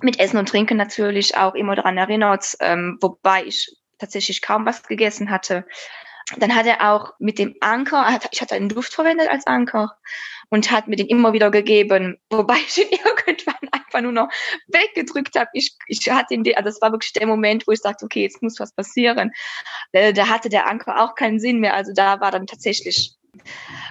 Mit 0.00 0.18
Essen 0.18 0.38
und 0.38 0.48
Trinken 0.48 0.78
natürlich 0.78 1.36
auch 1.36 1.54
immer 1.54 1.76
daran 1.76 1.98
erinnert, 1.98 2.56
ähm, 2.60 2.96
wobei 3.02 3.44
ich 3.44 3.76
tatsächlich 3.98 4.40
kaum 4.40 4.64
was 4.64 4.82
gegessen 4.82 5.30
hatte. 5.30 5.66
Dann 6.38 6.54
hat 6.54 6.64
er 6.64 6.90
auch 6.90 7.12
mit 7.18 7.38
dem 7.38 7.54
Anker, 7.60 8.18
ich 8.30 8.40
hatte 8.40 8.54
einen 8.54 8.70
Duft 8.70 8.94
verwendet 8.94 9.28
als 9.28 9.46
Anker 9.46 9.98
und 10.48 10.70
hat 10.70 10.88
mir 10.88 10.96
den 10.96 11.08
immer 11.08 11.34
wieder 11.34 11.50
gegeben, 11.50 12.16
wobei 12.30 12.56
ich 12.56 12.78
ihn 12.78 12.98
irgendwann 13.04 13.68
einfach 13.72 14.00
nur 14.00 14.12
noch 14.12 14.30
weggedrückt 14.68 15.38
habe. 15.38 15.50
Ich, 15.52 15.76
ich 15.86 16.10
hatte 16.10 16.32
ihn, 16.32 16.46
also 16.56 16.70
das 16.70 16.80
war 16.80 16.92
wirklich 16.92 17.12
der 17.12 17.26
Moment, 17.26 17.66
wo 17.66 17.72
ich 17.72 17.80
sagte, 17.80 18.06
okay, 18.06 18.22
jetzt 18.22 18.40
muss 18.40 18.58
was 18.58 18.72
passieren. 18.72 19.32
Äh, 19.92 20.14
da 20.14 20.28
hatte 20.28 20.48
der 20.48 20.66
Anker 20.66 21.04
auch 21.04 21.14
keinen 21.14 21.40
Sinn 21.40 21.60
mehr. 21.60 21.74
Also 21.74 21.92
da 21.92 22.20
war 22.22 22.30
dann 22.30 22.46
tatsächlich 22.46 23.18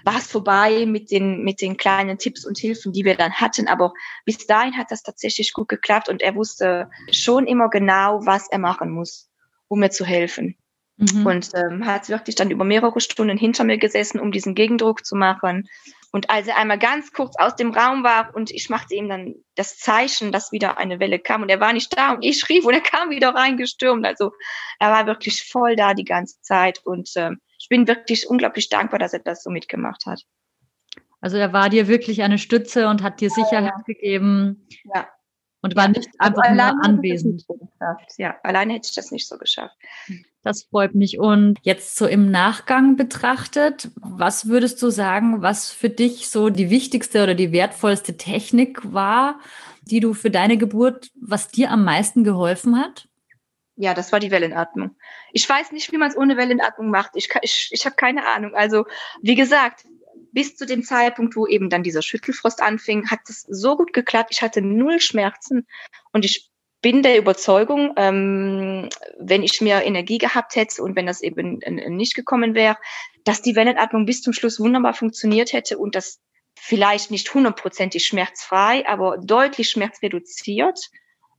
war 0.03 0.17
es 0.17 0.27
vorbei 0.27 0.85
mit 0.85 1.11
den, 1.11 1.43
mit 1.43 1.61
den 1.61 1.77
kleinen 1.77 2.17
Tipps 2.17 2.45
und 2.45 2.57
Hilfen, 2.57 2.93
die 2.93 3.05
wir 3.05 3.15
dann 3.15 3.33
hatten. 3.33 3.67
Aber 3.67 3.93
bis 4.25 4.45
dahin 4.47 4.77
hat 4.77 4.91
das 4.91 5.03
tatsächlich 5.03 5.53
gut 5.53 5.67
geklappt 5.67 6.09
und 6.09 6.21
er 6.21 6.35
wusste 6.35 6.89
schon 7.11 7.47
immer 7.47 7.69
genau, 7.69 8.25
was 8.25 8.49
er 8.49 8.59
machen 8.59 8.91
muss, 8.91 9.29
um 9.67 9.79
mir 9.79 9.89
zu 9.89 10.05
helfen. 10.05 10.57
Mhm. 10.97 11.25
Und 11.25 11.49
ähm, 11.55 11.85
hat 11.85 12.07
wirklich 12.07 12.35
dann 12.35 12.51
über 12.51 12.63
mehrere 12.63 13.01
Stunden 13.01 13.37
hinter 13.37 13.65
mir 13.65 13.77
gesessen, 13.77 14.19
um 14.19 14.31
diesen 14.31 14.55
Gegendruck 14.55 15.05
zu 15.05 15.15
machen. 15.15 15.67
Und 16.11 16.29
als 16.29 16.47
er 16.47 16.57
einmal 16.57 16.79
ganz 16.79 17.11
kurz 17.11 17.35
aus 17.37 17.57
dem 17.57 17.71
Raum 17.71 18.05
war 18.05 18.33
und 18.33 18.49
ich 18.49 18.69
machte 18.69 18.95
ihm 18.95 19.09
dann 19.09 19.35
das 19.55 19.77
Zeichen, 19.77 20.31
dass 20.31 20.53
wieder 20.53 20.77
eine 20.77 21.01
Welle 21.01 21.19
kam 21.19 21.41
und 21.41 21.49
er 21.49 21.59
war 21.59 21.73
nicht 21.73 21.97
da 21.97 22.13
und 22.13 22.23
ich 22.23 22.47
rief 22.47 22.63
und 22.63 22.73
er 22.73 22.79
kam 22.79 23.09
wieder 23.09 23.35
reingestürmt. 23.35 24.05
Also 24.05 24.31
er 24.79 24.91
war 24.91 25.07
wirklich 25.07 25.43
voll 25.43 25.75
da 25.75 25.93
die 25.93 26.05
ganze 26.05 26.39
Zeit 26.39 26.79
und 26.85 27.09
ähm, 27.17 27.41
ich 27.65 27.69
bin 27.69 27.87
wirklich 27.87 28.29
unglaublich 28.29 28.69
dankbar, 28.69 28.99
dass 28.99 29.13
er 29.13 29.21
das 29.21 29.41
so 29.41 29.49
mitgemacht 29.49 30.05
hat. 30.05 30.21
Also 31.19 31.37
er 31.37 31.51
war 31.51 31.69
dir 31.69 31.87
wirklich 31.87 32.21
eine 32.21 32.37
Stütze 32.37 32.87
und 32.87 33.01
hat 33.01 33.21
dir 33.21 33.31
Sicherheit 33.31 33.73
ja. 33.75 33.83
gegeben. 33.87 34.67
Ja. 34.93 35.07
Und 35.61 35.75
war 35.75 35.87
nicht 35.87 36.07
also 36.19 36.41
einfach 36.41 36.73
nur 36.73 36.85
anwesend. 36.85 37.41
So 37.41 37.57
ja, 38.19 38.35
alleine 38.43 38.73
hätte 38.73 38.87
ich 38.87 38.93
das 38.93 39.09
nicht 39.09 39.27
so 39.27 39.39
geschafft. 39.39 39.75
Das 40.43 40.65
freut 40.65 40.93
mich. 40.93 41.17
Und 41.17 41.57
jetzt 41.63 41.95
so 41.95 42.05
im 42.05 42.29
Nachgang 42.29 42.97
betrachtet, 42.97 43.89
was 43.95 44.47
würdest 44.47 44.79
du 44.83 44.91
sagen, 44.91 45.41
was 45.41 45.71
für 45.71 45.89
dich 45.89 46.29
so 46.29 46.51
die 46.51 46.69
wichtigste 46.69 47.23
oder 47.23 47.33
die 47.33 47.51
wertvollste 47.51 48.15
Technik 48.15 48.93
war, 48.93 49.39
die 49.81 50.01
du 50.01 50.13
für 50.13 50.29
deine 50.29 50.57
Geburt, 50.57 51.09
was 51.19 51.47
dir 51.47 51.71
am 51.71 51.83
meisten 51.83 52.23
geholfen 52.23 52.77
hat? 52.77 53.07
Ja, 53.77 53.93
das 53.93 54.11
war 54.11 54.19
die 54.19 54.31
Wellenatmung. 54.31 54.95
Ich 55.33 55.47
weiß 55.47 55.71
nicht, 55.73 55.91
wie 55.91 55.97
man 55.97 56.09
es 56.09 56.17
ohne 56.17 56.37
Wellenatmung 56.37 56.89
macht. 56.89 57.11
Ich, 57.15 57.29
ich, 57.41 57.69
ich 57.71 57.85
habe 57.85 57.95
keine 57.95 58.25
Ahnung. 58.25 58.55
Also, 58.55 58.85
wie 59.21 59.35
gesagt, 59.35 59.85
bis 60.31 60.55
zu 60.55 60.65
dem 60.65 60.83
Zeitpunkt, 60.83 61.35
wo 61.35 61.45
eben 61.45 61.69
dann 61.69 61.83
dieser 61.83 62.01
Schüttelfrost 62.01 62.61
anfing, 62.61 63.09
hat 63.09 63.21
es 63.27 63.41
so 63.41 63.75
gut 63.75 63.93
geklappt. 63.93 64.29
Ich 64.31 64.41
hatte 64.41 64.61
null 64.61 64.99
Schmerzen 64.99 65.67
und 66.13 66.25
ich 66.25 66.49
bin 66.81 67.01
der 67.01 67.17
Überzeugung, 67.17 67.93
ähm, 67.97 68.89
wenn 69.17 69.43
ich 69.43 69.59
mehr 69.59 69.85
Energie 69.85 70.19
gehabt 70.19 70.55
hätte 70.55 70.83
und 70.83 70.95
wenn 70.95 71.07
das 71.07 71.21
eben 71.21 71.59
nicht 71.95 72.15
gekommen 72.15 72.53
wäre, 72.53 72.77
dass 73.23 73.41
die 73.41 73.55
Wellenatmung 73.55 74.05
bis 74.05 74.21
zum 74.21 74.33
Schluss 74.33 74.59
wunderbar 74.59 74.93
funktioniert 74.93 75.51
hätte 75.51 75.77
und 75.77 75.95
das 75.95 76.19
vielleicht 76.57 77.11
nicht 77.11 77.33
hundertprozentig 77.33 78.05
schmerzfrei, 78.05 78.87
aber 78.87 79.17
deutlich 79.17 79.69
schmerzreduziert 79.69 80.91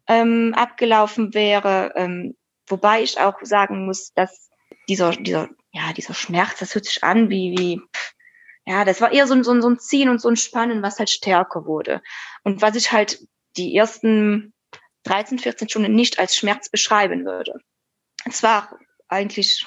ähm, 0.09 0.55
abgelaufen 0.55 1.35
wäre. 1.35 1.93
Ähm, 1.97 2.37
wobei 2.67 3.03
ich 3.03 3.19
auch 3.19 3.39
sagen 3.43 3.87
muss, 3.87 4.13
dass 4.15 4.51
dieser, 4.89 5.11
dieser, 5.11 5.49
ja, 5.73 5.93
dieser 5.93 6.15
Schmerz, 6.15 6.59
das 6.59 6.75
hört 6.75 6.87
sich 6.87 7.03
an 7.05 7.31
wie, 7.31 7.55
wie, 7.57 7.81
ja, 8.65 8.85
das 8.85 9.01
war 9.01 9.13
eher 9.13 9.27
so 9.27 9.35
ein, 9.35 9.45
so, 9.45 9.61
so 9.61 9.69
ein 9.69 9.79
Ziehen 9.79 10.09
und 10.09 10.21
so 10.21 10.29
ein 10.29 10.37
Spannen, 10.37 10.83
was 10.83 10.99
halt 10.99 11.11
stärker 11.11 11.67
wurde. 11.67 12.03
Und 12.43 12.63
was 12.63 12.77
ich 12.77 12.93
halt 12.93 13.27
die 13.57 13.77
ersten 13.77 14.53
13, 15.05 15.39
14 15.39 15.69
Stunden 15.69 15.95
nicht 15.95 16.19
als 16.19 16.37
Schmerz 16.37 16.69
beschreiben 16.69 17.25
würde. 17.25 17.61
Es 18.25 18.43
war 18.43 18.77
eigentlich 19.09 19.67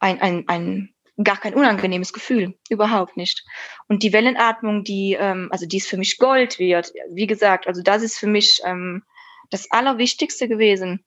ein, 0.00 0.20
ein, 0.20 0.44
ein 0.48 0.94
gar 1.22 1.38
kein 1.38 1.54
unangenehmes 1.54 2.12
Gefühl, 2.12 2.58
überhaupt 2.68 3.16
nicht. 3.16 3.44
Und 3.88 4.02
die 4.02 4.12
Wellenatmung, 4.12 4.84
die, 4.84 5.16
ähm, 5.18 5.48
also 5.50 5.66
die 5.66 5.78
ist 5.78 5.88
für 5.88 5.96
mich 5.96 6.18
Gold 6.18 6.58
wert. 6.58 6.92
Wie 7.10 7.26
gesagt, 7.26 7.66
also 7.66 7.82
das 7.82 8.02
ist 8.02 8.18
für 8.18 8.26
mich 8.26 8.60
ähm, 8.64 9.02
das 9.50 9.70
Allerwichtigste 9.70 10.48
gewesen, 10.48 11.04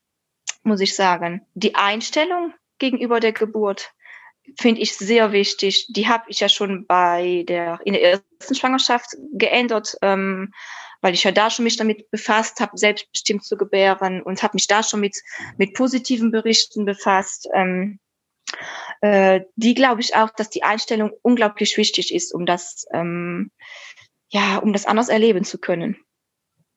muss 0.63 0.81
ich 0.81 0.95
sagen. 0.95 1.45
Die 1.53 1.75
Einstellung 1.75 2.53
gegenüber 2.77 3.19
der 3.19 3.33
Geburt 3.33 3.93
finde 4.57 4.81
ich 4.81 4.95
sehr 4.95 5.31
wichtig. 5.31 5.87
Die 5.89 6.07
habe 6.07 6.25
ich 6.27 6.39
ja 6.39 6.49
schon 6.49 6.85
bei 6.87 7.43
der 7.47 7.79
in 7.85 7.93
der 7.93 8.03
ersten 8.03 8.55
Schwangerschaft 8.55 9.15
geändert, 9.33 9.97
ähm, 10.01 10.53
weil 11.01 11.13
ich 11.13 11.23
ja 11.23 11.31
da 11.31 11.49
schon 11.49 11.63
mich 11.63 11.77
damit 11.77 12.09
befasst 12.11 12.59
habe, 12.59 12.77
selbstbestimmt 12.77 13.43
zu 13.43 13.57
gebären 13.57 14.21
und 14.21 14.43
habe 14.43 14.55
mich 14.55 14.67
da 14.67 14.83
schon 14.83 14.99
mit 14.99 15.17
mit 15.57 15.73
positiven 15.73 16.31
Berichten 16.31 16.85
befasst. 16.85 17.47
Ähm, 17.53 17.99
äh, 19.01 19.41
die 19.55 19.75
glaube 19.75 20.01
ich 20.01 20.15
auch, 20.15 20.29
dass 20.31 20.49
die 20.49 20.63
Einstellung 20.63 21.11
unglaublich 21.21 21.77
wichtig 21.77 22.13
ist, 22.13 22.33
um 22.33 22.45
das 22.45 22.85
ähm, 22.93 23.51
ja 24.29 24.57
um 24.57 24.73
das 24.73 24.85
anders 24.85 25.09
erleben 25.09 25.43
zu 25.43 25.59
können. 25.59 25.97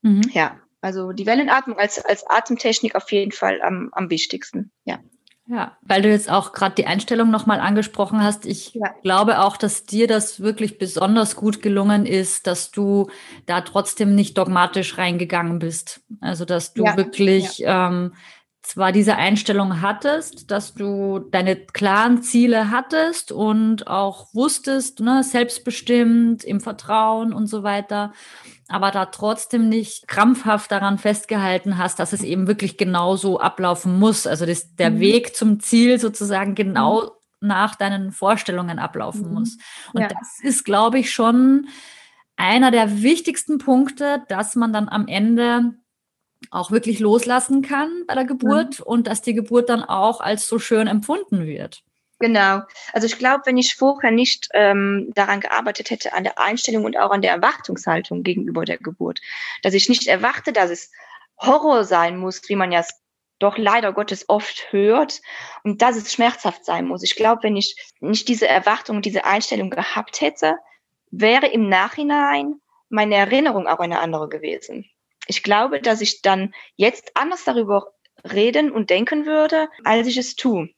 Mhm. 0.03 0.22
Ja. 0.33 0.61
Also 0.83 1.12
die 1.12 1.27
Wellenatmung 1.27 1.79
als, 1.79 2.05
als 2.05 2.27
Atemtechnik 2.29 2.95
auf 2.95 3.11
jeden 3.12 3.33
Fall 3.33 3.62
am, 3.62 3.88
am 3.92 4.11
wichtigsten, 4.11 4.73
ja. 4.85 4.99
Ja, 5.47 5.77
weil 5.83 6.03
du 6.03 6.09
jetzt 6.09 6.31
auch 6.31 6.53
gerade 6.53 6.77
die 6.77 6.87
Einstellung 6.87 7.31
nochmal 7.31 7.59
angesprochen 7.59 8.23
hast. 8.23 8.47
Ich 8.47 8.75
ja. 8.75 8.95
glaube 9.03 9.40
auch, 9.40 9.57
dass 9.57 9.85
dir 9.85 10.07
das 10.07 10.40
wirklich 10.40 10.79
besonders 10.79 11.35
gut 11.35 11.62
gelungen 11.62 12.07
ist, 12.07 12.47
dass 12.47 12.71
du 12.71 13.11
da 13.47 13.61
trotzdem 13.61 14.14
nicht 14.14 14.38
dogmatisch 14.38 14.99
reingegangen 14.99 15.59
bist. 15.59 16.01
Also, 16.21 16.45
dass 16.45 16.75
du 16.75 16.85
ja. 16.85 16.97
wirklich 16.97 17.59
ja. 17.59 17.88
Ähm, 17.88 18.14
zwar 18.62 18.92
diese 18.92 19.16
Einstellung 19.16 19.83
hattest, 19.83 20.51
dass 20.51 20.75
du 20.75 21.18
deine 21.18 21.57
klaren 21.57 22.22
Ziele 22.22 22.70
hattest 22.70 23.33
und 23.33 23.88
auch 23.88 24.33
wusstest, 24.33 25.01
ne, 25.01 25.25
selbstbestimmt, 25.25 26.44
im 26.44 26.61
Vertrauen 26.61 27.33
und 27.33 27.48
so 27.48 27.64
weiter, 27.64 28.12
aber 28.68 28.90
da 28.90 29.07
trotzdem 29.07 29.68
nicht 29.68 30.07
krampfhaft 30.07 30.70
daran 30.70 30.98
festgehalten 30.98 31.77
hast, 31.77 31.98
dass 31.98 32.12
es 32.12 32.22
eben 32.22 32.46
wirklich 32.46 32.79
genau 32.79 33.16
so 33.16 33.40
ablaufen 33.40 33.99
muss. 33.99 34.26
Also 34.26 34.47
dass 34.47 34.74
der 34.76 34.91
mhm. 34.91 35.01
Weg 35.01 35.36
zum 35.36 35.61
Ziel 35.61 35.99
sozusagen 35.99 36.55
genau 36.55 37.03
mhm. 37.03 37.49
nach 37.49 37.74
deinen 37.74 38.12
Vorstellungen 38.12 38.78
ablaufen 38.78 39.28
mhm. 39.28 39.34
muss. 39.34 39.59
Und 39.93 40.03
ja. 40.03 40.09
das 40.09 40.39
ist, 40.41 40.64
glaube 40.64 41.01
ich, 41.01 41.11
schon 41.11 41.66
einer 42.36 42.70
der 42.70 43.03
wichtigsten 43.03 43.59
Punkte, 43.59 44.22
dass 44.28 44.57
man 44.57 44.72
dann 44.72 44.89
am 44.89 45.07
Ende 45.07 45.74
auch 46.51 46.70
wirklich 46.70 46.99
loslassen 47.01 47.62
kann 47.62 48.05
bei 48.07 48.14
der 48.14 48.24
Geburt 48.24 48.80
mhm. 48.80 48.84
und 48.84 49.07
dass 49.07 49.22
die 49.22 49.34
Geburt 49.34 49.68
dann 49.68 49.82
auch 49.82 50.20
als 50.20 50.49
so 50.49 50.59
schön 50.59 50.86
empfunden 50.86 51.47
wird. 51.47 51.82
Genau. 52.18 52.62
Also 52.93 53.07
ich 53.07 53.18
glaube, 53.18 53.43
wenn 53.47 53.59
ich 53.59 53.74
vorher 53.74 54.12
nicht 54.12 54.49
ähm, 54.55 55.11
daran 55.14 55.40
gearbeitet 55.40 55.90
hätte, 55.90 56.12
an 56.12 56.22
der 56.22 56.38
Einstellung 56.38 56.84
und 56.84 56.97
auch 56.97 57.11
an 57.11 57.20
der 57.20 57.32
Erwartungshaltung 57.32 58.22
gegenüber 58.22 58.64
der 58.64 58.78
Geburt, 58.78 59.20
dass 59.62 59.74
ich 59.74 59.88
nicht 59.88 60.07
erwarte, 60.07 60.53
dass 60.53 60.70
es 60.70 60.93
Horror 61.36 61.82
sein 61.84 62.16
muss, 62.18 62.49
wie 62.49 62.55
man 62.55 62.70
ja 62.70 62.84
doch 63.40 63.59
leider 63.59 63.93
Gottes 63.93 64.28
oft 64.28 64.68
hört 64.70 65.20
und 65.64 65.82
dass 65.82 65.97
es 65.97 66.12
schmerzhaft 66.12 66.64
sein 66.64 66.86
muss. 66.86 67.03
Ich 67.03 67.16
glaube, 67.16 67.43
wenn 67.43 67.57
ich 67.57 67.74
nicht 67.99 68.28
diese 68.28 68.47
Erwartung, 68.47 69.03
diese 69.03 69.24
Einstellung 69.24 69.70
gehabt 69.70 70.20
hätte, 70.20 70.55
wäre 71.11 71.49
im 71.49 71.68
Nachhinein 71.68 72.61
meine 72.88 73.16
Erinnerung 73.16 73.66
auch 73.66 73.80
eine 73.80 73.99
andere 73.99 74.28
gewesen. 74.28 74.88
Ich 75.27 75.43
glaube, 75.43 75.81
dass 75.81 76.01
ich 76.01 76.23
dann 76.23 76.55
jetzt 76.77 77.12
anders 77.14 77.45
darüber 77.45 77.93
reden 78.31 78.70
und 78.70 78.91
denken 78.91 79.27
würde, 79.27 79.68
als 79.85 80.07
ich 80.07 80.16
es 80.16 80.37
tue. 80.37 80.70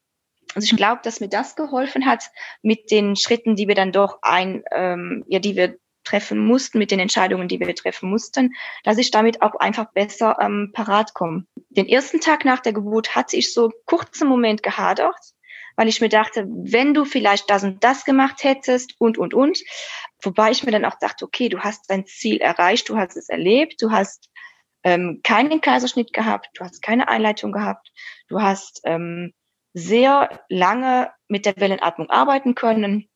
Also 0.55 0.67
ich 0.67 0.77
glaube, 0.77 1.01
dass 1.03 1.21
mir 1.21 1.29
das 1.29 1.57
geholfen 1.57 2.07
hat 2.07 2.31
mit 2.63 2.91
den 2.91 3.17
Schritten, 3.17 3.57
die 3.57 3.67
wir 3.67 3.75
dann 3.75 3.93
doch 3.93 4.19
ein, 4.23 4.63
ähm, 4.71 5.25
ja, 5.27 5.39
die 5.39 5.57
wir 5.57 5.77
treffen 6.05 6.39
mussten, 6.39 6.79
mit 6.79 6.91
den 6.91 7.01
Entscheidungen, 7.01 7.49
die 7.49 7.59
wir 7.59 7.75
treffen 7.75 8.11
mussten, 8.11 8.55
dass 8.85 8.99
ich 8.99 9.11
damit 9.11 9.43
auch 9.43 9.55
einfach 9.57 9.93
besser 9.93 10.37
ähm, 10.41 10.71
parat 10.73 11.15
komme. 11.15 11.47
Den 11.71 11.89
ersten 11.89 12.21
Tag 12.21 12.45
nach 12.45 12.61
der 12.61 12.75
Geburt 12.75 13.17
hatte 13.17 13.37
ich 13.37 13.53
so 13.53 13.73
kurzen 13.87 14.29
Moment 14.29 14.63
gehadert, 14.63 15.17
weil 15.77 15.89
ich 15.89 16.01
mir 16.01 16.11
dachte, 16.11 16.47
wenn 16.47 16.95
du 16.95 17.05
vielleicht 17.05 17.51
das 17.51 17.65
und 17.65 17.83
das 17.83 18.05
gemacht 18.05 18.45
hättest 18.45 18.95
und, 18.99 19.19
und, 19.19 19.35
und, 19.35 19.59
wobei 20.23 20.51
ich 20.51 20.63
mir 20.63 20.73
dann 20.73 20.85
auch 20.85 20.99
dachte, 21.01 21.25
okay, 21.25 21.49
du 21.49 21.61
hast 21.61 21.91
dein 21.91 22.07
Ziel 22.07 22.37
erreicht, 22.37 22.89
du 22.91 22.97
hast 22.97 23.17
es 23.17 23.29
erlebt, 23.29 23.81
du 23.83 23.91
hast 23.91 24.29
ähm, 24.85 25.21
keinen 25.23 25.61
Kaiserschnitt 25.61 26.13
gehabt, 26.13 26.51
du 26.55 26.65
hast 26.65 26.83
keine 26.83 27.09
Einleitung 27.09 27.53
gehabt, 27.53 27.91
du 28.29 28.41
hast 28.41 28.81
ähm, 28.85 29.33
sehr 29.73 30.41
lange 30.49 31.11
mit 31.29 31.47
der 31.47 31.57
Wellenatmung 31.57 32.11
arbeiten 32.11 32.55
können 32.55 33.09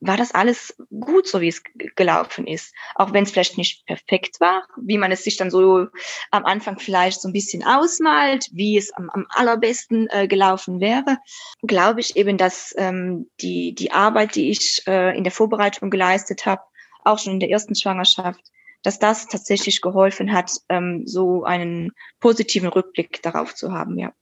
war 0.00 0.16
das 0.16 0.32
alles 0.32 0.76
gut, 1.00 1.26
so 1.26 1.40
wie 1.40 1.48
es 1.48 1.62
gelaufen 1.96 2.46
ist. 2.46 2.74
Auch 2.94 3.12
wenn 3.12 3.24
es 3.24 3.30
vielleicht 3.30 3.56
nicht 3.56 3.86
perfekt 3.86 4.40
war, 4.40 4.66
wie 4.76 4.98
man 4.98 5.12
es 5.12 5.24
sich 5.24 5.36
dann 5.36 5.50
so 5.50 5.86
am 6.30 6.44
Anfang 6.44 6.78
vielleicht 6.78 7.20
so 7.20 7.28
ein 7.28 7.32
bisschen 7.32 7.64
ausmalt, 7.64 8.48
wie 8.52 8.76
es 8.76 8.92
am, 8.92 9.08
am 9.10 9.26
allerbesten 9.30 10.08
äh, 10.10 10.28
gelaufen 10.28 10.80
wäre, 10.80 11.18
glaube 11.62 12.00
ich 12.00 12.16
eben, 12.16 12.36
dass 12.36 12.74
ähm, 12.76 13.30
die, 13.40 13.74
die 13.74 13.92
Arbeit, 13.92 14.34
die 14.34 14.50
ich 14.50 14.82
äh, 14.86 15.16
in 15.16 15.24
der 15.24 15.32
Vorbereitung 15.32 15.90
geleistet 15.90 16.44
habe, 16.44 16.62
auch 17.04 17.18
schon 17.18 17.34
in 17.34 17.40
der 17.40 17.50
ersten 17.50 17.74
Schwangerschaft, 17.74 18.40
dass 18.82 18.98
das 18.98 19.28
tatsächlich 19.28 19.80
geholfen 19.80 20.32
hat, 20.32 20.52
ähm, 20.68 21.06
so 21.06 21.44
einen 21.44 21.92
positiven 22.20 22.68
Rückblick 22.68 23.22
darauf 23.22 23.54
zu 23.54 23.72
haben, 23.72 23.98
ja. 23.98 24.12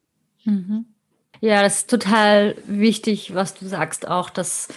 Mhm. 0.44 0.86
Ja, 1.40 1.62
das 1.62 1.78
ist 1.80 1.90
total 1.90 2.56
wichtig, 2.66 3.34
was 3.34 3.54
du 3.54 3.66
sagst, 3.66 4.06
auch, 4.06 4.28
dass 4.30 4.68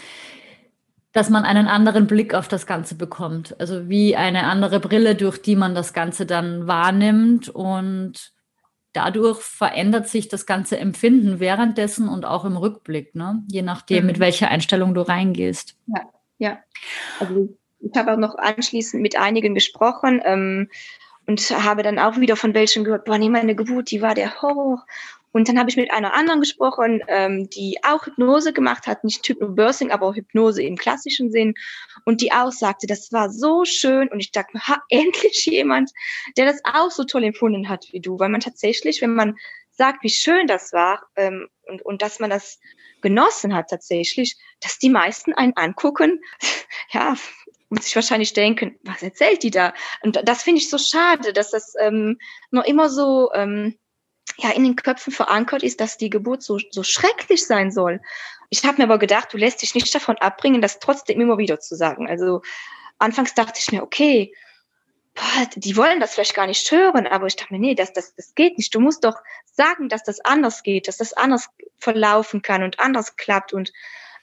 dass 1.13 1.29
man 1.29 1.45
einen 1.45 1.67
anderen 1.67 2.07
Blick 2.07 2.33
auf 2.33 2.47
das 2.47 2.65
Ganze 2.65 2.95
bekommt. 2.95 3.55
Also 3.59 3.87
wie 3.87 4.15
eine 4.15 4.45
andere 4.45 4.79
Brille, 4.79 5.15
durch 5.15 5.39
die 5.39 5.55
man 5.55 5.75
das 5.75 5.93
Ganze 5.93 6.25
dann 6.25 6.65
wahrnimmt 6.65 7.49
und 7.49 8.33
dadurch 8.93 9.39
verändert 9.39 10.07
sich 10.07 10.27
das 10.27 10.45
ganze 10.45 10.77
Empfinden 10.77 11.39
währenddessen 11.39 12.09
und 12.09 12.25
auch 12.25 12.45
im 12.45 12.57
Rückblick, 12.57 13.13
ne? 13.15 13.43
je 13.47 13.61
nachdem, 13.61 14.03
mhm. 14.03 14.07
mit 14.07 14.19
welcher 14.19 14.49
Einstellung 14.49 14.95
du 14.95 15.01
reingehst. 15.01 15.77
Ja, 15.85 16.01
ja. 16.39 16.57
Also 17.19 17.55
ich 17.83 17.97
habe 17.97 18.13
auch 18.13 18.17
noch 18.17 18.35
anschließend 18.35 19.01
mit 19.01 19.17
einigen 19.17 19.53
gesprochen 19.53 20.21
ähm, 20.23 20.69
und 21.27 21.41
habe 21.51 21.83
dann 21.83 21.99
auch 21.99 22.19
wieder 22.19 22.35
von 22.35 22.53
welchen 22.53 22.83
gehört, 22.83 23.05
boah, 23.05 23.17
nee, 23.17 23.29
meine 23.29 23.55
Geburt, 23.55 23.91
die 23.91 24.01
war 24.01 24.13
der 24.13 24.41
Horror. 24.41 24.85
Und 25.31 25.49
dann 25.49 25.57
habe 25.57 25.69
ich 25.69 25.77
mit 25.77 25.89
einer 25.89 26.13
anderen 26.13 26.41
gesprochen, 26.41 27.01
ähm, 27.07 27.49
die 27.49 27.79
auch 27.83 28.05
Hypnose 28.05 28.53
gemacht 28.53 28.85
hat, 28.85 29.03
nicht 29.03 29.27
Hypnobirthing, 29.27 29.89
aber 29.89 30.13
Hypnose 30.13 30.61
im 30.61 30.77
klassischen 30.77 31.31
Sinn. 31.31 31.55
Und 32.05 32.21
die 32.21 32.31
auch 32.31 32.51
sagte, 32.51 32.85
das 32.85 33.11
war 33.11 33.31
so 33.31 33.65
schön. 33.65 34.09
Und 34.09 34.19
ich 34.19 34.31
dachte, 34.31 34.59
ha, 34.59 34.83
endlich 34.89 35.45
jemand, 35.47 35.91
der 36.37 36.45
das 36.45 36.61
auch 36.63 36.91
so 36.91 37.03
toll 37.03 37.23
empfunden 37.23 37.67
hat 37.67 37.87
wie 37.91 37.99
du. 37.99 38.19
Weil 38.19 38.29
man 38.29 38.41
tatsächlich, 38.41 39.01
wenn 39.01 39.15
man 39.15 39.35
sagt, 39.71 40.03
wie 40.03 40.09
schön 40.09 40.45
das 40.45 40.71
war 40.71 41.01
ähm, 41.15 41.47
und, 41.63 41.81
und 41.81 42.03
dass 42.03 42.19
man 42.19 42.29
das 42.29 42.59
genossen 43.01 43.55
hat 43.55 43.69
tatsächlich, 43.69 44.37
dass 44.59 44.77
die 44.77 44.89
meisten 44.89 45.33
einen 45.33 45.55
angucken, 45.55 46.21
ja, 46.91 47.15
und 47.73 47.81
sich 47.81 47.95
wahrscheinlich 47.95 48.33
denken, 48.33 48.77
was 48.83 49.01
erzählt 49.01 49.41
die 49.41 49.49
da? 49.49 49.73
Und 50.03 50.19
das 50.25 50.43
finde 50.43 50.61
ich 50.61 50.69
so 50.69 50.77
schade, 50.77 51.33
dass 51.33 51.49
das 51.49 51.73
ähm, 51.79 52.19
noch 52.51 52.65
immer 52.65 52.87
so 52.87 53.31
ähm, 53.33 53.75
ja 54.37 54.51
in 54.51 54.63
den 54.63 54.75
Köpfen 54.75 55.11
verankert 55.11 55.63
ist, 55.63 55.81
dass 55.81 55.97
die 55.97 56.11
Geburt 56.11 56.43
so, 56.43 56.59
so 56.69 56.83
schrecklich 56.83 57.47
sein 57.47 57.71
soll. 57.71 57.99
Ich 58.51 58.63
habe 58.63 58.77
mir 58.77 58.83
aber 58.83 58.99
gedacht, 58.99 59.33
du 59.33 59.37
lässt 59.37 59.63
dich 59.63 59.73
nicht 59.73 59.93
davon 59.95 60.17
abbringen, 60.19 60.61
das 60.61 60.77
trotzdem 60.77 61.19
immer 61.19 61.39
wieder 61.39 61.59
zu 61.59 61.75
sagen. 61.75 62.07
Also 62.07 62.43
anfangs 62.99 63.33
dachte 63.33 63.59
ich 63.59 63.71
mir, 63.71 63.81
okay, 63.81 64.35
boah, 65.15 65.47
die 65.55 65.75
wollen 65.75 65.99
das 65.99 66.13
vielleicht 66.13 66.35
gar 66.35 66.45
nicht 66.45 66.71
hören, 66.71 67.07
aber 67.07 67.25
ich 67.25 67.35
dachte 67.35 67.53
mir, 67.53 67.59
nee, 67.59 67.73
das, 67.73 67.91
das, 67.91 68.13
das 68.13 68.35
geht 68.35 68.59
nicht. 68.59 68.75
Du 68.75 68.81
musst 68.81 69.03
doch 69.03 69.15
sagen, 69.45 69.89
dass 69.89 70.03
das 70.03 70.19
anders 70.19 70.61
geht, 70.61 70.87
dass 70.87 70.97
das 70.97 71.13
anders 71.13 71.49
verlaufen 71.79 72.43
kann 72.43 72.61
und 72.61 72.79
anders 72.79 73.15
klappt 73.15 73.51
und 73.51 73.73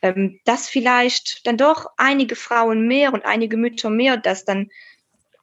ähm, 0.02 0.40
dass 0.44 0.68
vielleicht 0.68 1.46
dann 1.46 1.56
doch 1.56 1.86
einige 1.96 2.36
Frauen 2.36 2.86
mehr 2.86 3.12
und 3.12 3.24
einige 3.24 3.56
Mütter 3.56 3.90
mehr 3.90 4.16
das 4.16 4.44
dann 4.44 4.70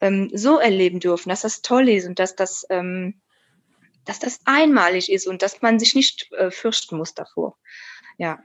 ähm, 0.01 0.29
so 0.33 0.57
erleben 0.57 0.99
dürfen, 0.99 1.29
dass 1.29 1.41
das 1.41 1.61
toll 1.61 1.89
ist 1.89 2.07
und 2.07 2.19
dass 2.19 2.35
das 2.35 2.65
ähm, 2.69 3.21
dass 4.07 4.19
das 4.19 4.39
einmalig 4.45 5.11
ist 5.11 5.27
und 5.27 5.41
dass 5.41 5.61
man 5.61 5.79
sich 5.79 5.93
nicht 5.93 6.31
äh, 6.33 6.49
fürchten 6.49 6.97
muss 6.97 7.13
davor. 7.13 7.57
Ja. 8.17 8.39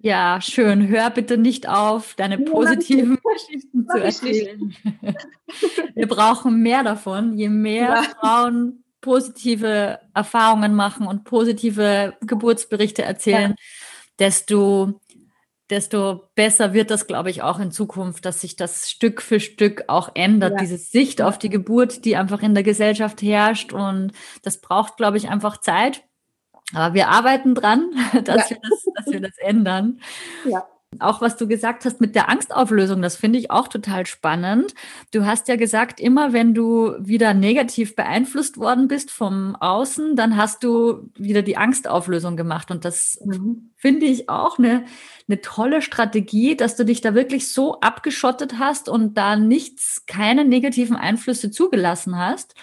Ja, 0.00 0.40
schön. 0.40 0.86
Hör 0.88 1.10
bitte 1.10 1.38
nicht 1.38 1.68
auf, 1.68 2.14
deine 2.14 2.38
positiven 2.38 3.18
ja, 3.24 3.32
Geschichten 3.32 3.86
zu 3.88 3.98
erzählen. 3.98 4.76
Wir 5.94 6.06
brauchen 6.06 6.62
mehr 6.62 6.84
davon. 6.84 7.36
Je 7.36 7.48
mehr 7.48 7.88
ja. 7.88 8.02
Frauen 8.02 8.84
positive 9.00 10.00
Erfahrungen 10.14 10.74
machen 10.74 11.06
und 11.06 11.24
positive 11.24 12.16
Geburtsberichte 12.20 13.02
erzählen, 13.02 13.50
ja. 13.52 13.56
desto 14.18 15.00
desto 15.70 16.30
besser 16.34 16.72
wird 16.72 16.90
das, 16.90 17.06
glaube 17.06 17.30
ich, 17.30 17.42
auch 17.42 17.58
in 17.58 17.70
Zukunft, 17.70 18.24
dass 18.24 18.40
sich 18.40 18.56
das 18.56 18.90
Stück 18.90 19.20
für 19.20 19.40
Stück 19.40 19.84
auch 19.88 20.10
ändert, 20.14 20.52
ja. 20.52 20.58
diese 20.58 20.78
Sicht 20.78 21.20
auf 21.20 21.38
die 21.38 21.50
Geburt, 21.50 22.04
die 22.04 22.16
einfach 22.16 22.42
in 22.42 22.54
der 22.54 22.62
Gesellschaft 22.62 23.22
herrscht. 23.22 23.72
Und 23.72 24.12
das 24.42 24.60
braucht, 24.60 24.96
glaube 24.96 25.18
ich, 25.18 25.28
einfach 25.28 25.58
Zeit. 25.58 26.04
Aber 26.74 26.94
wir 26.94 27.08
arbeiten 27.08 27.54
dran, 27.54 27.90
dass, 28.24 28.50
ja. 28.50 28.56
wir, 28.56 28.62
das, 28.62 28.84
dass 28.96 29.12
wir 29.12 29.20
das 29.20 29.38
ändern. 29.38 30.00
Ja. 30.48 30.66
Auch 31.00 31.20
was 31.20 31.36
du 31.36 31.46
gesagt 31.46 31.84
hast 31.84 32.00
mit 32.00 32.14
der 32.14 32.30
Angstauflösung, 32.30 33.02
das 33.02 33.14
finde 33.14 33.38
ich 33.38 33.50
auch 33.50 33.68
total 33.68 34.06
spannend. 34.06 34.74
Du 35.12 35.26
hast 35.26 35.46
ja 35.46 35.56
gesagt, 35.56 36.00
immer 36.00 36.32
wenn 36.32 36.54
du 36.54 36.94
wieder 36.98 37.34
negativ 37.34 37.94
beeinflusst 37.94 38.56
worden 38.56 38.88
bist 38.88 39.10
vom 39.10 39.54
Außen, 39.54 40.16
dann 40.16 40.38
hast 40.38 40.64
du 40.64 41.10
wieder 41.14 41.42
die 41.42 41.58
Angstauflösung 41.58 42.38
gemacht. 42.38 42.70
Und 42.70 42.86
das 42.86 43.20
mhm. 43.22 43.70
finde 43.76 44.06
ich 44.06 44.30
auch 44.30 44.58
eine 44.58 44.86
eine 45.28 45.40
tolle 45.42 45.82
Strategie, 45.82 46.56
dass 46.56 46.74
du 46.76 46.84
dich 46.84 47.02
da 47.02 47.14
wirklich 47.14 47.52
so 47.52 47.80
abgeschottet 47.80 48.58
hast 48.58 48.88
und 48.88 49.14
da 49.18 49.36
nichts, 49.36 50.06
keine 50.06 50.44
negativen 50.44 50.96
Einflüsse 50.96 51.50
zugelassen 51.50 52.16
hast 52.18 52.54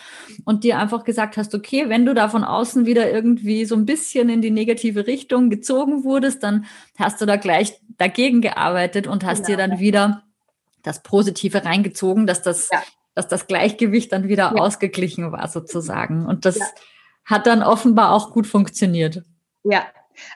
und 0.46 0.64
dir 0.64 0.80
einfach 0.80 1.04
gesagt 1.04 1.38
hast, 1.38 1.54
okay, 1.54 1.90
wenn 1.90 2.06
du 2.06 2.16
da 2.16 2.28
von 2.28 2.44
außen 2.44 2.88
wieder 2.88 3.12
irgendwie 3.12 3.66
so 3.66 3.76
ein 3.76 3.86
bisschen 3.86 4.30
in 4.30 4.42
die 4.42 4.50
negative 4.50 5.06
Richtung 5.06 5.52
gezogen 5.52 6.04
wurdest, 6.04 6.42
dann 6.42 6.66
hast 6.98 7.22
du 7.22 7.28
da 7.28 7.36
gleich 7.36 7.80
dagegen 7.98 8.42
gearbeitet 8.42 9.06
und 9.06 9.24
hast 9.24 9.42
ja, 9.42 9.56
dir 9.56 9.58
dann 9.58 9.74
ja. 9.74 9.80
wieder 9.80 10.24
das 10.82 11.04
Positive 11.04 11.66
reingezogen, 11.66 12.26
dass 12.26 12.42
das, 12.42 12.70
ja. 12.72 12.82
dass 13.14 13.28
das 13.28 13.46
Gleichgewicht 13.46 14.12
dann 14.12 14.28
wieder 14.28 14.60
ausgeglichen 14.60 15.32
war 15.32 15.48
sozusagen. 15.50 16.26
Und 16.26 16.46
das 16.46 16.60
hat 17.26 17.46
dann 17.46 17.62
offenbar 17.62 18.12
auch 18.12 18.32
gut 18.32 18.48
funktioniert. 18.48 19.24
Ja, 19.64 19.86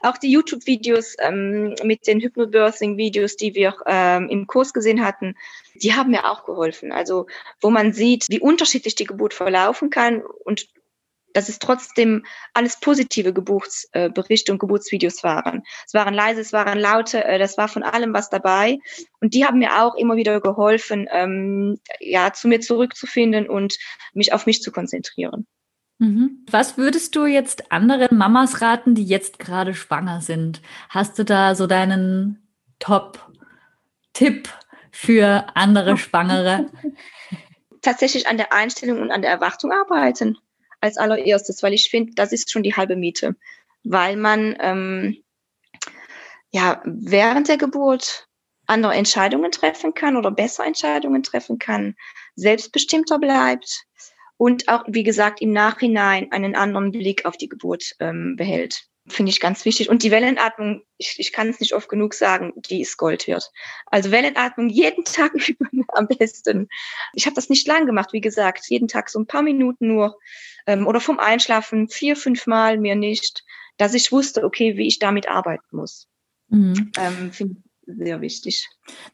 auch 0.02 0.18
die 0.18 0.32
YouTube-Videos 0.32 1.16
ähm, 1.20 1.76
mit 1.84 2.08
den 2.08 2.20
Hypnobirthing-Videos, 2.20 3.36
die 3.36 3.56
wir 3.56 3.76
ähm, 3.86 4.30
im 4.30 4.48
Kurs 4.48 4.74
gesehen 4.74 5.04
hatten, 5.04 5.36
die 5.76 5.94
haben 5.94 6.12
mir 6.12 6.30
auch 6.30 6.46
geholfen. 6.46 6.92
Also 6.92 7.28
wo 7.62 7.70
man 7.70 7.94
sieht, 7.94 8.26
wie 8.30 8.40
unterschiedlich 8.40 8.96
die 8.96 9.06
Geburt 9.06 9.34
verlaufen 9.34 9.90
kann 9.90 10.22
und 10.22 10.68
dass 11.34 11.50
es 11.50 11.60
trotzdem 11.60 12.26
alles 12.54 12.80
positive 12.80 13.34
Geburtsberichte 13.34 14.52
äh, 14.52 14.54
und 14.54 14.60
Geburtsvideos 14.60 15.24
waren. 15.24 15.64
Es 15.86 15.94
waren 15.94 16.14
leise, 16.14 16.42
es 16.42 16.54
waren 16.54 16.80
laute, 16.80 17.24
äh, 17.24 17.40
das 17.40 17.58
war 17.58 17.68
von 17.68 17.84
allem 17.84 18.14
was 18.14 18.30
dabei. 18.30 18.80
Und 19.22 19.34
die 19.34 19.46
haben 19.46 19.60
mir 19.60 19.84
auch 19.84 19.96
immer 19.96 20.16
wieder 20.16 20.42
geholfen, 20.42 21.08
ähm, 21.12 21.80
ja, 22.00 22.34
zu 22.34 22.48
mir 22.48 22.62
zurückzufinden 22.62 23.48
und 23.50 23.78
mich 24.14 24.34
auf 24.34 24.46
mich 24.46 24.62
zu 24.62 24.72
konzentrieren. 24.72 25.48
Mhm. 26.00 26.46
Was 26.50 26.78
würdest 26.78 27.16
du 27.16 27.26
jetzt 27.26 27.72
anderen 27.72 28.18
Mamas 28.18 28.62
raten, 28.62 28.96
die 28.96 29.04
jetzt 29.04 29.38
gerade 29.38 29.76
schwanger 29.76 30.22
sind? 30.22 30.62
Hast 30.88 31.20
du 31.20 31.26
da 31.26 31.56
so 31.56 31.68
deinen 31.68 32.48
Top-Tipp 32.80 34.50
für 34.92 35.46
andere 35.56 35.98
Schwangere? 35.98 36.72
Tatsächlich 37.82 38.28
an 38.28 38.38
der 38.38 38.54
Einstellung 38.54 39.02
und 39.02 39.12
an 39.12 39.22
der 39.22 39.32
Erwartung 39.32 39.72
arbeiten 39.74 40.38
als 40.80 40.98
allererstes, 40.98 41.62
weil 41.62 41.74
ich 41.74 41.90
finde, 41.90 42.14
das 42.16 42.32
ist 42.32 42.50
schon 42.50 42.64
die 42.64 42.76
halbe 42.76 42.96
Miete, 42.96 43.36
weil 43.84 44.16
man 44.16 44.56
ähm, 44.62 45.18
ja 46.52 46.82
während 46.86 47.50
der 47.50 47.58
Geburt 47.58 48.28
andere 48.68 48.94
Entscheidungen 48.94 49.52
treffen 49.52 49.94
kann 49.94 50.16
oder 50.16 50.32
besser 50.32 50.66
Entscheidungen 50.66 51.24
treffen 51.24 51.60
kann, 51.60 51.96
selbstbestimmter 52.36 53.20
bleibt 53.20 53.84
und 54.40 54.70
auch, 54.70 54.86
wie 54.88 55.04
gesagt, 55.04 55.42
im 55.42 55.52
Nachhinein 55.52 56.32
einen 56.32 56.56
anderen 56.56 56.94
Blick 56.94 57.26
auf 57.26 57.36
die 57.36 57.50
Geburt 57.50 57.94
ähm, 58.00 58.38
behält. 58.38 58.86
Finde 59.06 59.32
ich 59.32 59.42
ganz 59.42 59.66
wichtig. 59.66 59.90
Und 59.90 60.02
die 60.02 60.12
Wellenatmung, 60.12 60.84
ich, 60.98 61.16
ich 61.18 61.34
kann 61.34 61.50
es 61.50 61.60
nicht 61.60 61.74
oft 61.74 61.90
genug 61.90 62.14
sagen, 62.14 62.54
die 62.56 62.80
ist 62.80 62.96
Gold 62.96 63.28
wert. 63.28 63.52
Also 63.88 64.12
Wellenatmung 64.12 64.70
jeden 64.70 65.04
Tag 65.04 65.34
üben 65.50 65.84
am 65.90 66.08
besten. 66.08 66.70
Ich 67.14 67.26
habe 67.26 67.36
das 67.36 67.50
nicht 67.50 67.68
lang 67.68 67.86
gemacht, 67.86 68.14
wie 68.14 68.22
gesagt, 68.22 68.70
jeden 68.70 68.88
Tag 68.88 69.10
so 69.10 69.20
ein 69.20 69.28
paar 69.28 69.42
Minuten 69.42 69.90
nur 69.90 70.18
ähm, 70.68 70.88
oder 70.88 71.02
vom 71.02 71.20
Einschlafen 71.20 71.90
vier, 71.90 72.16
fünf 72.16 72.48
Mal, 72.48 72.78
mehr 72.78 72.96
nicht, 72.96 73.44
dass 73.76 73.94
ich 73.94 74.10
wusste, 74.14 74.46
okay, 74.46 74.78
wie 74.78 74.88
ich 74.88 75.00
damit 75.00 75.28
arbeiten 75.28 75.76
muss. 75.76 76.08
Mhm. 76.48 76.94
Ähm, 76.98 77.34
Finde 77.34 77.56
ich 77.58 77.96
sehr 77.98 78.22
wichtig. 78.22 78.70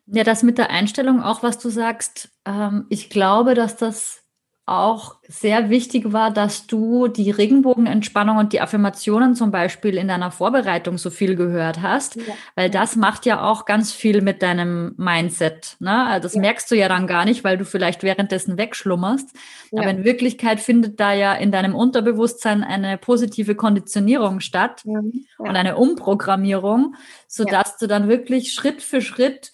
Ja, 0.06 0.24
das 0.24 0.44
mit 0.44 0.60
der 0.60 0.70
Einstellung 0.70 1.24
auch, 1.24 1.42
was 1.42 1.58
du 1.58 1.70
sagst, 1.70 2.30
ähm, 2.46 2.86
ich 2.90 3.10
glaube, 3.10 3.56
dass 3.56 3.76
das 3.76 4.25
auch 4.68 5.16
sehr 5.28 5.70
wichtig 5.70 6.12
war, 6.12 6.32
dass 6.32 6.66
du 6.66 7.08
die 7.08 7.30
Regenbogenentspannung 7.30 8.38
und 8.38 8.52
die 8.52 8.62
Affirmationen 8.62 9.36
zum 9.36 9.52
Beispiel 9.52 9.96
in 9.96 10.08
deiner 10.08 10.32
Vorbereitung 10.32 10.98
so 10.98 11.12
viel 11.12 11.36
gehört 11.36 11.84
hast, 11.84 12.16
ja. 12.16 12.34
weil 12.56 12.72
das 12.72 12.96
macht 12.96 13.28
ja 13.28 13.44
auch 13.44 13.66
ganz 13.66 13.92
viel 13.92 14.22
mit 14.22 14.42
deinem 14.42 14.96
Mindset. 14.98 15.78
Ne? 15.80 16.08
Also 16.08 16.24
das 16.24 16.34
ja. 16.34 16.42
merkst 16.42 16.70
du 16.72 16.76
ja 16.76 16.88
dann 16.88 17.06
gar 17.06 17.26
nicht, 17.26 17.44
weil 17.44 17.58
du 17.58 17.66
vielleicht 17.66 18.02
währenddessen 18.02 18.58
wegschlummerst. 18.58 19.36
Ja. 19.72 19.82
Aber 19.82 19.92
in 19.92 20.04
Wirklichkeit 20.04 20.60
findet 20.60 21.00
da 21.00 21.14
ja 21.14 21.34
in 21.34 21.52
deinem 21.52 21.76
Unterbewusstsein 21.76 22.64
eine 22.64 22.98
positive 22.98 23.54
Konditionierung 23.54 24.40
statt 24.40 24.84
und 24.86 25.56
eine 25.56 25.78
Umprogrammierung, 25.78 26.96
sodass 27.28 27.78
du 27.78 27.86
dann 27.86 28.08
wirklich 28.08 28.54
Schritt 28.54 28.82
für 28.82 29.02
Schritt 29.02 29.52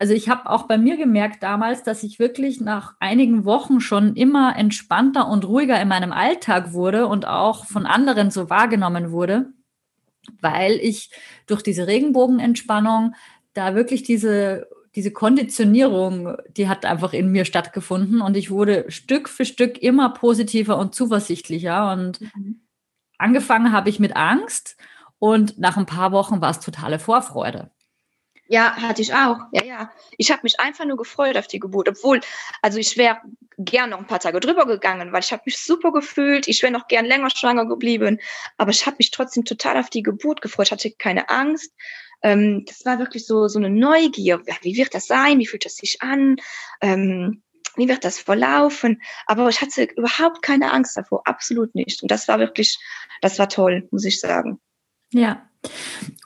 also 0.00 0.14
ich 0.14 0.30
habe 0.30 0.48
auch 0.48 0.62
bei 0.62 0.78
mir 0.78 0.96
gemerkt 0.96 1.42
damals, 1.42 1.82
dass 1.82 2.02
ich 2.02 2.18
wirklich 2.18 2.58
nach 2.58 2.94
einigen 3.00 3.44
Wochen 3.44 3.80
schon 3.80 4.16
immer 4.16 4.56
entspannter 4.56 5.28
und 5.28 5.46
ruhiger 5.46 5.78
in 5.78 5.88
meinem 5.88 6.10
Alltag 6.10 6.72
wurde 6.72 7.06
und 7.06 7.26
auch 7.26 7.66
von 7.66 7.84
anderen 7.84 8.30
so 8.30 8.48
wahrgenommen 8.48 9.12
wurde, 9.12 9.52
weil 10.40 10.72
ich 10.80 11.10
durch 11.46 11.62
diese 11.62 11.86
Regenbogenentspannung 11.86 13.14
da 13.52 13.74
wirklich 13.74 14.02
diese 14.02 14.68
diese 14.96 15.12
Konditionierung, 15.12 16.36
die 16.56 16.68
hat 16.68 16.84
einfach 16.84 17.12
in 17.12 17.30
mir 17.30 17.44
stattgefunden 17.44 18.22
und 18.22 18.36
ich 18.36 18.50
wurde 18.50 18.90
Stück 18.90 19.28
für 19.28 19.44
Stück 19.44 19.80
immer 19.80 20.14
positiver 20.14 20.78
und 20.78 20.94
zuversichtlicher 20.96 21.92
und 21.92 22.22
mhm. 22.22 22.62
angefangen 23.18 23.70
habe 23.70 23.90
ich 23.90 24.00
mit 24.00 24.16
Angst 24.16 24.76
und 25.18 25.58
nach 25.58 25.76
ein 25.76 25.86
paar 25.86 26.10
Wochen 26.10 26.40
war 26.40 26.50
es 26.50 26.58
totale 26.58 26.98
Vorfreude. 26.98 27.70
Ja, 28.50 28.74
hatte 28.74 29.00
ich 29.00 29.14
auch. 29.14 29.38
Ja, 29.52 29.64
ja. 29.64 29.92
Ich 30.18 30.32
habe 30.32 30.40
mich 30.42 30.58
einfach 30.58 30.84
nur 30.84 30.96
gefreut 30.96 31.36
auf 31.36 31.46
die 31.46 31.60
Geburt. 31.60 31.88
Obwohl, 31.88 32.20
also 32.62 32.78
ich 32.78 32.96
wäre 32.96 33.18
gern 33.58 33.90
noch 33.90 33.98
ein 33.98 34.08
paar 34.08 34.18
Tage 34.18 34.40
drüber 34.40 34.66
gegangen, 34.66 35.12
weil 35.12 35.20
ich 35.20 35.30
habe 35.30 35.44
mich 35.46 35.58
super 35.58 35.92
gefühlt. 35.92 36.48
Ich 36.48 36.60
wäre 36.60 36.72
noch 36.72 36.88
gern 36.88 37.04
länger 37.04 37.30
schwanger 37.30 37.66
geblieben. 37.66 38.18
Aber 38.56 38.72
ich 38.72 38.84
habe 38.86 38.96
mich 38.98 39.12
trotzdem 39.12 39.44
total 39.44 39.76
auf 39.76 39.88
die 39.88 40.02
Geburt 40.02 40.42
gefreut. 40.42 40.66
Ich 40.66 40.72
hatte 40.72 40.90
keine 40.90 41.28
Angst. 41.28 41.72
Ähm, 42.22 42.64
das 42.66 42.84
war 42.84 42.98
wirklich 42.98 43.24
so, 43.24 43.46
so 43.46 43.60
eine 43.60 43.70
Neugier. 43.70 44.42
Wie 44.62 44.76
wird 44.76 44.94
das 44.94 45.06
sein? 45.06 45.38
Wie 45.38 45.46
fühlt 45.46 45.64
das 45.64 45.76
sich 45.76 46.02
an? 46.02 46.34
Ähm, 46.80 47.44
wie 47.76 47.88
wird 47.88 48.04
das 48.04 48.18
verlaufen? 48.18 49.00
Aber 49.26 49.48
ich 49.48 49.60
hatte 49.60 49.84
überhaupt 49.84 50.42
keine 50.42 50.72
Angst 50.72 50.96
davor. 50.96 51.22
Absolut 51.24 51.72
nicht. 51.76 52.02
Und 52.02 52.10
das 52.10 52.26
war 52.26 52.40
wirklich, 52.40 52.80
das 53.20 53.38
war 53.38 53.48
toll, 53.48 53.86
muss 53.92 54.04
ich 54.04 54.18
sagen. 54.18 54.58
Ja. 55.12 55.48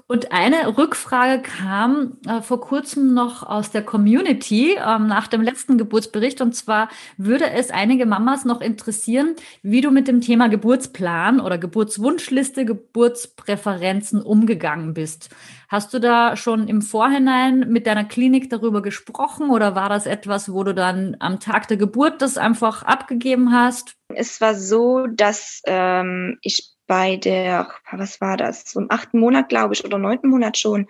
Und 0.07 0.33
eine 0.33 0.77
Rückfrage 0.77 1.43
kam 1.43 2.19
äh, 2.29 2.43
vor 2.43 2.61
kurzem 2.61 3.15
noch 3.15 3.43
aus 3.43 3.71
der 3.71 3.83
Community 3.83 4.77
ähm, 4.77 5.07
nach 5.07 5.29
dem 5.29 5.41
letzten 5.41 5.79
Geburtsbericht. 5.79 6.43
Und 6.43 6.55
zwar 6.55 6.91
würde 7.17 7.51
es 7.51 7.71
einige 7.71 8.05
Mamas 8.05 8.45
noch 8.45 8.61
interessieren, 8.61 9.35
wie 9.63 9.81
du 9.81 9.91
mit 9.91 10.07
dem 10.07 10.21
Thema 10.21 10.49
Geburtsplan 10.49 11.41
oder 11.41 11.57
Geburtswunschliste, 11.57 12.67
Geburtspräferenzen 12.67 14.21
umgegangen 14.21 14.93
bist. 14.93 15.31
Hast 15.69 15.95
du 15.95 15.99
da 15.99 16.37
schon 16.37 16.69
im 16.69 16.83
Vorhinein 16.83 17.61
mit 17.71 17.87
deiner 17.87 18.05
Klinik 18.05 18.51
darüber 18.51 18.83
gesprochen 18.83 19.49
oder 19.49 19.75
war 19.75 19.89
das 19.89 20.05
etwas, 20.05 20.53
wo 20.53 20.65
du 20.65 20.75
dann 20.75 21.17
am 21.21 21.41
Tag 21.41 21.67
der 21.69 21.79
Geburt 21.79 22.21
das 22.21 22.37
einfach 22.37 22.83
abgegeben 22.83 23.53
hast? 23.53 23.97
Es 24.15 24.41
war 24.43 24.55
so, 24.55 25.07
dass 25.07 25.63
ähm, 25.67 26.39
ich 26.43 26.74
bei 26.87 27.17
der, 27.17 27.69
was 27.91 28.21
war 28.21 28.37
das, 28.37 28.71
so 28.71 28.81
im 28.81 28.91
achten 28.91 29.19
Monat, 29.19 29.49
glaube 29.49 29.75
ich, 29.75 29.85
oder 29.85 29.99
neunten 29.99 30.29
Monat 30.29 30.59
schon, 30.59 30.87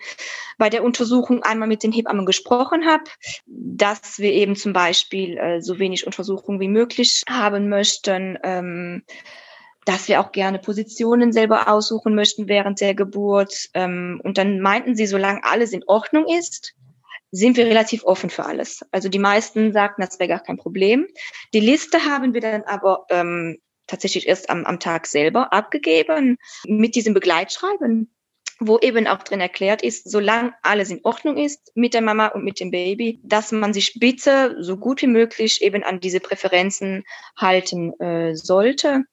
bei 0.57 0.69
der 0.69 0.83
Untersuchung 0.83 1.43
einmal 1.43 1.67
mit 1.67 1.83
den 1.83 1.91
Hebammen 1.91 2.25
gesprochen 2.25 2.85
habe, 2.85 3.03
dass 3.45 4.19
wir 4.19 4.31
eben 4.31 4.55
zum 4.55 4.73
Beispiel 4.73 5.37
äh, 5.37 5.61
so 5.61 5.79
wenig 5.79 6.05
Untersuchungen 6.05 6.59
wie 6.59 6.67
möglich 6.67 7.23
haben 7.29 7.69
möchten, 7.69 8.37
ähm, 8.43 9.03
dass 9.85 10.07
wir 10.07 10.19
auch 10.19 10.31
gerne 10.31 10.59
Positionen 10.59 11.31
selber 11.31 11.67
aussuchen 11.69 12.15
möchten 12.15 12.47
während 12.47 12.81
der 12.81 12.95
Geburt. 12.95 13.69
Ähm, 13.73 14.19
und 14.23 14.37
dann 14.37 14.59
meinten 14.59 14.95
sie, 14.95 15.05
solange 15.05 15.43
alles 15.43 15.71
in 15.71 15.83
Ordnung 15.85 16.25
ist, 16.27 16.73
sind 17.31 17.57
wir 17.57 17.65
relativ 17.65 18.03
offen 18.05 18.29
für 18.29 18.45
alles. 18.45 18.85
Also 18.91 19.09
die 19.09 19.19
meisten 19.19 19.73
sagten, 19.73 20.01
das 20.01 20.19
wäre 20.19 20.29
gar 20.29 20.39
kein 20.39 20.57
Problem. 20.57 21.07
Die 21.53 21.59
Liste 21.59 22.05
haben 22.05 22.33
wir 22.33 22.41
dann 22.41 22.63
aber 22.63 23.05
ähm, 23.09 23.59
tatsächlich 23.87 24.27
erst 24.27 24.49
am, 24.49 24.65
am 24.65 24.79
Tag 24.79 25.07
selber 25.07 25.53
abgegeben 25.53 26.37
mit 26.65 26.95
diesem 26.95 27.13
Begleitschreiben 27.13 28.09
wo 28.59 28.79
eben 28.79 29.07
auch 29.07 29.21
drin 29.23 29.41
erklärt 29.41 29.81
ist, 29.81 30.09
solange 30.09 30.53
alles 30.61 30.89
in 30.89 31.01
Ordnung 31.03 31.37
ist 31.37 31.71
mit 31.75 31.93
der 31.93 32.01
Mama 32.01 32.27
und 32.27 32.43
mit 32.43 32.59
dem 32.59 32.71
Baby, 32.71 33.19
dass 33.23 33.51
man 33.51 33.73
sich 33.73 33.99
bitte 33.99 34.55
so 34.59 34.77
gut 34.77 35.01
wie 35.01 35.07
möglich 35.07 35.61
eben 35.61 35.83
an 35.83 35.99
diese 35.99 36.19
Präferenzen 36.19 37.03
halten 37.37 37.99
äh, 37.99 38.35
sollte. 38.35 39.03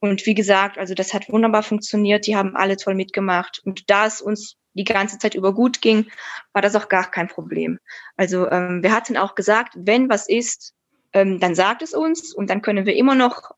Und 0.00 0.24
wie 0.26 0.34
gesagt, 0.34 0.78
also 0.78 0.94
das 0.94 1.14
hat 1.14 1.28
wunderbar 1.28 1.62
funktioniert, 1.62 2.26
die 2.26 2.36
haben 2.36 2.56
alle 2.56 2.76
toll 2.76 2.94
mitgemacht. 2.94 3.60
Und 3.64 3.90
da 3.90 4.06
es 4.06 4.20
uns 4.20 4.56
die 4.74 4.84
ganze 4.84 5.18
Zeit 5.18 5.34
über 5.34 5.52
gut 5.54 5.80
ging, 5.80 6.10
war 6.52 6.62
das 6.62 6.76
auch 6.76 6.88
gar 6.88 7.10
kein 7.10 7.28
Problem. 7.28 7.78
Also 8.16 8.48
ähm, 8.50 8.82
wir 8.82 8.92
hatten 8.92 9.16
auch 9.16 9.34
gesagt, 9.34 9.74
wenn 9.76 10.08
was 10.08 10.28
ist, 10.28 10.74
ähm, 11.12 11.40
dann 11.40 11.54
sagt 11.54 11.82
es 11.82 11.92
uns 11.92 12.32
und 12.34 12.50
dann 12.50 12.62
können 12.62 12.86
wir 12.86 12.96
immer 12.96 13.14
noch 13.14 13.50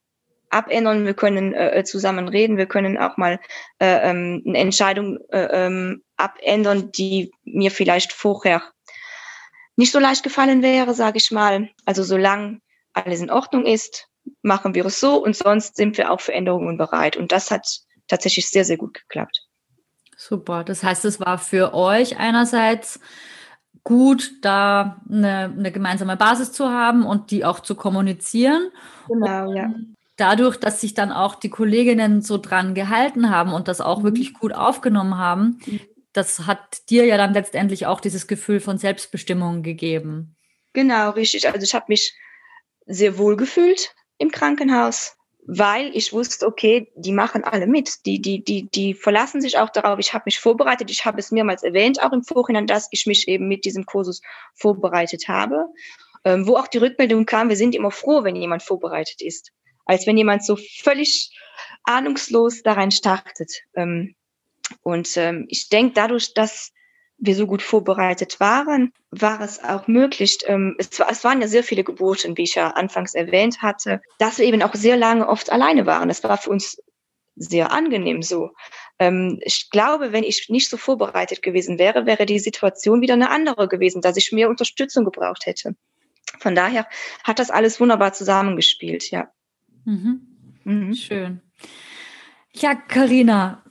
abändern, 0.55 1.05
wir 1.05 1.15
können 1.15 1.53
äh, 1.53 1.79
äh, 1.79 1.85
zusammen 1.85 2.29
reden, 2.29 2.57
wir 2.57 2.67
können 2.67 2.97
auch 2.97 3.17
mal 3.17 3.41
äh, 3.81 4.11
ähm, 4.11 4.43
eine 4.47 4.59
Entscheidung 4.59 5.19
äh, 5.31 5.67
ähm, 5.67 6.03
abändern, 6.17 6.93
die 6.93 7.33
mir 7.45 7.71
vielleicht 7.71 8.13
vorher 8.13 8.63
nicht 9.77 9.93
so 9.93 9.99
leicht 9.99 10.23
gefallen 10.23 10.63
wäre, 10.63 10.95
sage 10.95 11.19
ich 11.19 11.31
mal. 11.31 11.69
Also 11.85 12.05
solange 12.05 12.61
alles 12.93 13.21
in 13.21 13.31
Ordnung 13.31 13.67
ist, 13.67 14.09
machen 14.43 14.75
wir 14.75 14.87
es 14.87 15.01
so 15.01 15.17
und 15.23 15.37
sonst 15.37 15.77
sind 15.77 15.99
wir 15.99 16.13
auch 16.13 16.21
für 16.21 16.33
Änderungen 16.33 16.79
bereit. 16.79 17.17
Und 17.17 17.33
das 17.33 17.51
hat 17.51 17.67
tatsächlich 18.07 18.49
sehr, 18.49 18.65
sehr 18.65 18.77
gut 18.77 18.95
geklappt. 18.95 19.41
Super. 20.17 20.63
Das 20.63 20.85
heißt, 20.85 21.05
es 21.05 21.19
war 21.19 21.39
für 21.39 21.75
euch 21.75 22.17
einerseits 22.19 23.01
gut, 23.83 24.31
da 24.43 25.03
eine, 25.11 25.53
eine 25.59 25.73
gemeinsame 25.73 26.17
Basis 26.17 26.53
zu 26.53 26.71
haben 26.71 27.05
und 27.05 27.33
die 27.33 27.45
auch 27.45 27.59
zu 27.59 27.75
kommunizieren. 27.75 28.71
Genau, 29.09 29.53
ja 29.53 29.75
dadurch, 30.17 30.57
dass 30.57 30.81
sich 30.81 30.95
dann 30.95 31.13
auch 31.13 31.35
die 31.35 31.51
Kolleginnen 31.51 32.23
so 32.23 32.39
dran 32.39 32.75
gehalten 32.75 33.31
haben 33.31 33.53
und 33.53 33.69
das 33.69 33.81
auch 33.81 34.01
mhm. 34.01 34.05
wirklich 34.05 34.35
gut 34.35 34.53
aufgenommen 34.53 35.19
haben, 35.19 35.61
mhm. 35.67 35.81
das 36.13 36.47
hat 36.47 36.89
dir 36.91 37.05
ja 37.05 37.17
dann 37.17 37.35
letztendlich 37.35 37.87
auch 37.87 38.01
dieses 38.01 38.27
Gefühl 38.27 38.61
von 38.61 38.79
Selbstbestimmung 38.79 39.63
gegeben. 39.63 40.37
Genau, 40.73 41.11
richtig. 41.11 41.47
Also 41.47 41.63
ich 41.63 41.75
habe 41.75 41.87
mich 41.89 42.15
sehr 42.87 43.19
wohl 43.19 43.37
gefühlt 43.37 43.95
im 44.19 44.31
Krankenhaus, 44.31 45.17
weil 45.47 45.91
ich 45.95 46.13
wusste, 46.13 46.47
okay, 46.47 46.91
die 46.97 47.13
machen 47.13 47.45
alle 47.45 47.67
mit. 47.67 48.07
Die, 48.07 48.21
die, 48.21 48.43
die, 48.43 48.69
die 48.71 48.95
verlassen 48.95 49.41
sich 49.41 49.59
auch 49.59 49.71
darauf. 49.71 49.99
Ich 49.99 50.13
habe 50.15 50.25
mich 50.27 50.41
vorbereitet. 50.41 50.91
Ich 50.91 51.05
habe 51.05 51.19
es 51.19 51.31
mehrmals 51.31 51.63
erwähnt, 51.63 52.03
auch 52.03 52.13
im 52.13 52.23
Vorhinein, 52.23 52.67
dass 52.67 52.89
ich 52.91 53.07
mich 53.07 53.29
eben 53.29 53.47
mit 53.49 53.65
diesem 53.65 53.87
Kursus 53.87 54.21
vorbereitet 54.55 55.29
habe. 55.29 55.67
Ähm, 56.25 56.47
wo 56.47 56.57
auch 56.57 56.69
die 56.69 56.79
Rückmeldung 56.79 57.27
kam, 57.27 57.51
wir 57.51 57.57
sind 57.57 57.75
immer 57.75 57.91
froh, 57.91 58.25
wenn 58.25 58.35
jemand 58.35 58.63
vorbereitet 58.63 59.21
ist 59.21 59.53
als 59.85 60.07
wenn 60.07 60.17
jemand 60.17 60.45
so 60.45 60.57
völlig 60.57 61.31
ahnungslos 61.85 62.63
da 62.63 62.73
rein 62.73 62.91
startet. 62.91 63.53
Ähm, 63.75 64.15
und 64.83 65.17
ähm, 65.17 65.47
ich 65.49 65.69
denke, 65.69 65.93
dadurch, 65.95 66.35
dass 66.35 66.73
wir 67.19 67.37
so 67.37 67.47
gut 67.47 67.63
vorbereitet 67.63 68.41
waren, 68.41 68.93
war 69.11 69.41
es 69.41 69.63
auch 69.63 69.87
möglich, 69.87 70.39
ähm, 70.47 70.75
es, 70.79 70.89
es 70.99 71.25
waren 71.25 71.41
ja 71.41 71.49
sehr 71.49 71.63
viele 71.63 71.85
Geburten, 71.85 72.37
wie 72.37 72.43
ich 72.43 72.55
ja 72.55 72.71
anfangs 72.71 73.15
erwähnt 73.15 73.63
hatte, 73.63 74.01
dass 74.19 74.39
wir 74.39 74.47
eben 74.47 74.63
auch 74.63 74.75
sehr 74.75 74.97
lange 74.97 75.29
oft 75.29 75.53
alleine 75.53 75.87
waren. 75.87 76.09
Das 76.09 76.25
war 76.25 76.39
für 76.39 76.51
uns 76.51 76.83
sehr 77.37 77.73
angenehm 77.73 78.23
so. 78.23 78.51
Ich 79.41 79.71
glaube, 79.71 80.13
wenn 80.13 80.23
ich 80.23 80.49
nicht 80.51 80.69
so 80.71 80.77
vorbereitet 80.77 81.43
gewesen 81.43 81.81
wäre, 81.81 82.07
wäre 82.07 82.27
die 82.27 82.39
Situation 82.39 83.01
wieder 83.01 83.15
eine 83.15 83.29
andere 83.29 83.67
gewesen, 83.67 84.01
dass 84.01 84.17
ich 84.17 84.31
mehr 84.31 84.49
Unterstützung 84.49 85.05
gebraucht 85.05 85.47
hätte. 85.47 85.75
Von 86.39 86.55
daher 86.55 86.87
hat 87.25 87.41
das 87.41 87.51
alles 87.51 87.81
wunderbar 87.81 88.13
zusammengespielt, 88.13 89.11
ja. 89.11 89.33
Mhm. 89.85 90.21
Mhm. 90.65 90.95
Schön. 90.95 91.41
Ja, 92.53 92.75
Karina, 92.75 93.63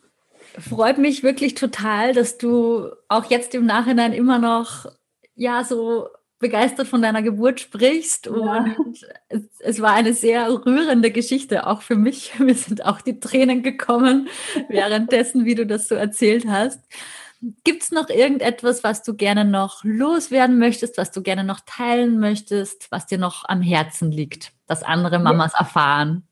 freut 0.59 0.97
mich 0.97 1.24
wirklich 1.24 1.55
total, 1.55 2.14
dass 2.14 2.38
du 2.38 2.89
auch 3.07 3.30
jetzt 3.30 3.55
im 3.55 3.66
Nachhinein 3.66 4.14
immer 4.14 4.39
noch 4.39 4.86
ja 5.36 5.64
so 5.64 6.07
begeistert 6.39 6.88
von 6.88 7.01
deiner 7.01 7.24
Geburt 7.24 7.61
sprichst. 7.61 8.28
Ja. 8.28 8.76
Und 8.78 9.07
es, 9.30 9.41
es, 9.59 9.82
war 9.82 9.93
eine 9.93 10.14
sehr 10.14 10.49
rührende 10.66 11.09
Geschichte, 11.09 11.66
auch 11.66 11.82
für 11.82 11.95
mich. 11.95 12.34
Mir 12.39 12.53
sind 12.53 12.86
auch 12.86 13.01
die 13.01 13.20
Tränen 13.20 13.64
gekommen 13.64 14.28
währenddessen, 14.68 15.45
wie 15.45 15.55
du 15.55 15.66
das 15.66 15.88
so 15.88 15.95
erzählt 15.95 16.45
hast. 16.47 16.82
Gibt 17.66 17.84
es 17.84 17.91
noch 17.91 18.10
irgendetwas, 18.10 18.86
was 18.86 19.04
du 19.04 19.16
gerne 19.16 19.44
noch 19.44 19.84
loswerden 19.84 20.60
möchtest, 20.60 20.98
was 20.98 21.12
du 21.12 21.22
gerne 21.22 21.44
noch 21.44 21.60
teilen 21.66 22.20
möchtest, 22.20 22.89
was 22.89 23.06
dir 23.06 23.18
noch 23.18 23.44
am 23.50 23.62
Herzen 23.62 24.12
liegt, 24.12 24.54
dass 24.66 24.82
andere 24.82 25.20
Mamas 25.20 25.54
erfahren? 25.54 26.26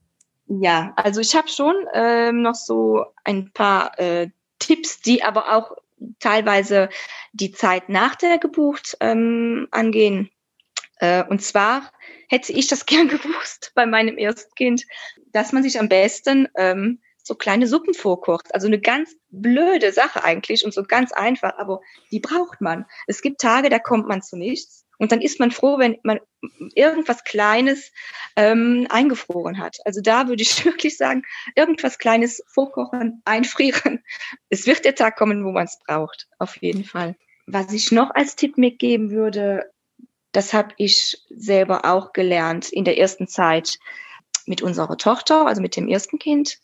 Ja, 0.47 0.93
also 0.95 1.19
ich 1.19 1.35
habe 1.35 1.49
schon 1.49 1.75
ähm, 1.93 2.41
noch 2.41 2.55
so 2.55 3.05
ein 3.25 3.51
paar 3.51 3.99
äh, 3.99 4.29
Tipps, 4.59 5.01
die 5.01 5.21
aber 5.21 5.55
auch 5.55 5.75
teilweise 6.19 6.87
die 7.33 7.51
Zeit 7.51 7.89
nach 7.89 8.15
der 8.15 8.37
Geburt 8.37 8.95
ähm, 9.01 9.67
angehen. 9.71 10.29
Äh, 10.99 11.23
und 11.25 11.41
zwar 11.41 11.91
hätte 12.29 12.53
ich 12.53 12.67
das 12.67 12.85
gern 12.85 13.09
gewusst 13.09 13.73
bei 13.75 13.85
meinem 13.85 14.17
ersten 14.17 14.53
Kind, 14.55 14.83
dass 15.33 15.51
man 15.51 15.63
sich 15.63 15.77
am 15.77 15.89
besten 15.89 16.47
ähm, 16.55 16.99
so 17.23 17.35
kleine 17.35 17.67
Suppen 17.67 17.93
vorkocht. 17.93 18.53
Also 18.53 18.67
eine 18.67 18.79
ganz 18.79 19.15
blöde 19.29 19.91
Sache 19.91 20.23
eigentlich 20.23 20.65
und 20.65 20.73
so 20.73 20.83
ganz 20.83 21.11
einfach, 21.11 21.57
aber 21.57 21.81
die 22.11 22.19
braucht 22.19 22.61
man. 22.61 22.85
Es 23.07 23.21
gibt 23.21 23.41
Tage, 23.41 23.69
da 23.69 23.79
kommt 23.79 24.07
man 24.07 24.21
zu 24.21 24.37
nichts. 24.37 24.85
Und 24.97 25.11
dann 25.11 25.21
ist 25.21 25.39
man 25.39 25.49
froh, 25.49 25.79
wenn 25.79 25.97
man 26.03 26.19
irgendwas 26.75 27.23
Kleines 27.23 27.91
ähm, 28.35 28.85
eingefroren 28.91 29.57
hat. 29.57 29.77
Also 29.83 29.99
da 29.99 30.27
würde 30.27 30.43
ich 30.43 30.63
wirklich 30.65 30.95
sagen, 30.95 31.23
irgendwas 31.55 31.97
Kleines 31.97 32.43
vorkochen, 32.47 33.21
einfrieren. 33.25 34.03
Es 34.49 34.67
wird 34.67 34.85
der 34.85 34.93
Tag 34.93 35.17
kommen, 35.17 35.43
wo 35.43 35.51
man 35.51 35.65
es 35.65 35.79
braucht, 35.87 36.27
auf 36.37 36.57
jeden 36.57 36.83
Fall. 36.83 37.15
Was 37.47 37.73
ich 37.73 37.91
noch 37.91 38.11
als 38.13 38.35
Tipp 38.35 38.59
mitgeben 38.59 39.09
würde, 39.09 39.71
das 40.33 40.53
habe 40.53 40.73
ich 40.77 41.17
selber 41.29 41.85
auch 41.85 42.13
gelernt 42.13 42.71
in 42.71 42.85
der 42.85 42.99
ersten 42.99 43.27
Zeit 43.27 43.79
mit 44.45 44.61
unserer 44.61 44.97
Tochter, 44.97 45.47
also 45.47 45.61
mit 45.61 45.75
dem 45.75 45.87
ersten 45.87 46.19
Kind 46.19 46.59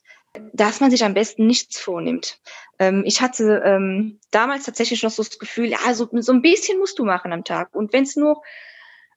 dass 0.53 0.79
man 0.79 0.91
sich 0.91 1.03
am 1.03 1.13
besten 1.13 1.47
nichts 1.47 1.79
vornimmt. 1.79 2.39
Ähm, 2.79 3.03
ich 3.05 3.21
hatte 3.21 3.61
ähm, 3.65 4.19
damals 4.31 4.65
tatsächlich 4.65 5.03
noch 5.03 5.11
so 5.11 5.23
das 5.23 5.39
Gefühl, 5.39 5.67
ja, 5.67 5.93
so, 5.93 6.07
so 6.11 6.31
ein 6.31 6.41
bisschen 6.41 6.79
musst 6.79 6.99
du 6.99 7.05
machen 7.05 7.33
am 7.33 7.43
Tag. 7.43 7.73
Und 7.75 7.93
wenn 7.93 8.03
es 8.03 8.15
nur 8.15 8.41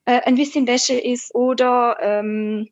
äh, 0.05 0.21
ein 0.21 0.35
bisschen 0.35 0.67
Wäsche 0.67 0.93
ist 0.93 1.33
oder 1.35 1.97
ähm, 2.01 2.69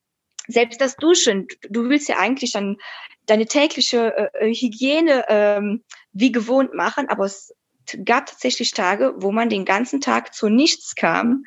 selbst 0.48 0.82
das 0.82 0.96
Duschen, 0.96 1.48
du 1.70 1.90
willst 1.90 2.10
ja 2.10 2.18
eigentlich 2.18 2.54
dann 2.54 2.78
deine 3.26 3.46
tägliche 3.46 4.32
äh, 4.34 4.54
Hygiene 4.54 5.26
ähm, 5.30 5.84
wie 6.12 6.32
gewohnt 6.32 6.74
machen, 6.74 7.08
aber 7.10 7.26
es 7.26 7.54
gab 8.04 8.28
tatsächlich 8.28 8.72
Tage, 8.72 9.14
wo 9.18 9.32
man 9.32 9.50
den 9.50 9.66
ganzen 9.66 10.02
Tag 10.02 10.34
zu 10.34 10.50
nichts 10.50 10.96
kam. 10.96 11.46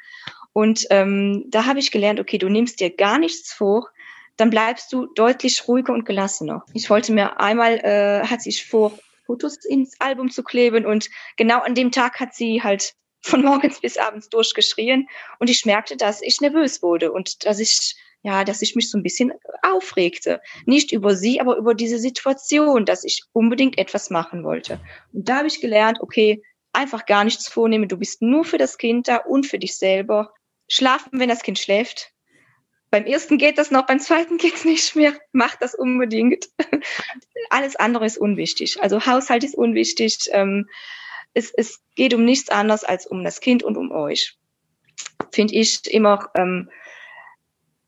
Und 0.53 0.86
ähm, 0.90 1.47
da 1.49 1.64
habe 1.64 1.78
ich 1.78 1.90
gelernt, 1.90 2.20
okay, 2.20 2.38
du 2.38 2.49
nimmst 2.49 2.80
dir 2.80 2.95
gar 2.95 3.18
nichts 3.18 3.53
vor, 3.53 3.88
dann 4.37 4.51
bleibst 4.51 4.93
du 4.93 5.07
deutlich 5.14 5.66
ruhiger 5.68 5.93
und 5.93 6.05
gelassener. 6.05 6.64
Ich 6.74 6.91
wollte 6.91 7.12
mir 7.12 7.41
einmal, 7.41 7.78
äh, 7.78 8.26
hat 8.26 8.43
sich 8.43 8.66
vor, 8.66 8.99
Fotos 9.26 9.64
ins 9.64 10.01
Album 10.01 10.30
zu 10.30 10.43
kleben 10.43 10.85
und 10.85 11.09
genau 11.37 11.61
an 11.61 11.74
dem 11.74 11.93
Tag 11.93 12.18
hat 12.20 12.35
sie 12.35 12.62
halt 12.62 12.95
von 13.22 13.43
morgens 13.45 13.80
bis 13.80 13.97
abends 13.97 14.28
durchgeschrien 14.28 15.09
und 15.39 15.49
ich 15.49 15.64
merkte, 15.64 15.97
dass 15.97 16.22
ich 16.22 16.41
nervös 16.41 16.83
wurde 16.83 17.12
und 17.12 17.47
dass 17.47 17.61
ich 17.61 17.97
ja, 18.24 18.45
dass 18.45 18.62
ich 18.62 18.76
mich 18.76 18.89
so 18.89 18.99
ein 18.99 19.03
bisschen 19.03 19.33
aufregte. 19.62 20.41
Nicht 20.64 20.93
über 20.93 21.16
sie, 21.16 21.41
aber 21.41 21.57
über 21.57 21.74
diese 21.74 21.99
Situation, 21.99 22.85
dass 22.85 23.03
ich 23.03 23.24
unbedingt 23.33 23.78
etwas 23.78 24.11
machen 24.11 24.45
wollte. 24.45 24.78
Und 25.12 25.28
da 25.28 25.39
habe 25.39 25.49
ich 25.49 25.61
gelernt, 25.61 25.99
okay, 26.01 26.41
einfach 26.72 27.05
gar 27.07 27.24
nichts 27.24 27.49
vornehmen. 27.49 27.89
Du 27.89 27.97
bist 27.97 28.22
nur 28.22 28.45
für 28.45 28.59
das 28.59 28.78
Kind 28.78 29.09
da 29.09 29.16
und 29.16 29.47
für 29.47 29.59
dich 29.59 29.76
selber. 29.76 30.33
Schlafen, 30.68 31.18
wenn 31.18 31.28
das 31.28 31.43
Kind 31.43 31.59
schläft. 31.59 32.12
Beim 32.93 33.07
ersten 33.07 33.38
geht 33.38 33.57
das 33.57 33.70
noch, 33.70 33.86
beim 33.86 34.01
zweiten 34.01 34.36
geht 34.38 34.55
es 34.55 34.64
nicht 34.66 34.95
mehr. 34.95 35.14
Macht 35.32 35.62
das 35.62 35.74
unbedingt. 35.74 36.51
Alles 37.51 37.74
andere 37.74 38.05
ist 38.05 38.18
unwichtig. 38.18 38.82
Also 38.82 39.07
Haushalt 39.07 39.43
ist 39.43 39.55
unwichtig. 39.55 40.28
Ähm, 40.30 40.68
es, 41.32 41.51
es 41.57 41.80
geht 41.97 42.12
um 42.12 42.24
nichts 42.24 42.51
anderes 42.51 42.84
als 42.84 43.07
um 43.07 43.24
das 43.24 43.40
Kind 43.40 43.62
und 43.62 43.78
um 43.78 43.90
euch. 43.90 44.36
Finde 45.32 45.55
ich 45.55 45.90
immer, 45.90 46.30
ähm, 46.34 46.68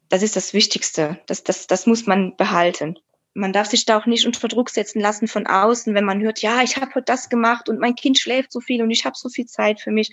das 0.09 0.23
ist 0.23 0.37
das 0.37 0.55
Wichtigste. 0.55 1.21
Das, 1.27 1.45
das, 1.45 1.67
das 1.67 1.87
muss 1.87 2.07
man 2.07 2.35
behalten. 2.37 2.99
Man 3.35 3.53
darf 3.53 3.69
sich 3.69 3.85
da 3.85 3.99
auch 3.99 4.07
nicht 4.07 4.25
unter 4.25 4.49
Druck 4.49 4.71
setzen 4.71 5.01
lassen 5.01 5.29
von 5.29 5.47
außen, 5.47 5.95
wenn 5.95 6.07
man 6.07 6.23
hört, 6.23 6.41
ja, 6.41 6.63
ich 6.63 6.79
habe 6.79 7.03
das 7.03 7.29
gemacht 7.29 7.69
und 7.69 7.79
mein 7.79 7.95
Kind 7.95 8.19
schläft 8.19 8.53
so 8.53 8.61
viel 8.61 8.81
und 8.81 8.91
ich 8.91 9.05
habe 9.05 9.17
so 9.19 9.29
viel 9.29 9.45
Zeit 9.45 9.83
für 9.83 9.91
mich 9.91 10.13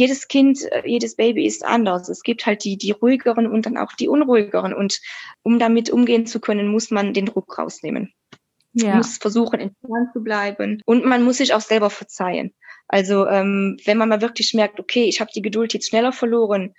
jedes 0.00 0.28
Kind, 0.28 0.64
äh, 0.72 0.82
jedes 0.86 1.14
Baby 1.14 1.44
ist 1.44 1.62
anders. 1.62 2.08
Es 2.08 2.22
gibt 2.22 2.46
halt 2.46 2.64
die, 2.64 2.78
die 2.78 2.90
ruhigeren 2.90 3.46
und 3.46 3.66
dann 3.66 3.76
auch 3.76 3.92
die 3.92 4.08
unruhigeren. 4.08 4.72
Und 4.72 4.98
um 5.42 5.58
damit 5.58 5.90
umgehen 5.90 6.26
zu 6.26 6.40
können, 6.40 6.68
muss 6.68 6.90
man 6.90 7.12
den 7.12 7.26
Druck 7.26 7.58
rausnehmen. 7.58 8.10
Ja. 8.72 8.88
Man 8.88 8.98
muss 8.98 9.18
versuchen, 9.18 9.60
entspannt 9.60 10.08
zu 10.14 10.22
bleiben. 10.22 10.80
Und 10.86 11.04
man 11.04 11.22
muss 11.22 11.36
sich 11.36 11.52
auch 11.52 11.60
selber 11.60 11.90
verzeihen. 11.90 12.54
Also 12.88 13.26
ähm, 13.26 13.76
wenn 13.84 13.98
man 13.98 14.08
mal 14.08 14.22
wirklich 14.22 14.54
merkt, 14.54 14.80
okay, 14.80 15.04
ich 15.04 15.20
habe 15.20 15.30
die 15.34 15.42
Geduld 15.42 15.74
jetzt 15.74 15.88
schneller 15.88 16.12
verloren, 16.12 16.74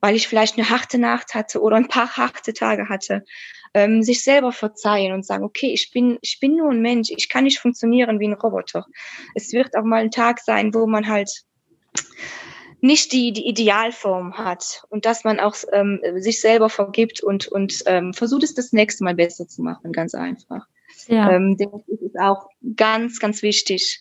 weil 0.00 0.16
ich 0.16 0.26
vielleicht 0.26 0.58
eine 0.58 0.68
harte 0.68 0.98
Nacht 0.98 1.34
hatte 1.34 1.62
oder 1.62 1.76
ein 1.76 1.88
paar 1.88 2.16
harte 2.16 2.54
Tage 2.54 2.88
hatte, 2.88 3.24
ähm, 3.72 4.02
sich 4.02 4.24
selber 4.24 4.50
verzeihen 4.50 5.12
und 5.12 5.24
sagen, 5.24 5.44
okay, 5.44 5.72
ich 5.72 5.92
bin, 5.92 6.18
ich 6.22 6.38
bin 6.40 6.56
nur 6.56 6.72
ein 6.72 6.82
Mensch, 6.82 7.10
ich 7.16 7.28
kann 7.28 7.44
nicht 7.44 7.60
funktionieren 7.60 8.18
wie 8.18 8.26
ein 8.26 8.34
Roboter. 8.34 8.84
Es 9.34 9.52
wird 9.52 9.76
auch 9.76 9.84
mal 9.84 10.02
ein 10.02 10.10
Tag 10.10 10.40
sein, 10.40 10.74
wo 10.74 10.86
man 10.86 11.06
halt 11.06 11.30
nicht 12.80 13.12
die, 13.12 13.32
die 13.32 13.48
Idealform 13.48 14.36
hat 14.36 14.84
und 14.90 15.06
dass 15.06 15.24
man 15.24 15.40
auch 15.40 15.56
ähm, 15.72 16.00
sich 16.16 16.40
selber 16.40 16.68
vergibt 16.68 17.22
und, 17.22 17.48
und 17.48 17.82
ähm, 17.86 18.14
versucht 18.14 18.42
es 18.42 18.54
das 18.54 18.72
nächste 18.72 19.04
Mal 19.04 19.14
besser 19.14 19.48
zu 19.48 19.62
machen, 19.62 19.92
ganz 19.92 20.14
einfach. 20.14 20.66
Ja. 21.08 21.32
Ähm, 21.32 21.56
das 21.56 22.00
ist 22.00 22.18
auch 22.18 22.48
ganz, 22.76 23.18
ganz 23.18 23.42
wichtig. 23.42 24.00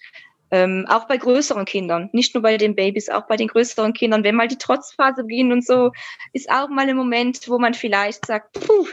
Ähm, 0.52 0.86
auch 0.88 1.08
bei 1.08 1.18
größeren 1.18 1.66
Kindern, 1.66 2.10
nicht 2.14 2.36
nur 2.36 2.44
bei 2.44 2.58
den 2.58 2.76
Babys, 2.76 3.10
auch 3.10 3.26
bei 3.26 3.38
den 3.38 3.48
größeren 3.48 3.94
Kindern, 3.94 4.24
wenn 4.24 4.36
mal 4.36 4.48
die 4.48 4.60
Trotzphase 4.60 5.24
beginnt 5.24 5.52
und 5.52 5.66
so, 5.66 5.92
ist 6.32 6.50
auch 6.52 6.70
mal 6.70 6.88
ein 6.88 6.96
Moment, 6.96 7.50
wo 7.50 7.58
man 7.58 7.74
vielleicht 7.74 8.28
sagt, 8.28 8.54
puh, 8.54 8.86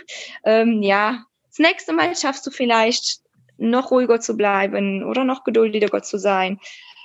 ähm, 0.44 0.82
ja, 0.82 1.24
das 1.48 1.58
nächste 1.58 1.92
Mal 1.92 2.16
schaffst 2.16 2.46
du 2.46 2.50
vielleicht 2.50 3.20
noch 3.58 3.90
ruhiger 3.90 4.20
zu 4.20 4.38
bleiben 4.38 5.04
oder 5.04 5.24
noch 5.24 5.44
geduldiger 5.44 6.02
zu 6.02 6.18
sein, 6.18 6.58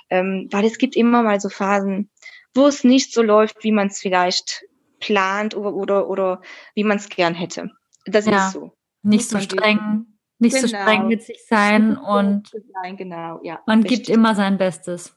ähm, 0.08 0.48
weil 0.50 0.64
es 0.64 0.78
gibt 0.78 0.96
immer 0.96 1.22
mal 1.22 1.38
so 1.38 1.50
Phasen, 1.50 2.08
wo 2.56 2.66
es 2.66 2.84
nicht 2.84 3.12
so 3.12 3.22
läuft, 3.22 3.62
wie 3.62 3.72
man 3.72 3.88
es 3.88 3.98
vielleicht 3.98 4.64
plant 5.00 5.56
oder, 5.56 5.74
oder, 5.74 6.08
oder 6.08 6.42
wie 6.74 6.84
man 6.84 6.96
es 6.96 7.08
gern 7.08 7.34
hätte. 7.34 7.70
Das 8.06 8.26
ja, 8.26 8.46
ist 8.46 8.54
so. 8.54 8.72
Nicht 9.02 9.28
so 9.28 9.38
streng, 9.38 10.06
nicht 10.38 10.54
genau. 10.54 10.66
so 10.66 10.76
streng 10.76 11.06
mit 11.06 11.22
sich 11.22 11.44
sein 11.48 11.96
und 11.96 12.50
sein, 12.82 12.96
genau, 12.96 13.40
ja, 13.42 13.60
man 13.66 13.82
richtig. 13.82 14.04
gibt 14.04 14.10
immer 14.10 14.34
sein 14.34 14.58
Bestes. 14.58 15.14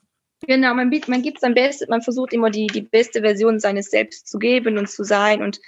Genau, 0.48 0.74
man, 0.74 0.90
man 1.08 1.22
gibt 1.22 1.40
sein 1.40 1.54
Bestes, 1.54 1.88
man 1.90 2.02
versucht 2.02 2.34
immer 2.34 2.50
die, 2.50 2.68
die 2.68 2.82
beste 2.82 3.22
Version 3.22 3.60
seines 3.60 3.90
Selbst 3.90 4.28
zu 4.28 4.40
geben 4.40 4.78
und 4.78 4.90
zu 4.90 5.04
sein. 5.04 5.42
Und 5.42 5.60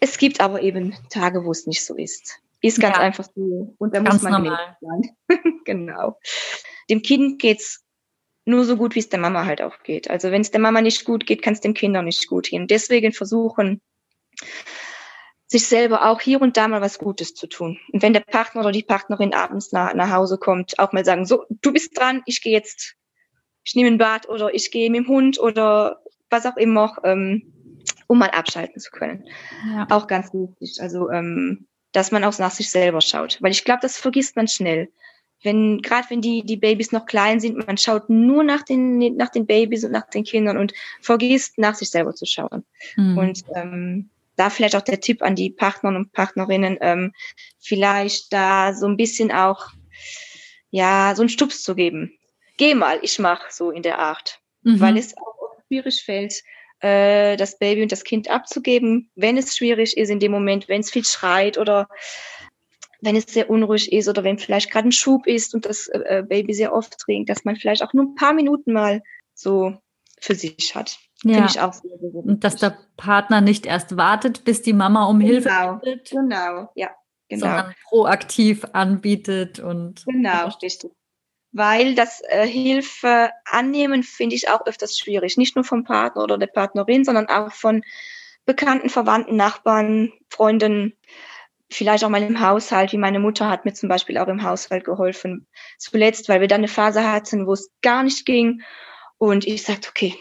es 0.00 0.16
gibt 0.16 0.40
aber 0.40 0.62
eben 0.62 0.94
Tage, 1.10 1.44
wo 1.44 1.50
es 1.50 1.66
nicht 1.66 1.84
so 1.84 1.94
ist. 1.94 2.40
Ist 2.60 2.80
ganz 2.80 2.96
ja. 2.96 3.02
einfach 3.02 3.28
so. 3.34 3.74
Und 3.78 3.94
da 3.94 4.00
ganz 4.00 4.22
muss 4.22 4.30
man 4.30 4.56
sein. 4.80 5.10
genau. 5.64 6.18
Dem 6.88 7.02
Kind 7.02 7.40
geht's 7.40 7.84
nur 8.48 8.64
so 8.64 8.76
gut, 8.76 8.94
wie 8.94 9.00
es 9.00 9.08
der 9.08 9.20
Mama 9.20 9.44
halt 9.44 9.62
auch 9.62 9.82
geht. 9.82 10.10
Also 10.10 10.30
wenn 10.30 10.40
es 10.40 10.50
der 10.50 10.60
Mama 10.60 10.80
nicht 10.80 11.04
gut 11.04 11.26
geht, 11.26 11.42
kann 11.42 11.52
es 11.52 11.60
dem 11.60 11.74
Kind 11.74 11.96
auch 11.96 12.02
nicht 12.02 12.26
gut 12.26 12.48
gehen. 12.48 12.66
Deswegen 12.66 13.12
versuchen, 13.12 13.80
sich 15.46 15.66
selber 15.66 16.06
auch 16.06 16.20
hier 16.20 16.40
und 16.40 16.56
da 16.56 16.66
mal 16.68 16.80
was 16.80 16.98
Gutes 16.98 17.34
zu 17.34 17.46
tun. 17.46 17.78
Und 17.92 18.02
wenn 18.02 18.12
der 18.12 18.20
Partner 18.20 18.62
oder 18.62 18.72
die 18.72 18.82
Partnerin 18.82 19.34
abends 19.34 19.72
nach, 19.72 19.94
nach 19.94 20.10
Hause 20.10 20.38
kommt, 20.38 20.78
auch 20.78 20.92
mal 20.92 21.04
sagen, 21.04 21.26
so, 21.26 21.44
du 21.48 21.72
bist 21.72 21.96
dran, 21.98 22.22
ich 22.26 22.42
gehe 22.42 22.52
jetzt, 22.52 22.96
ich 23.64 23.74
nehme 23.74 23.88
ein 23.88 23.98
Bad 23.98 24.28
oder 24.28 24.52
ich 24.54 24.70
gehe 24.70 24.90
mit 24.90 25.04
dem 25.04 25.08
Hund 25.08 25.38
oder 25.38 26.02
was 26.30 26.46
auch 26.46 26.56
immer, 26.56 26.96
ähm, 27.04 27.52
um 28.06 28.18
mal 28.18 28.30
abschalten 28.30 28.80
zu 28.80 28.90
können. 28.90 29.26
Ja. 29.66 29.86
Auch 29.90 30.06
ganz 30.06 30.32
wichtig. 30.32 30.80
Also, 30.80 31.10
ähm, 31.10 31.66
dass 31.92 32.12
man 32.12 32.24
auch 32.24 32.38
nach 32.38 32.50
sich 32.50 32.70
selber 32.70 33.00
schaut. 33.00 33.38
Weil 33.40 33.52
ich 33.52 33.64
glaube, 33.64 33.80
das 33.82 33.96
vergisst 33.96 34.36
man 34.36 34.48
schnell 34.48 34.90
wenn 35.42 35.80
gerade 35.82 36.10
wenn 36.10 36.20
die 36.20 36.42
die 36.44 36.56
Babys 36.56 36.92
noch 36.92 37.06
klein 37.06 37.40
sind, 37.40 37.66
man 37.66 37.78
schaut 37.78 38.10
nur 38.10 38.42
nach 38.42 38.62
den 38.62 39.16
nach 39.16 39.30
den 39.30 39.46
Babys 39.46 39.84
und 39.84 39.92
nach 39.92 40.08
den 40.10 40.24
Kindern 40.24 40.56
und 40.56 40.72
vergisst 41.00 41.58
nach 41.58 41.74
sich 41.74 41.90
selber 41.90 42.14
zu 42.14 42.26
schauen. 42.26 42.64
Mhm. 42.96 43.18
Und 43.18 43.44
ähm, 43.54 44.10
da 44.36 44.50
vielleicht 44.50 44.76
auch 44.76 44.82
der 44.82 45.00
Tipp 45.00 45.22
an 45.22 45.34
die 45.34 45.50
Partner 45.50 45.90
und 45.90 46.12
Partnerinnen, 46.12 46.78
ähm, 46.80 47.12
vielleicht 47.58 48.32
da 48.32 48.72
so 48.72 48.86
ein 48.86 48.96
bisschen 48.96 49.32
auch 49.32 49.68
ja 50.70 51.14
so 51.14 51.22
einen 51.22 51.28
Stups 51.28 51.62
zu 51.62 51.74
geben. 51.74 52.12
Geh 52.56 52.74
mal, 52.74 52.98
ich 53.02 53.18
mach 53.18 53.50
so 53.50 53.70
in 53.70 53.82
der 53.82 53.98
Art, 53.98 54.40
mhm. 54.62 54.80
weil 54.80 54.96
es 54.96 55.16
auch 55.16 55.56
schwierig 55.66 56.02
fällt, 56.04 56.42
äh, 56.80 57.36
das 57.36 57.58
Baby 57.58 57.82
und 57.82 57.92
das 57.92 58.04
Kind 58.04 58.28
abzugeben, 58.28 59.10
wenn 59.14 59.36
es 59.36 59.56
schwierig 59.56 59.96
ist 59.96 60.10
in 60.10 60.20
dem 60.20 60.32
Moment, 60.32 60.68
wenn 60.68 60.80
es 60.80 60.90
viel 60.90 61.04
schreit 61.04 61.58
oder 61.58 61.88
wenn 63.00 63.16
es 63.16 63.24
sehr 63.24 63.50
unruhig 63.50 63.92
ist 63.92 64.08
oder 64.08 64.24
wenn 64.24 64.38
vielleicht 64.38 64.70
gerade 64.70 64.88
ein 64.88 64.92
Schub 64.92 65.26
ist 65.26 65.54
und 65.54 65.66
das 65.66 65.86
äh, 65.88 66.18
äh, 66.18 66.22
Baby 66.22 66.54
sehr 66.54 66.72
oft 66.72 66.98
trinkt, 66.98 67.30
dass 67.30 67.44
man 67.44 67.56
vielleicht 67.56 67.82
auch 67.82 67.92
nur 67.92 68.06
ein 68.06 68.14
paar 68.14 68.32
Minuten 68.32 68.72
mal 68.72 69.02
so 69.34 69.76
für 70.20 70.34
sich 70.34 70.74
hat. 70.74 70.98
Ja. 71.22 71.34
Finde 71.34 71.48
ich 71.50 71.60
auch 71.60 71.72
sehr, 71.72 71.98
sehr, 71.98 72.14
Und 72.14 72.44
dass 72.44 72.56
der 72.56 72.76
Partner 72.96 73.40
nicht 73.40 73.66
erst 73.66 73.96
wartet, 73.96 74.44
bis 74.44 74.62
die 74.62 74.72
Mama 74.72 75.04
um 75.04 75.20
genau. 75.20 75.30
Hilfe 75.32 75.80
bittet. 75.82 76.10
Genau, 76.10 76.70
ja. 76.74 76.90
Genau. 77.28 77.46
Sondern 77.46 77.74
proaktiv 77.84 78.64
anbietet 78.72 79.60
und. 79.60 80.04
Genau, 80.06 80.48
richtig. 80.62 80.90
Weil 81.52 81.94
das 81.94 82.22
äh, 82.28 82.46
Hilfe 82.46 83.30
annehmen 83.44 84.02
finde 84.02 84.34
ich 84.34 84.48
auch 84.48 84.66
öfters 84.66 84.98
schwierig. 84.98 85.36
Nicht 85.36 85.54
nur 85.54 85.64
vom 85.64 85.84
Partner 85.84 86.22
oder 86.22 86.38
der 86.38 86.46
Partnerin, 86.46 87.04
sondern 87.04 87.28
auch 87.28 87.52
von 87.52 87.82
Bekannten, 88.46 88.88
Verwandten, 88.88 89.36
Nachbarn, 89.36 90.12
Freunden, 90.30 90.94
vielleicht 91.70 92.04
auch 92.04 92.08
mal 92.08 92.22
im 92.22 92.40
Haushalt, 92.40 92.92
wie 92.92 92.98
meine 92.98 93.20
Mutter 93.20 93.48
hat 93.48 93.64
mir 93.64 93.74
zum 93.74 93.88
Beispiel 93.88 94.18
auch 94.18 94.28
im 94.28 94.42
Haushalt 94.42 94.84
geholfen. 94.84 95.46
Zuletzt, 95.78 96.28
weil 96.28 96.40
wir 96.40 96.48
dann 96.48 96.60
eine 96.60 96.68
Phase 96.68 97.10
hatten, 97.10 97.46
wo 97.46 97.52
es 97.52 97.70
gar 97.82 98.02
nicht 98.02 98.24
ging. 98.24 98.62
Und 99.18 99.46
ich 99.46 99.62
sagte, 99.62 99.88
okay, 99.90 100.14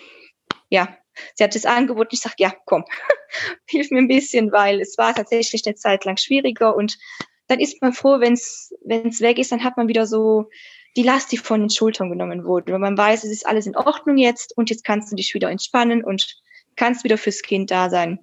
ja, 0.69 0.97
sie 1.35 1.43
hat 1.43 1.55
das 1.55 1.65
angeboten. 1.65 2.09
Ich 2.11 2.21
sagte, 2.21 2.43
ja, 2.43 2.53
komm, 2.65 2.83
hilf 3.67 3.91
mir 3.91 3.99
ein 3.99 4.07
bisschen, 4.07 4.51
weil 4.51 4.81
es 4.81 4.97
war 4.97 5.13
tatsächlich 5.15 5.65
eine 5.65 5.75
Zeit 5.75 6.05
lang 6.05 6.17
schwieriger. 6.17 6.75
Und 6.75 6.97
dann 7.47 7.59
ist 7.59 7.81
man 7.81 7.93
froh, 7.93 8.19
wenn 8.19 8.33
es 8.33 8.71
weg 9.21 9.39
ist, 9.39 9.51
dann 9.51 9.63
hat 9.63 9.77
man 9.77 9.87
wieder 9.87 10.05
so 10.05 10.49
die 10.97 11.03
Last, 11.03 11.31
die 11.31 11.37
von 11.37 11.61
den 11.61 11.69
Schultern 11.69 12.09
genommen 12.09 12.43
wurde. 12.43 12.73
Weil 12.73 12.79
man 12.79 12.97
weiß, 12.97 13.23
es 13.23 13.31
ist 13.31 13.47
alles 13.47 13.67
in 13.67 13.77
Ordnung 13.77 14.17
jetzt 14.17 14.57
und 14.57 14.69
jetzt 14.69 14.83
kannst 14.83 15.11
du 15.11 15.15
dich 15.15 15.33
wieder 15.33 15.49
entspannen 15.49 16.03
und 16.03 16.35
kannst 16.75 17.03
wieder 17.03 17.17
fürs 17.17 17.41
Kind 17.41 17.71
da 17.71 17.89
sein. 17.89 18.19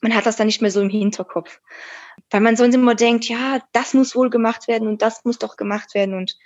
Man 0.00 0.14
hat 0.14 0.26
das 0.26 0.36
dann 0.36 0.46
nicht 0.46 0.62
mehr 0.62 0.70
so 0.70 0.80
im 0.80 0.90
Hinterkopf. 0.90 1.60
Weil 2.30 2.40
man 2.40 2.56
sonst 2.56 2.74
immer 2.74 2.94
denkt, 2.94 3.28
ja, 3.28 3.60
das 3.72 3.94
muss 3.94 4.14
wohl 4.14 4.30
gemacht 4.30 4.68
werden 4.68 4.88
und 4.88 5.02
das 5.02 5.24
muss 5.24 5.38
doch 5.38 5.56
gemacht 5.56 5.94
werden 5.94 6.14
und 6.14 6.36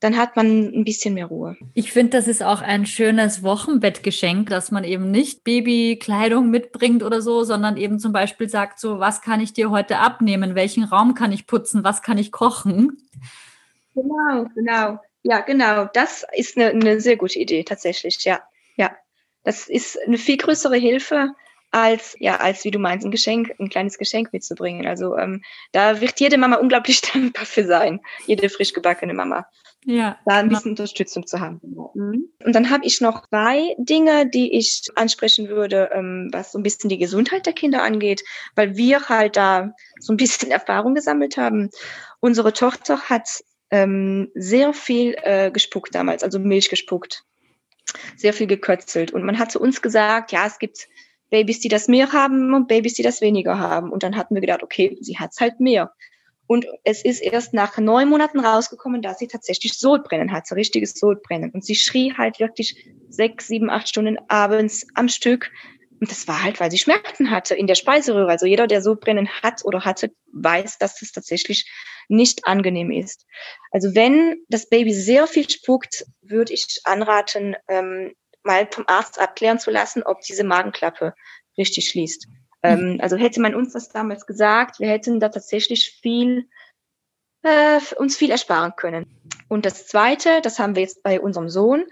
dann 0.00 0.16
hat 0.16 0.34
man 0.34 0.72
ein 0.74 0.84
bisschen 0.84 1.12
mehr 1.12 1.26
Ruhe. 1.26 1.56
Ich 1.74 1.92
finde, 1.92 2.16
das 2.16 2.26
ist 2.26 2.42
auch 2.42 2.62
ein 2.62 2.86
schönes 2.86 3.42
Wochenbettgeschenk, 3.42 4.48
dass 4.48 4.70
man 4.70 4.82
eben 4.82 5.10
nicht 5.10 5.44
Babykleidung 5.44 6.48
mitbringt 6.48 7.02
oder 7.02 7.20
so, 7.20 7.44
sondern 7.44 7.76
eben 7.76 7.98
zum 7.98 8.12
Beispiel 8.12 8.48
sagt, 8.48 8.80
so, 8.80 8.98
was 8.98 9.20
kann 9.20 9.40
ich 9.40 9.52
dir 9.52 9.70
heute 9.70 9.98
abnehmen? 9.98 10.54
Welchen 10.54 10.84
Raum 10.84 11.14
kann 11.14 11.32
ich 11.32 11.46
putzen? 11.46 11.84
Was 11.84 12.00
kann 12.00 12.16
ich 12.16 12.32
kochen? 12.32 12.96
Genau, 13.94 14.46
genau. 14.54 14.98
Ja, 15.22 15.40
genau. 15.40 15.84
Das 15.92 16.24
ist 16.32 16.56
eine, 16.56 16.70
eine 16.70 17.00
sehr 17.00 17.18
gute 17.18 17.38
Idee, 17.38 17.62
tatsächlich. 17.64 18.24
Ja, 18.24 18.40
ja. 18.76 18.90
Das 19.44 19.68
ist 19.68 19.98
eine 20.06 20.16
viel 20.18 20.38
größere 20.38 20.76
Hilfe, 20.76 21.34
als 21.70 22.16
ja 22.18 22.36
als 22.36 22.64
wie 22.64 22.70
du 22.70 22.78
meinst 22.78 23.04
ein 23.04 23.10
Geschenk 23.10 23.54
ein 23.58 23.68
kleines 23.68 23.98
Geschenk 23.98 24.32
mitzubringen. 24.32 24.86
Also 24.86 25.16
ähm, 25.16 25.42
da 25.72 26.00
wird 26.00 26.18
jede 26.20 26.38
Mama 26.38 26.56
unglaublich 26.56 27.00
dankbar 27.12 27.46
für 27.46 27.64
sein 27.64 28.00
jede 28.26 28.48
frisch 28.48 28.72
gebackene 28.72 29.14
Mama 29.14 29.46
ja. 29.84 30.18
da 30.26 30.38
ein 30.38 30.48
bisschen 30.48 30.72
Unterstützung 30.72 31.26
zu 31.26 31.40
haben. 31.40 31.60
Mhm. 31.94 32.28
und 32.44 32.54
dann 32.54 32.70
habe 32.70 32.84
ich 32.84 33.00
noch 33.00 33.26
zwei 33.28 33.74
Dinge 33.78 34.28
die 34.28 34.56
ich 34.56 34.88
ansprechen 34.96 35.48
würde 35.48 35.90
ähm, 35.92 36.28
was 36.32 36.52
so 36.52 36.58
ein 36.58 36.62
bisschen 36.62 36.90
die 36.90 36.98
Gesundheit 36.98 37.46
der 37.46 37.52
Kinder 37.52 37.82
angeht 37.82 38.22
weil 38.56 38.76
wir 38.76 39.08
halt 39.08 39.36
da 39.36 39.72
so 39.98 40.12
ein 40.12 40.16
bisschen 40.16 40.50
Erfahrung 40.50 40.94
gesammelt 40.94 41.36
haben. 41.36 41.70
Unsere 42.20 42.52
Tochter 42.52 43.00
hat 43.02 43.28
ähm, 43.70 44.30
sehr 44.34 44.74
viel 44.74 45.14
äh, 45.22 45.50
gespuckt 45.50 45.94
damals 45.94 46.24
also 46.24 46.38
Milch 46.38 46.68
gespuckt 46.68 47.24
sehr 48.16 48.32
viel 48.32 48.46
gekötzelt. 48.46 49.12
Und 49.12 49.24
man 49.24 49.38
hat 49.38 49.50
zu 49.50 49.60
uns 49.60 49.82
gesagt 49.82 50.32
ja 50.32 50.46
es 50.46 50.58
gibt 50.58 50.88
Babys, 51.30 51.60
die 51.60 51.68
das 51.68 51.88
mehr 51.88 52.12
haben 52.12 52.54
und 52.54 52.68
Babys, 52.68 52.94
die 52.94 53.02
das 53.02 53.20
weniger 53.20 53.58
haben. 53.58 53.90
Und 53.90 54.02
dann 54.02 54.16
hatten 54.16 54.34
wir 54.34 54.40
gedacht, 54.40 54.62
okay, 54.62 54.98
sie 55.00 55.18
hat's 55.18 55.40
halt 55.40 55.60
mehr. 55.60 55.92
Und 56.46 56.66
es 56.82 57.04
ist 57.04 57.20
erst 57.20 57.54
nach 57.54 57.78
neun 57.78 58.08
Monaten 58.08 58.40
rausgekommen, 58.40 59.02
dass 59.02 59.20
sie 59.20 59.28
tatsächlich 59.28 59.78
Sodbrennen 59.78 60.32
hat, 60.32 60.48
so 60.48 60.56
richtiges 60.56 60.94
Sodbrennen. 60.94 61.52
Und 61.52 61.64
sie 61.64 61.76
schrie 61.76 62.12
halt 62.12 62.40
wirklich 62.40 62.84
sechs, 63.08 63.46
sieben, 63.46 63.70
acht 63.70 63.88
Stunden 63.88 64.18
abends 64.26 64.84
am 64.94 65.08
Stück. 65.08 65.52
Und 66.00 66.10
das 66.10 66.26
war 66.26 66.42
halt, 66.42 66.58
weil 66.58 66.70
sie 66.72 66.78
Schmerzen 66.78 67.30
hatte 67.30 67.54
in 67.54 67.68
der 67.68 67.76
Speiseröhre. 67.76 68.30
Also 68.30 68.46
jeder, 68.46 68.66
der 68.66 68.82
Sodbrennen 68.82 69.28
hat 69.42 69.64
oder 69.64 69.84
hatte, 69.84 70.10
weiß, 70.32 70.78
dass 70.78 71.00
es 71.02 71.12
tatsächlich 71.12 71.70
nicht 72.08 72.46
angenehm 72.46 72.90
ist. 72.90 73.26
Also 73.70 73.94
wenn 73.94 74.42
das 74.48 74.68
Baby 74.68 74.92
sehr 74.92 75.28
viel 75.28 75.48
spuckt, 75.48 76.04
würde 76.20 76.52
ich 76.52 76.80
anraten, 76.82 77.54
ähm, 77.68 78.12
mal 78.42 78.68
vom 78.70 78.84
Arzt 78.86 79.20
abklären 79.20 79.58
zu 79.58 79.70
lassen, 79.70 80.02
ob 80.02 80.20
diese 80.20 80.44
Magenklappe 80.44 81.14
richtig 81.58 81.88
schließt. 81.88 82.28
Ähm, 82.62 82.98
also 83.00 83.16
hätte 83.16 83.40
man 83.40 83.54
uns 83.54 83.72
das 83.72 83.88
damals 83.88 84.26
gesagt, 84.26 84.80
wir 84.80 84.88
hätten 84.88 85.20
da 85.20 85.28
tatsächlich 85.28 85.98
viel, 86.00 86.48
äh, 87.42 87.80
uns 87.96 88.16
viel 88.16 88.30
ersparen 88.30 88.74
können. 88.76 89.06
Und 89.48 89.66
das 89.66 89.86
Zweite, 89.86 90.40
das 90.42 90.58
haben 90.58 90.74
wir 90.74 90.82
jetzt 90.82 91.02
bei 91.02 91.20
unserem 91.20 91.48
Sohn, 91.48 91.84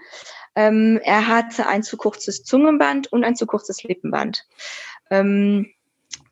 ähm, 0.55 0.99
er 1.03 1.27
hatte 1.27 1.67
ein 1.67 1.83
zu 1.83 1.97
kurzes 1.97 2.43
Zungenband 2.43 3.11
und 3.11 3.23
ein 3.23 3.35
zu 3.35 3.45
kurzes 3.45 3.83
Lippenband. 3.83 4.45
Ähm, 5.09 5.71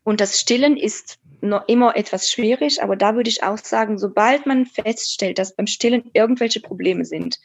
und 0.03 0.21
das 0.21 0.39
Stillen 0.39 0.77
ist 0.77 1.19
noch 1.41 1.67
immer 1.67 1.95
etwas 1.95 2.29
schwierig, 2.29 2.81
aber 2.81 2.95
da 2.95 3.15
würde 3.15 3.29
ich 3.29 3.43
auch 3.43 3.57
sagen, 3.57 3.97
sobald 3.97 4.45
man 4.45 4.65
feststellt, 4.65 5.37
dass 5.37 5.55
beim 5.55 5.67
Stillen 5.67 6.09
irgendwelche 6.13 6.59
Probleme 6.59 7.05
sind, 7.05 7.39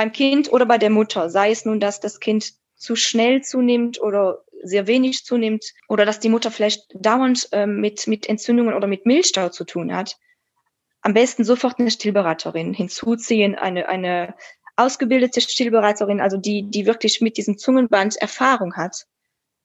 beim 0.00 0.12
Kind 0.12 0.50
oder 0.50 0.64
bei 0.64 0.78
der 0.78 0.88
Mutter, 0.88 1.28
sei 1.28 1.50
es 1.50 1.66
nun, 1.66 1.78
dass 1.78 2.00
das 2.00 2.20
Kind 2.20 2.54
zu 2.74 2.96
schnell 2.96 3.42
zunimmt 3.42 4.00
oder 4.00 4.42
sehr 4.62 4.86
wenig 4.86 5.26
zunimmt 5.26 5.74
oder 5.88 6.06
dass 6.06 6.20
die 6.20 6.30
Mutter 6.30 6.50
vielleicht 6.50 6.86
dauernd 6.94 7.50
ähm, 7.52 7.82
mit, 7.82 8.06
mit 8.06 8.26
Entzündungen 8.26 8.72
oder 8.72 8.86
mit 8.86 9.04
Milchstau 9.04 9.50
zu 9.50 9.64
tun 9.64 9.94
hat, 9.94 10.16
am 11.02 11.12
besten 11.12 11.44
sofort 11.44 11.78
eine 11.78 11.90
Stillberaterin 11.90 12.72
hinzuziehen, 12.72 13.56
eine, 13.56 13.90
eine 13.90 14.34
ausgebildete 14.74 15.42
Stillberaterin, 15.42 16.22
also 16.22 16.38
die, 16.38 16.62
die 16.62 16.86
wirklich 16.86 17.20
mit 17.20 17.36
diesem 17.36 17.58
Zungenband 17.58 18.16
Erfahrung 18.16 18.76
hat, 18.76 19.04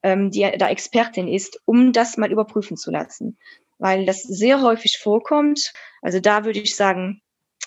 ähm, 0.03 0.31
die 0.31 0.41
da 0.57 0.67
Expertin 0.67 1.29
ist, 1.29 1.61
um 1.63 1.93
das 1.93 2.17
mal 2.17 2.29
überprüfen 2.29 2.75
zu 2.75 2.91
lassen. 2.91 3.38
Weil 3.77 4.05
das 4.05 4.21
sehr 4.21 4.61
häufig 4.61 4.97
vorkommt. 4.97 5.71
Also 6.01 6.19
da 6.19 6.43
würde 6.43 6.59
ich 6.59 6.75
sagen, 6.75 7.21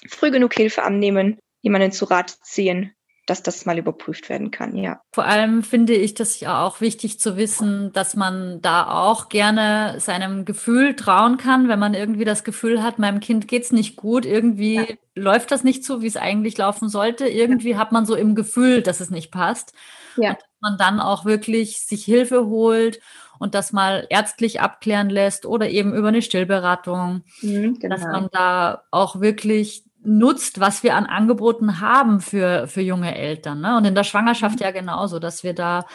früh 0.06 0.30
genug 0.30 0.52
Hilfe 0.52 0.82
annehmen 0.82 1.38
jemanden 1.60 1.92
zu 1.92 2.04
Rat 2.04 2.30
ziehen, 2.42 2.92
dass 3.28 3.42
das 3.42 3.66
mal 3.66 3.76
überprüft 3.76 4.30
werden 4.30 4.50
kann, 4.50 4.74
ja. 4.74 5.02
Vor 5.12 5.26
allem 5.26 5.62
finde 5.62 5.92
ich 5.92 6.14
das 6.14 6.40
ja 6.40 6.64
auch 6.64 6.80
wichtig 6.80 7.20
zu 7.20 7.36
wissen, 7.36 7.92
dass 7.92 8.16
man 8.16 8.62
da 8.62 8.88
auch 8.90 9.28
gerne 9.28 9.96
seinem 10.00 10.46
Gefühl 10.46 10.96
trauen 10.96 11.36
kann, 11.36 11.68
wenn 11.68 11.78
man 11.78 11.92
irgendwie 11.92 12.24
das 12.24 12.42
Gefühl 12.42 12.82
hat, 12.82 12.98
meinem 12.98 13.20
Kind 13.20 13.46
geht's 13.46 13.70
nicht 13.70 13.96
gut, 13.96 14.24
irgendwie 14.24 14.76
ja. 14.76 14.86
läuft 15.14 15.50
das 15.50 15.62
nicht 15.62 15.84
so, 15.84 16.00
wie 16.00 16.06
es 16.06 16.16
eigentlich 16.16 16.56
laufen 16.56 16.88
sollte. 16.88 17.28
Irgendwie 17.28 17.72
ja. 17.72 17.78
hat 17.78 17.92
man 17.92 18.06
so 18.06 18.14
im 18.14 18.34
Gefühl, 18.34 18.80
dass 18.80 19.00
es 19.00 19.10
nicht 19.10 19.30
passt. 19.30 19.74
Ja. 20.16 20.30
Und 20.30 20.38
dass 20.38 20.60
man 20.60 20.78
dann 20.78 20.98
auch 20.98 21.26
wirklich 21.26 21.80
sich 21.80 22.04
Hilfe 22.06 22.46
holt 22.46 22.98
und 23.38 23.54
das 23.54 23.72
mal 23.72 24.06
ärztlich 24.08 24.62
abklären 24.62 25.10
lässt 25.10 25.44
oder 25.44 25.68
eben 25.68 25.94
über 25.94 26.08
eine 26.08 26.22
Stillberatung, 26.22 27.24
mhm, 27.42 27.78
genau. 27.78 27.94
dass 27.94 28.04
man 28.04 28.28
da 28.32 28.84
auch 28.90 29.20
wirklich 29.20 29.84
nutzt, 30.08 30.58
was 30.58 30.82
wir 30.82 30.96
an 30.96 31.06
Angeboten 31.06 31.80
haben 31.80 32.20
für, 32.20 32.66
für 32.66 32.80
junge 32.80 33.14
Eltern. 33.14 33.60
Ne? 33.60 33.76
Und 33.76 33.84
in 33.84 33.94
der 33.94 34.04
Schwangerschaft 34.04 34.56
mhm. 34.56 34.64
ja 34.64 34.70
genauso, 34.70 35.18
dass 35.18 35.44
wir 35.44 35.54
da 35.54 35.86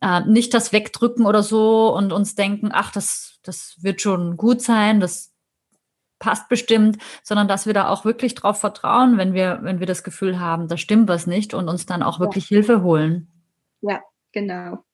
äh, 0.00 0.20
nicht 0.22 0.52
das 0.52 0.72
wegdrücken 0.72 1.24
oder 1.24 1.42
so 1.42 1.94
und 1.94 2.12
uns 2.12 2.34
denken, 2.34 2.70
ach, 2.72 2.90
das, 2.90 3.38
das 3.42 3.76
wird 3.80 4.00
schon 4.00 4.36
gut 4.36 4.60
sein, 4.60 5.00
das 5.00 5.32
passt 6.18 6.48
bestimmt, 6.48 6.98
sondern 7.22 7.48
dass 7.48 7.66
wir 7.66 7.72
da 7.72 7.88
auch 7.88 8.04
wirklich 8.04 8.34
drauf 8.34 8.60
vertrauen, 8.60 9.16
wenn 9.16 9.32
wir, 9.32 9.60
wenn 9.62 9.80
wir 9.80 9.86
das 9.86 10.04
Gefühl 10.04 10.38
haben, 10.38 10.68
da 10.68 10.76
stimmt 10.76 11.08
was 11.08 11.26
nicht 11.26 11.54
und 11.54 11.68
uns 11.68 11.86
dann 11.86 12.02
auch 12.02 12.20
wirklich 12.20 12.50
ja. 12.50 12.56
Hilfe 12.56 12.82
holen. 12.82 13.28
Ja, 13.80 14.00
genau. 14.32 14.84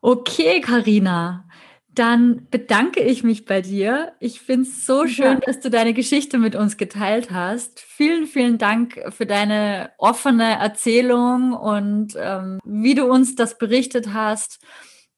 Okay, 0.00 0.60
Karina. 0.60 1.46
Dann 1.94 2.48
bedanke 2.50 3.00
ich 3.00 3.22
mich 3.22 3.44
bei 3.44 3.60
dir. 3.60 4.14
Ich 4.18 4.40
finde 4.40 4.68
es 4.68 4.84
so 4.84 5.06
schön, 5.06 5.34
ja. 5.34 5.40
dass 5.40 5.60
du 5.60 5.70
deine 5.70 5.94
Geschichte 5.94 6.38
mit 6.38 6.56
uns 6.56 6.76
geteilt 6.76 7.30
hast. 7.30 7.80
Vielen, 7.80 8.26
vielen 8.26 8.58
Dank 8.58 9.00
für 9.10 9.26
deine 9.26 9.90
offene 9.98 10.58
Erzählung 10.58 11.52
und 11.52 12.14
ähm, 12.18 12.58
wie 12.64 12.94
du 12.94 13.06
uns 13.06 13.36
das 13.36 13.58
berichtet 13.58 14.12
hast, 14.12 14.60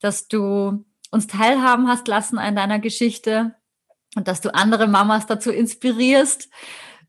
dass 0.00 0.28
du 0.28 0.84
uns 1.10 1.26
teilhaben 1.26 1.88
hast 1.88 2.08
lassen 2.08 2.36
an 2.36 2.56
deiner 2.56 2.78
Geschichte 2.78 3.54
und 4.14 4.28
dass 4.28 4.42
du 4.42 4.54
andere 4.54 4.86
Mamas 4.86 5.26
dazu 5.26 5.50
inspirierst, 5.50 6.50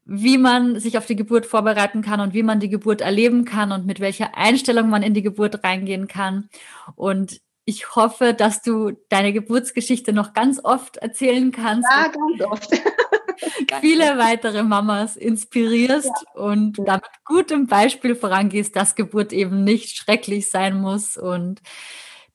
wie 0.06 0.38
man 0.38 0.80
sich 0.80 0.98
auf 0.98 1.06
die 1.06 1.18
Geburt 1.18 1.46
vorbereiten 1.46 2.02
kann 2.02 2.22
und 2.22 2.34
wie 2.34 2.44
man 2.44 2.62
die 2.62 2.70
Geburt 2.70 3.02
erleben 3.02 3.44
kann 3.44 3.74
und 3.74 3.86
mit 3.86 4.00
welcher 4.00 4.38
Einstellung 4.38 4.90
man 4.90 5.04
in 5.04 5.14
die 5.14 5.22
Geburt 5.22 5.66
reingehen 5.66 6.08
kann. 6.08 6.48
Und 6.96 7.42
ich 7.70 7.98
hoffe, 7.98 8.34
dass 8.34 8.62
du 8.62 8.94
deine 9.10 9.34
Geburtsgeschichte 9.34 10.14
noch 10.14 10.32
ganz 10.32 10.62
oft 10.64 10.96
erzählen 10.96 11.52
kannst. 11.52 11.86
Ja, 11.92 12.08
ganz 12.08 12.42
oft. 12.50 12.72
viele 13.82 14.18
weitere 14.18 14.64
Mamas 14.64 15.18
inspirierst 15.18 16.06
ja. 16.06 16.42
und 16.42 16.78
damit 16.80 17.10
gutem 17.26 17.68
Beispiel 17.68 18.16
vorangehst, 18.16 18.74
dass 18.78 18.96
Geburt 18.96 19.34
eben 19.34 19.66
nicht 19.66 19.98
schrecklich 19.98 20.50
sein 20.50 20.80
muss 20.80 21.18
und 21.18 21.62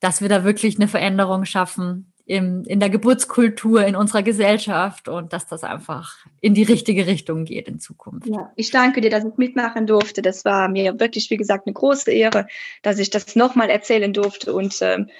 dass 0.00 0.20
wir 0.20 0.28
da 0.28 0.44
wirklich 0.44 0.76
eine 0.76 0.86
Veränderung 0.86 1.46
schaffen, 1.46 2.11
im, 2.24 2.64
in 2.64 2.80
der 2.80 2.90
Geburtskultur 2.90 3.84
in 3.84 3.96
unserer 3.96 4.22
Gesellschaft 4.22 5.08
und 5.08 5.32
dass 5.32 5.46
das 5.46 5.64
einfach 5.64 6.24
in 6.40 6.54
die 6.54 6.62
richtige 6.62 7.06
Richtung 7.06 7.44
geht 7.44 7.68
in 7.68 7.80
Zukunft. 7.80 8.26
Ja, 8.26 8.52
ich 8.56 8.70
danke 8.70 9.00
dir, 9.00 9.10
dass 9.10 9.24
ich 9.24 9.36
mitmachen 9.36 9.86
durfte. 9.86 10.22
Das 10.22 10.44
war 10.44 10.68
mir 10.68 10.98
wirklich, 11.00 11.30
wie 11.30 11.36
gesagt, 11.36 11.66
eine 11.66 11.74
große 11.74 12.12
Ehre, 12.12 12.46
dass 12.82 12.98
ich 12.98 13.10
das 13.10 13.34
nochmal 13.34 13.70
erzählen 13.70 14.12
durfte. 14.12 14.52
Und 14.52 14.78
ähm, 14.82 15.10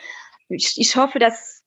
ich, 0.49 0.75
ich 0.77 0.97
hoffe, 0.97 1.19
dass 1.19 1.63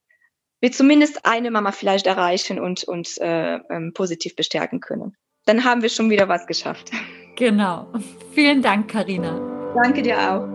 wir 0.62 0.72
zumindest 0.72 1.26
eine 1.26 1.52
Mama 1.52 1.72
vielleicht 1.72 2.08
erreichen 2.08 2.60
und, 2.60 2.84
und 2.86 3.18
äh, 3.20 3.56
ähm, 3.70 3.94
positiv 3.94 4.36
bestärken 4.36 4.80
können. 4.80 5.16
Dann 5.46 5.64
haben 5.64 5.82
wir 5.82 5.90
schon 5.90 6.10
wieder 6.10 6.28
was 6.28 6.48
geschafft. 6.48 6.92
Genau. 7.36 7.92
Vielen 8.34 8.62
Dank, 8.62 8.90
Karina. 8.90 9.74
Danke 9.76 10.02
dir 10.02 10.18
auch. 10.18 10.55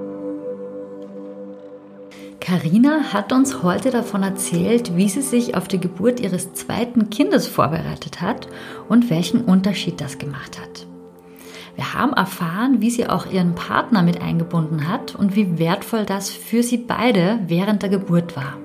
Karina 2.40 3.12
hat 3.12 3.32
uns 3.32 3.62
heute 3.62 3.90
davon 3.90 4.22
erzählt, 4.22 4.96
wie 4.96 5.10
sie 5.10 5.20
sich 5.20 5.54
auf 5.54 5.68
die 5.68 5.78
Geburt 5.78 6.20
ihres 6.20 6.54
zweiten 6.54 7.10
Kindes 7.10 7.46
vorbereitet 7.46 8.22
hat 8.22 8.48
und 8.88 9.10
welchen 9.10 9.44
Unterschied 9.44 10.00
das 10.00 10.16
gemacht 10.16 10.58
hat. 10.58 10.86
Wir 11.76 11.94
haben 11.94 12.14
erfahren, 12.14 12.80
wie 12.80 12.90
sie 12.90 13.06
auch 13.06 13.30
ihren 13.30 13.54
Partner 13.54 14.02
mit 14.02 14.22
eingebunden 14.22 14.88
hat 14.88 15.14
und 15.14 15.36
wie 15.36 15.58
wertvoll 15.58 16.06
das 16.06 16.30
für 16.30 16.62
sie 16.62 16.78
beide 16.78 17.40
während 17.46 17.82
der 17.82 17.90
Geburt 17.90 18.36
war. 18.36 18.56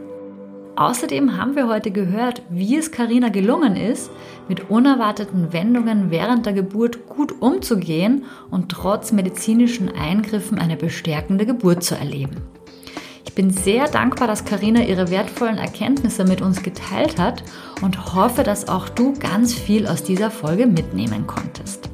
Außerdem 0.78 1.38
haben 1.38 1.56
wir 1.56 1.68
heute 1.68 1.92
gehört, 1.92 2.42
wie 2.50 2.78
es 2.78 2.92
Karina 2.92 3.30
gelungen 3.30 3.76
ist, 3.76 4.10
mit 4.50 4.70
unerwarteten 4.70 5.54
Wendungen 5.54 6.12
während 6.12 6.46
der 6.46 6.54
Geburt 6.54 7.08
gut 7.08 7.42
umzugehen 7.42 8.26
und 8.52 8.70
trotz 8.70 9.12
medizinischen 9.12 9.90
Eingriffen 9.90 10.60
eine 10.60 10.76
bestärkende 10.76 11.46
Geburt 11.46 11.84
zu 11.84 11.96
erleben. 11.96 12.42
Bin 13.36 13.50
sehr 13.50 13.90
dankbar, 13.90 14.28
dass 14.28 14.46
Karina 14.46 14.82
ihre 14.84 15.12
wertvollen 15.12 15.58
Erkenntnisse 15.58 16.24
mit 16.24 16.42
uns 16.42 16.64
geteilt 16.64 17.20
hat 17.20 17.44
und 17.82 18.16
hoffe, 18.16 18.44
dass 18.44 18.70
auch 18.70 18.88
du 18.88 19.14
ganz 19.20 19.54
viel 19.54 19.88
aus 19.88 20.04
dieser 20.04 20.32
Folge 20.32 20.66
mitnehmen 20.66 21.28
konntest. 21.28 21.90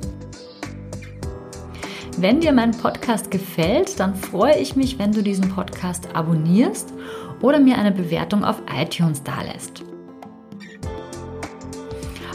Wenn 2.17 2.41
dir 2.41 2.51
mein 2.51 2.71
Podcast 2.71 3.31
gefällt, 3.31 3.99
dann 3.99 4.13
freue 4.13 4.59
ich 4.59 4.75
mich, 4.75 4.99
wenn 4.99 5.11
du 5.11 5.23
diesen 5.23 5.49
Podcast 5.49 6.15
abonnierst 6.15 6.93
oder 7.41 7.59
mir 7.59 7.79
eine 7.79 7.91
Bewertung 7.91 8.43
auf 8.43 8.61
iTunes 8.71 9.23
dalässt. 9.23 9.83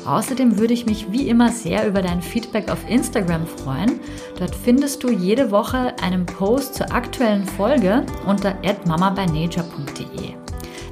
Außerdem 0.06 0.58
würde 0.58 0.72
ich 0.72 0.86
mich 0.86 1.10
wie 1.10 1.28
immer 1.28 1.50
sehr 1.50 1.86
über 1.86 2.00
dein 2.00 2.22
Feedback 2.22 2.70
auf 2.70 2.88
Instagram 2.88 3.46
freuen. 3.46 3.98
Dort 4.38 4.54
findest 4.54 5.02
du 5.02 5.10
jede 5.10 5.50
Woche 5.50 5.94
einen 6.00 6.24
Post 6.24 6.74
zur 6.76 6.92
aktuellen 6.92 7.44
Folge 7.44 8.06
unter 8.24 8.54
mamabynature.de. 8.86 10.34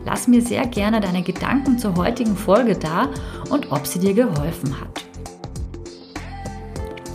Lass 0.05 0.27
mir 0.27 0.43
sehr 0.43 0.67
gerne 0.67 1.01
deine 1.01 1.23
Gedanken 1.23 1.79
zur 1.79 1.97
heutigen 1.97 2.37
Folge 2.37 2.77
da 2.77 3.09
und 3.51 3.71
ob 3.73 3.87
sie 3.87 4.01
dir 4.01 4.15
geholfen 4.15 4.79
hat. 4.81 5.05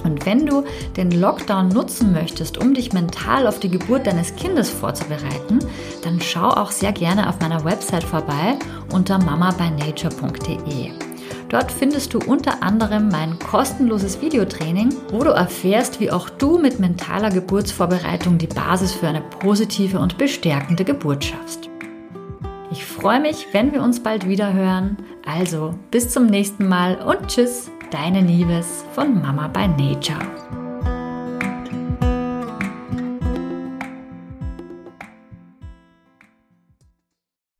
Und 0.05 0.25
wenn 0.25 0.45
du 0.45 0.63
den 0.95 1.11
Lockdown 1.11 1.67
nutzen 1.67 2.13
möchtest, 2.13 2.57
um 2.57 2.73
dich 2.73 2.93
mental 2.93 3.45
auf 3.45 3.59
die 3.59 3.69
Geburt 3.69 4.07
deines 4.07 4.35
Kindes 4.35 4.69
vorzubereiten, 4.69 5.59
dann 6.03 6.21
schau 6.21 6.47
auch 6.47 6.71
sehr 6.71 6.93
gerne 6.93 7.27
auf 7.27 7.39
meiner 7.41 7.65
Website 7.65 8.05
vorbei 8.05 8.57
unter 8.91 9.19
mamabynature.de. 9.19 11.08
Dort 11.49 11.71
findest 11.71 12.13
du 12.13 12.19
unter 12.19 12.61
anderem 12.61 13.09
mein 13.09 13.39
kostenloses 13.39 14.21
Videotraining, 14.21 14.93
wo 15.11 15.23
du 15.23 15.31
erfährst, 15.31 15.99
wie 15.99 16.11
auch 16.11 16.29
du 16.29 16.59
mit 16.59 16.79
mentaler 16.79 17.31
Geburtsvorbereitung 17.31 18.37
die 18.37 18.47
Basis 18.47 18.93
für 18.93 19.07
eine 19.07 19.21
positive 19.21 19.99
und 19.99 20.19
bestärkende 20.19 20.85
Geburt 20.85 21.25
schaffst. 21.25 21.69
Ich 22.71 22.85
freue 22.85 23.19
mich, 23.19 23.47
wenn 23.51 23.73
wir 23.73 23.81
uns 23.81 24.01
bald 24.03 24.27
wieder 24.27 24.53
hören. 24.53 24.97
Also 25.25 25.73
bis 25.89 26.09
zum 26.09 26.27
nächsten 26.27 26.67
Mal 26.67 26.95
und 27.01 27.27
tschüss, 27.27 27.71
deine 27.89 28.21
Liebes 28.21 28.85
von 28.93 29.19
Mama 29.19 29.47
by 29.47 29.67
Nature. 29.67 30.58